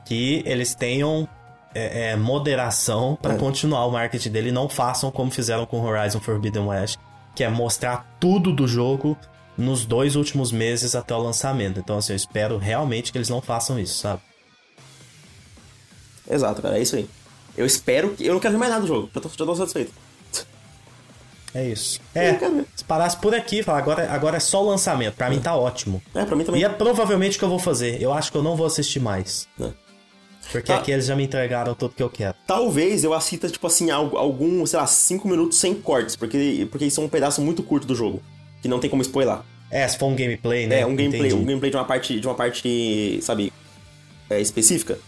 que 0.06 0.42
eles 0.46 0.74
tenham 0.74 1.28
é, 1.74 2.10
é, 2.10 2.16
moderação 2.16 3.18
para 3.20 3.34
é. 3.34 3.38
continuar 3.38 3.86
o 3.86 3.92
marketing 3.92 4.30
dele 4.30 4.48
e 4.48 4.52
não 4.52 4.68
façam 4.68 5.10
como 5.10 5.30
fizeram 5.30 5.66
com 5.66 5.80
Horizon 5.80 6.20
Forbidden 6.20 6.66
West, 6.66 6.98
que 7.34 7.44
é 7.44 7.48
mostrar 7.48 8.16
tudo 8.18 8.52
do 8.52 8.66
jogo 8.66 9.16
nos 9.56 9.84
dois 9.84 10.16
últimos 10.16 10.52
meses 10.52 10.94
até 10.94 11.14
o 11.14 11.18
lançamento. 11.18 11.80
Então, 11.80 11.98
assim, 11.98 12.12
eu 12.12 12.16
espero 12.16 12.58
realmente 12.58 13.10
que 13.10 13.18
eles 13.18 13.28
não 13.28 13.40
façam 13.40 13.78
isso, 13.78 13.94
sabe? 13.98 14.22
Exato, 16.30 16.62
cara, 16.62 16.78
é 16.78 16.82
isso 16.82 16.96
aí. 16.96 17.08
Eu 17.56 17.66
espero 17.66 18.10
que. 18.10 18.24
Eu 18.24 18.34
não 18.34 18.40
quero 18.40 18.52
ver 18.52 18.58
mais 18.58 18.70
nada 18.70 18.82
do 18.82 18.88
jogo, 18.88 19.10
já 19.14 19.20
tô, 19.20 19.28
já 19.28 19.36
tô 19.36 19.54
satisfeito. 19.54 19.92
É 21.54 21.66
isso. 21.66 21.98
É, 22.14 22.38
se 22.76 22.84
parasse 22.84 23.16
por 23.16 23.34
aqui, 23.34 23.62
falar, 23.62 23.78
agora, 23.78 24.12
agora 24.12 24.36
é 24.36 24.40
só 24.40 24.62
o 24.62 24.68
lançamento. 24.68 25.14
Pra 25.14 25.26
é. 25.26 25.30
mim 25.30 25.40
tá 25.40 25.56
ótimo. 25.56 26.02
É, 26.14 26.24
pra 26.24 26.36
mim 26.36 26.44
também. 26.44 26.60
E 26.60 26.64
é 26.64 26.68
provavelmente 26.68 27.36
o 27.36 27.38
que 27.38 27.44
eu 27.44 27.48
vou 27.48 27.58
fazer. 27.58 28.00
Eu 28.00 28.12
acho 28.12 28.30
que 28.30 28.36
eu 28.36 28.42
não 28.42 28.54
vou 28.54 28.66
assistir 28.66 29.00
mais. 29.00 29.48
É. 29.60 29.87
Porque 30.50 30.72
tá. 30.72 30.78
aqui 30.78 30.90
eles 30.90 31.06
já 31.06 31.14
me 31.14 31.24
entregaram 31.24 31.74
tudo 31.74 31.94
que 31.94 32.02
eu 32.02 32.08
quero. 32.08 32.34
Talvez 32.46 33.04
eu 33.04 33.12
assista, 33.12 33.48
tipo 33.48 33.66
assim, 33.66 33.90
algum, 33.90 34.64
sei 34.64 34.78
lá, 34.78 34.86
5 34.86 35.28
minutos 35.28 35.58
sem 35.58 35.74
cortes, 35.74 36.16
porque, 36.16 36.66
porque 36.70 36.86
isso 36.86 37.00
é 37.00 37.04
um 37.04 37.08
pedaço 37.08 37.42
muito 37.42 37.62
curto 37.62 37.86
do 37.86 37.94
jogo 37.94 38.22
que 38.62 38.68
não 38.68 38.78
tem 38.78 38.88
como 38.88 39.02
spoiler. 39.02 39.38
É, 39.70 39.86
se 39.86 39.98
for 39.98 40.06
um 40.06 40.16
gameplay, 40.16 40.66
né? 40.66 40.80
É, 40.80 40.86
um 40.86 40.96
gameplay, 40.96 41.28
Entendi. 41.28 41.34
um 41.34 41.44
gameplay 41.44 41.70
de 41.70 41.76
uma 41.76 41.84
parte, 41.84 42.18
de 42.18 42.26
uma 42.26 42.34
parte, 42.34 43.18
sabe, 43.22 43.52
é, 44.30 44.40
específica. 44.40 44.98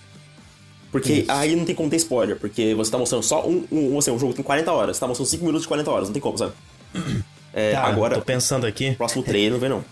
Porque 0.92 1.12
Isso. 1.12 1.32
aí 1.32 1.54
não 1.54 1.64
tem 1.64 1.74
como 1.74 1.88
ter 1.88 1.96
spoiler, 1.96 2.36
porque 2.36 2.74
você 2.74 2.90
tá 2.90 2.98
mostrando 2.98 3.22
só 3.22 3.46
um, 3.46 3.64
um, 3.70 3.98
assim, 3.98 4.10
um 4.10 4.18
jogo 4.18 4.34
tem 4.34 4.44
40 4.44 4.72
horas, 4.72 4.96
você 4.96 5.00
tá 5.00 5.06
mostrando 5.06 5.28
5 5.28 5.44
minutos 5.44 5.62
de 5.62 5.68
40 5.68 5.90
horas, 5.90 6.08
não 6.08 6.12
tem 6.12 6.20
como, 6.20 6.36
sabe? 6.36 6.52
É, 7.52 7.72
Cara, 7.72 7.88
agora, 7.88 8.14
tô 8.16 8.22
pensando 8.22 8.64
aqui. 8.66 8.92
Próximo 8.92 9.22
trailer, 9.22 9.52
não 9.52 9.58
vê 9.58 9.68
não. 9.68 9.84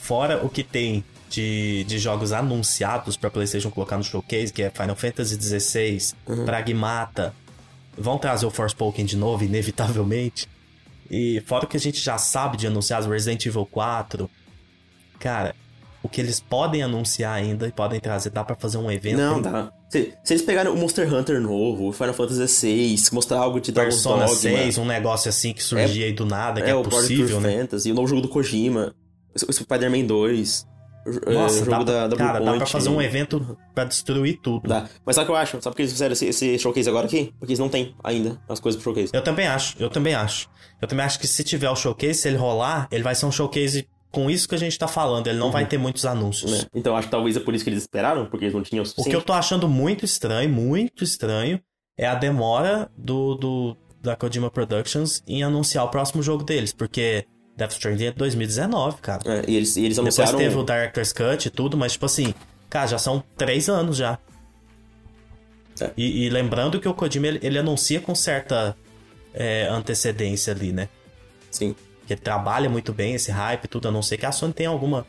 Fora 0.00 0.44
o 0.44 0.48
que 0.48 0.62
tem 0.62 1.04
de, 1.28 1.84
de 1.84 1.98
jogos 1.98 2.32
anunciados 2.32 3.16
pra 3.16 3.30
PlayStation 3.30 3.70
colocar 3.70 3.96
no 3.96 4.04
showcase, 4.04 4.52
que 4.52 4.62
é 4.62 4.70
Final 4.70 4.96
Fantasy 4.96 5.34
XVI, 5.40 6.14
uhum. 6.26 6.44
Pragmata, 6.44 7.34
vão 7.96 8.18
trazer 8.18 8.46
o 8.46 8.50
Forspoken 8.50 9.04
de 9.04 9.16
novo, 9.16 9.44
inevitavelmente. 9.44 10.48
E 11.10 11.42
fora 11.46 11.64
o 11.64 11.68
que 11.68 11.76
a 11.76 11.80
gente 11.80 12.00
já 12.00 12.18
sabe 12.18 12.56
de 12.56 12.66
anunciar, 12.66 13.02
Resident 13.02 13.44
Evil 13.46 13.66
4, 13.66 14.30
cara, 15.18 15.54
o 16.02 16.08
que 16.08 16.20
eles 16.20 16.38
podem 16.38 16.82
anunciar 16.82 17.34
ainda 17.34 17.66
e 17.66 17.72
podem 17.72 17.98
trazer, 17.98 18.30
dá 18.30 18.44
pra 18.44 18.54
fazer 18.54 18.78
um 18.78 18.90
evento. 18.90 19.16
Não, 19.16 19.40
dá. 19.40 19.72
Se, 19.88 20.14
se 20.22 20.34
eles 20.34 20.42
pegarem 20.42 20.70
o 20.70 20.76
Monster 20.76 21.12
Hunter 21.12 21.40
novo, 21.40 21.88
o 21.88 21.92
Final 21.92 22.12
Fantasy 22.12 22.66
VI, 22.66 22.96
mostrar 23.12 23.38
algo 23.38 23.58
de 23.58 23.72
Dragon's 23.72 23.94
Persona 23.94 24.26
Dogma, 24.26 24.36
6, 24.36 24.78
um 24.78 24.84
negócio 24.84 25.28
assim 25.30 25.52
que 25.52 25.62
surgia 25.62 26.04
é, 26.04 26.08
aí 26.08 26.12
do 26.12 26.26
nada, 26.26 26.60
que 26.60 26.68
é, 26.68 26.72
é 26.72 26.74
o 26.74 26.82
possível, 26.82 27.40
né? 27.40 27.60
Fantasy, 27.60 27.90
o 27.90 27.94
novo 27.94 28.06
jogo 28.06 28.20
do 28.20 28.28
Kojima, 28.28 28.94
o 29.34 29.52
Spider-Man 29.52 30.04
2, 30.04 30.66
Nossa, 31.26 31.62
o 31.62 31.64
jogo 31.64 31.84
dá, 31.84 31.92
da, 31.92 32.08
da 32.08 32.16
cara, 32.16 32.40
dá 32.40 32.54
pra 32.54 32.66
fazer 32.66 32.88
um 32.88 33.00
evento 33.00 33.56
pra 33.74 33.84
destruir 33.84 34.40
tudo. 34.42 34.68
Dá. 34.68 34.88
Mas 35.04 35.16
sabe 35.16 35.24
o 35.24 35.26
que 35.26 35.32
eu 35.32 35.36
acho? 35.36 35.50
Sabe 35.62 35.72
por 35.72 35.76
que 35.76 35.82
eles 35.82 35.92
fizeram 35.92 36.12
esse, 36.12 36.26
esse 36.26 36.58
showcase 36.58 36.88
agora 36.88 37.06
aqui? 37.06 37.32
Porque 37.38 37.52
eles 37.52 37.58
não 37.58 37.68
têm 37.68 37.94
ainda 38.02 38.40
as 38.48 38.60
coisas 38.60 38.80
pro 38.80 38.92
showcase. 38.92 39.12
Eu 39.14 39.22
também 39.22 39.46
acho, 39.46 39.76
eu 39.80 39.90
também 39.90 40.14
acho. 40.14 40.48
Eu 40.80 40.88
também 40.88 41.04
acho 41.04 41.18
que 41.18 41.26
se 41.26 41.42
tiver 41.42 41.70
o 41.70 41.76
showcase, 41.76 42.14
se 42.14 42.28
ele 42.28 42.36
rolar, 42.36 42.88
ele 42.90 43.02
vai 43.02 43.14
ser 43.14 43.26
um 43.26 43.32
showcase 43.32 43.88
com 44.10 44.30
isso 44.30 44.48
que 44.48 44.54
a 44.54 44.58
gente 44.58 44.78
tá 44.78 44.88
falando. 44.88 45.26
Ele 45.26 45.38
não 45.38 45.46
uhum. 45.46 45.52
vai 45.52 45.66
ter 45.66 45.78
muitos 45.78 46.06
anúncios. 46.06 46.62
É. 46.62 46.66
Então 46.74 46.96
acho 46.96 47.08
que 47.08 47.12
talvez 47.12 47.36
é 47.36 47.40
por 47.40 47.54
isso 47.54 47.64
que 47.64 47.70
eles 47.70 47.82
esperaram, 47.82 48.26
porque 48.26 48.44
eles 48.44 48.54
não 48.54 48.62
tinham 48.62 48.84
o 48.84 49.00
O 49.00 49.04
que 49.04 49.14
eu 49.14 49.22
tô 49.22 49.32
achando 49.32 49.68
muito 49.68 50.04
estranho, 50.04 50.48
muito 50.48 51.04
estranho, 51.04 51.60
é 51.96 52.06
a 52.06 52.14
demora 52.14 52.90
do, 52.96 53.34
do 53.34 53.76
da 54.00 54.16
Kojima 54.16 54.50
Productions 54.50 55.22
em 55.26 55.42
anunciar 55.42 55.84
o 55.84 55.88
próximo 55.88 56.22
jogo 56.22 56.44
deles, 56.44 56.72
porque 56.72 57.26
Death 57.58 57.72
Stranding 57.72 58.04
é 58.06 58.12
2019, 58.12 58.98
cara. 59.02 59.20
É, 59.26 59.44
e 59.48 59.56
eles, 59.56 59.76
e 59.76 59.84
eles 59.84 59.98
anunciaram... 59.98 60.30
Depois 60.30 60.48
teve 60.48 60.60
o 60.60 60.64
Director's 60.64 61.12
Cut 61.12 61.48
e 61.48 61.50
tudo, 61.50 61.76
mas 61.76 61.92
tipo 61.92 62.06
assim, 62.06 62.32
cara, 62.70 62.86
já 62.86 62.98
são 62.98 63.22
três 63.36 63.68
anos 63.68 63.96
já. 63.96 64.16
É. 65.80 65.90
E, 65.96 66.26
e, 66.26 66.30
lembrando 66.30 66.80
que 66.80 66.88
o 66.88 66.94
Kojima, 66.94 67.26
ele, 67.26 67.40
ele 67.42 67.58
anuncia 67.58 68.00
com 68.00 68.14
certa 68.14 68.76
é, 69.34 69.66
antecedência 69.68 70.52
ali, 70.52 70.72
né? 70.72 70.88
Sim. 71.50 71.74
Que 72.06 72.12
ele 72.12 72.20
trabalha 72.20 72.70
muito 72.70 72.92
bem 72.92 73.14
esse 73.14 73.32
hype 73.32 73.64
e 73.64 73.68
tudo, 73.68 73.88
a 73.88 73.90
não 73.90 74.02
ser 74.02 74.18
que 74.18 74.26
a 74.26 74.30
Sony 74.30 74.52
tenha 74.52 74.68
alguma, 74.68 75.04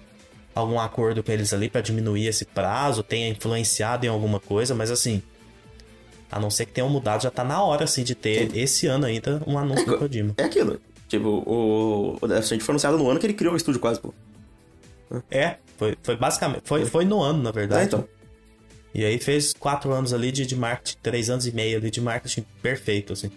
algum 0.55 0.79
acordo 0.79 1.21
com 1.21 1.31
eles 1.31 1.53
ali 1.53 1.69
para 1.69 1.81
diminuir 1.81 2.25
esse 2.25 2.45
prazo, 2.45 3.03
tenha 3.03 3.29
influenciado 3.29 4.07
em 4.07 4.09
alguma 4.09 4.39
coisa, 4.39 4.73
mas 4.73 4.89
assim, 4.89 5.21
a 6.31 6.39
não 6.39 6.49
ser 6.49 6.65
que 6.65 6.71
tenham 6.71 6.89
mudado, 6.89 7.21
já 7.21 7.29
tá 7.29 7.43
na 7.43 7.61
hora, 7.63 7.83
assim, 7.83 8.03
de 8.03 8.15
ter 8.15 8.49
Sim. 8.49 8.59
esse 8.59 8.87
ano 8.87 9.05
ainda 9.05 9.41
um 9.45 9.57
anúncio 9.57 9.83
é, 9.83 9.91
do 9.91 9.97
Kojima. 9.99 10.33
É 10.37 10.43
aquilo. 10.43 10.81
Tipo, 11.09 11.27
o, 11.27 12.17
o 12.21 12.27
Death 12.27 12.43
Stranding 12.43 12.63
foi 12.63 12.71
anunciado 12.73 12.97
no 12.97 13.09
ano 13.09 13.19
que 13.19 13.25
ele 13.25 13.33
criou 13.33 13.55
o 13.55 13.57
estúdio 13.57 13.81
quase, 13.81 13.99
pô. 13.99 14.13
É, 15.31 15.57
foi, 15.75 15.97
foi 16.03 16.15
basicamente, 16.15 16.61
foi, 16.65 16.85
foi 16.85 17.03
no 17.03 17.19
ano, 17.19 17.41
na 17.41 17.51
verdade. 17.51 17.81
É, 17.81 17.85
então. 17.85 18.07
E 18.93 19.03
aí 19.03 19.17
fez 19.17 19.51
quatro 19.53 19.91
anos 19.91 20.13
ali 20.13 20.31
de, 20.31 20.45
de 20.45 20.55
marketing, 20.55 20.97
três 21.01 21.29
anos 21.31 21.47
e 21.47 21.51
meio 21.51 21.77
ali 21.77 21.89
de 21.89 21.99
marketing 21.99 22.45
perfeito, 22.61 23.13
assim. 23.13 23.31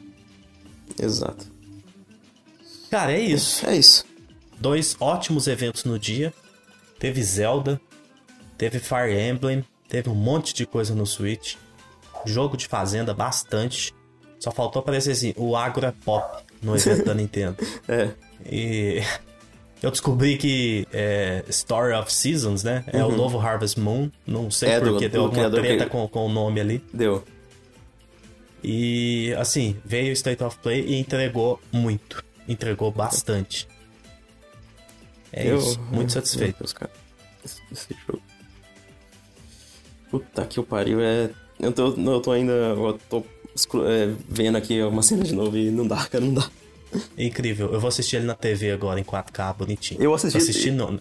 Exato. 1.00 1.46
Cara, 2.90 3.12
é 3.12 3.20
isso. 3.20 3.64
É, 3.64 3.70
é 3.70 3.76
isso. 3.76 4.04
Dois 4.58 4.94
ótimos 5.00 5.46
eventos 5.46 5.84
no 5.84 5.98
dia. 5.98 6.32
Teve 6.98 7.22
Zelda, 7.22 7.80
teve 8.58 8.78
Fire 8.78 9.18
Emblem, 9.18 9.64
teve 9.88 10.10
um 10.10 10.14
monte 10.14 10.52
de 10.52 10.66
coisa 10.66 10.94
no 10.94 11.06
Switch. 11.06 11.56
Jogo 12.26 12.54
de 12.54 12.68
fazenda, 12.68 13.14
bastante. 13.14 13.94
Só 14.38 14.50
faltou 14.50 14.80
aparecer 14.80 15.12
assim, 15.12 15.32
o 15.38 15.56
agro 15.56 15.86
é 15.86 15.92
pop 16.04 16.44
no 16.62 16.76
evento 16.76 17.04
da 17.04 17.14
Nintendo. 17.14 17.56
É. 17.88 18.10
E 18.50 19.02
eu 19.82 19.90
descobri 19.90 20.36
que 20.36 20.86
é, 20.92 21.44
Story 21.48 21.92
of 21.92 22.12
Seasons, 22.12 22.62
né? 22.62 22.84
É 22.86 23.04
uhum. 23.04 23.12
o 23.12 23.16
novo 23.16 23.38
Harvest 23.38 23.78
Moon. 23.78 24.10
Não 24.26 24.50
sei 24.50 24.70
é, 24.70 24.80
porque 24.80 25.08
deu 25.08 25.24
alguma 25.24 25.50
treta 25.50 25.84
que... 25.84 25.90
com, 25.90 26.06
com 26.08 26.26
o 26.26 26.28
nome 26.28 26.60
ali. 26.60 26.84
Deu. 26.92 27.24
E 28.62 29.34
assim, 29.38 29.76
veio 29.84 30.10
o 30.10 30.12
State 30.12 30.42
of 30.44 30.56
Play 30.58 30.84
e 30.86 30.96
entregou 30.96 31.60
muito. 31.72 32.24
Entregou 32.48 32.90
bastante. 32.92 33.68
É 35.32 35.50
eu, 35.50 35.58
isso, 35.58 35.80
muito 35.90 36.12
satisfeito. 36.12 36.58
Deus, 36.58 36.72
cara. 36.72 36.90
Esse 37.44 37.96
jogo. 38.06 38.22
Puta 40.10 40.46
que 40.46 40.60
o 40.60 40.62
pariu, 40.62 41.00
é. 41.00 41.30
Eu 41.58 41.72
tô, 41.72 41.88
eu 41.88 42.20
tô 42.20 42.30
ainda. 42.30 42.52
Eu 42.52 42.98
tô 43.08 43.24
é, 43.86 44.14
vendo 44.28 44.56
aqui 44.56 44.82
uma 44.82 45.02
cena 45.02 45.24
de 45.24 45.34
novo 45.34 45.56
e 45.56 45.70
não 45.70 45.86
dá, 45.86 46.04
cara, 46.06 46.24
não 46.24 46.34
dá. 46.34 46.48
É 47.16 47.24
incrível. 47.24 47.72
Eu 47.72 47.80
vou 47.80 47.88
assistir 47.88 48.16
ele 48.16 48.26
na 48.26 48.34
TV 48.34 48.70
agora, 48.70 49.00
em 49.00 49.04
4K, 49.04 49.56
bonitinho. 49.56 50.02
Eu 50.02 50.14
assisti. 50.14 50.38
Eu 50.38 50.42
assisti 50.42 50.70
no... 50.70 51.00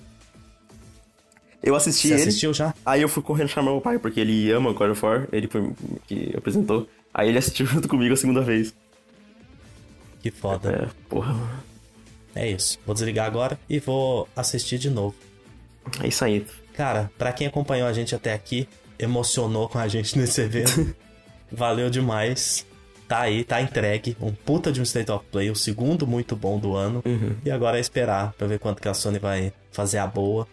Eu 1.63 1.75
assisti 1.75 2.07
Você 2.07 2.13
ele. 2.15 2.21
assistiu 2.23 2.53
já? 2.53 2.73
Aí 2.85 3.01
eu 3.01 3.09
fui 3.09 3.21
correndo 3.21 3.49
chamar 3.49 3.71
meu 3.71 3.81
pai, 3.81 3.99
porque 3.99 4.19
ele 4.19 4.51
ama 4.51 4.73
God 4.73 4.91
of 4.91 5.05
War, 5.05 5.27
ele 5.31 5.47
foi 5.47 5.71
que 6.07 6.33
apresentou. 6.35 6.87
Aí 7.13 7.29
ele 7.29 7.37
assistiu 7.37 7.65
junto 7.67 7.87
comigo 7.87 8.13
a 8.13 8.17
segunda 8.17 8.41
vez. 8.41 8.73
Que 10.21 10.31
foda. 10.31 10.71
É, 10.71 10.89
porra. 11.07 11.35
É 12.33 12.49
isso. 12.49 12.79
Vou 12.85 12.93
desligar 12.95 13.27
agora 13.27 13.59
e 13.69 13.79
vou 13.79 14.27
assistir 14.35 14.77
de 14.79 14.89
novo. 14.89 15.15
É 16.01 16.07
isso 16.07 16.23
aí. 16.23 16.45
cara, 16.73 17.11
para 17.17 17.31
quem 17.33 17.45
acompanhou 17.45 17.87
a 17.87 17.93
gente 17.93 18.15
até 18.15 18.33
aqui, 18.33 18.67
emocionou 18.97 19.67
com 19.67 19.77
a 19.77 19.87
gente 19.87 20.17
nesse 20.17 20.41
evento, 20.41 20.95
valeu 21.51 21.89
demais. 21.89 22.65
Tá 23.07 23.19
aí, 23.21 23.43
tá 23.43 23.61
entregue. 23.61 24.15
Um 24.21 24.31
puta 24.33 24.71
de 24.71 24.79
um 24.79 24.83
State 24.83 25.11
of 25.11 25.25
Play, 25.31 25.49
o 25.51 25.55
segundo 25.55 26.07
muito 26.07 26.35
bom 26.35 26.57
do 26.57 26.75
ano. 26.75 27.01
Uhum. 27.05 27.35
E 27.43 27.51
agora 27.51 27.77
é 27.77 27.81
esperar 27.81 28.33
pra 28.37 28.47
ver 28.47 28.57
quanto 28.59 28.81
que 28.81 28.87
a 28.87 28.93
Sony 28.93 29.19
vai 29.19 29.51
fazer 29.71 29.97
a 29.97 30.07
boa 30.07 30.47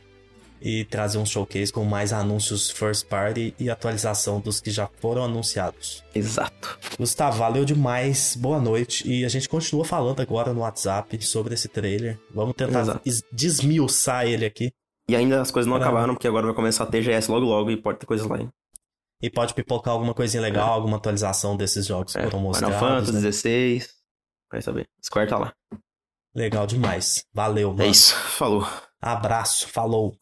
e 0.60 0.84
trazer 0.84 1.18
um 1.18 1.24
showcase 1.24 1.72
com 1.72 1.84
mais 1.84 2.12
anúncios 2.12 2.68
first 2.68 3.06
party 3.06 3.54
e 3.60 3.70
atualização 3.70 4.40
dos 4.40 4.60
que 4.60 4.72
já 4.72 4.88
foram 5.00 5.22
anunciados. 5.22 6.02
Exato. 6.12 6.76
Gustavo, 6.98 7.38
valeu 7.38 7.64
demais, 7.64 8.34
boa 8.36 8.60
noite. 8.60 9.08
E 9.08 9.24
a 9.24 9.28
gente 9.28 9.48
continua 9.48 9.84
falando 9.84 10.20
agora 10.20 10.52
no 10.52 10.62
WhatsApp 10.62 11.24
sobre 11.24 11.54
esse 11.54 11.68
trailer. 11.68 12.18
Vamos 12.34 12.56
tentar 12.56 12.80
Exato. 12.80 13.00
es- 13.04 13.22
desmiuçar 13.30 14.26
ele 14.26 14.44
aqui. 14.44 14.72
E 15.08 15.14
ainda 15.14 15.40
as 15.40 15.52
coisas 15.52 15.70
não 15.70 15.78
Pra- 15.78 15.86
acabaram, 15.86 16.14
porque 16.14 16.26
agora 16.26 16.46
vai 16.46 16.54
começar 16.56 16.82
a 16.82 16.86
TGS 16.88 17.30
logo 17.30 17.46
logo 17.46 17.70
e 17.70 17.76
pode 17.76 18.00
ter 18.00 18.06
coisas 18.06 18.26
lá, 18.26 18.38
hein? 18.40 18.48
E 19.20 19.28
pode 19.28 19.52
pipocar 19.54 19.94
alguma 19.94 20.14
coisinha 20.14 20.40
legal, 20.40 20.72
alguma 20.72 20.96
atualização 20.96 21.56
desses 21.56 21.86
jogos 21.86 22.12
que 22.12 22.18
É, 22.18 22.22
foram 22.22 22.38
Final 22.38 22.70
mostrados. 22.70 22.78
Fantasy 22.80 23.12
né? 23.12 23.20
16. 23.20 23.88
Vai 24.50 24.62
saber. 24.62 24.86
Square 25.04 25.28
tá 25.28 25.38
lá. 25.38 25.52
Legal 26.34 26.66
demais. 26.66 27.24
Valeu, 27.32 27.70
mano. 27.70 27.82
É 27.82 27.88
isso. 27.88 28.14
Falou. 28.14 28.66
Abraço, 29.00 29.68
falou. 29.68 30.16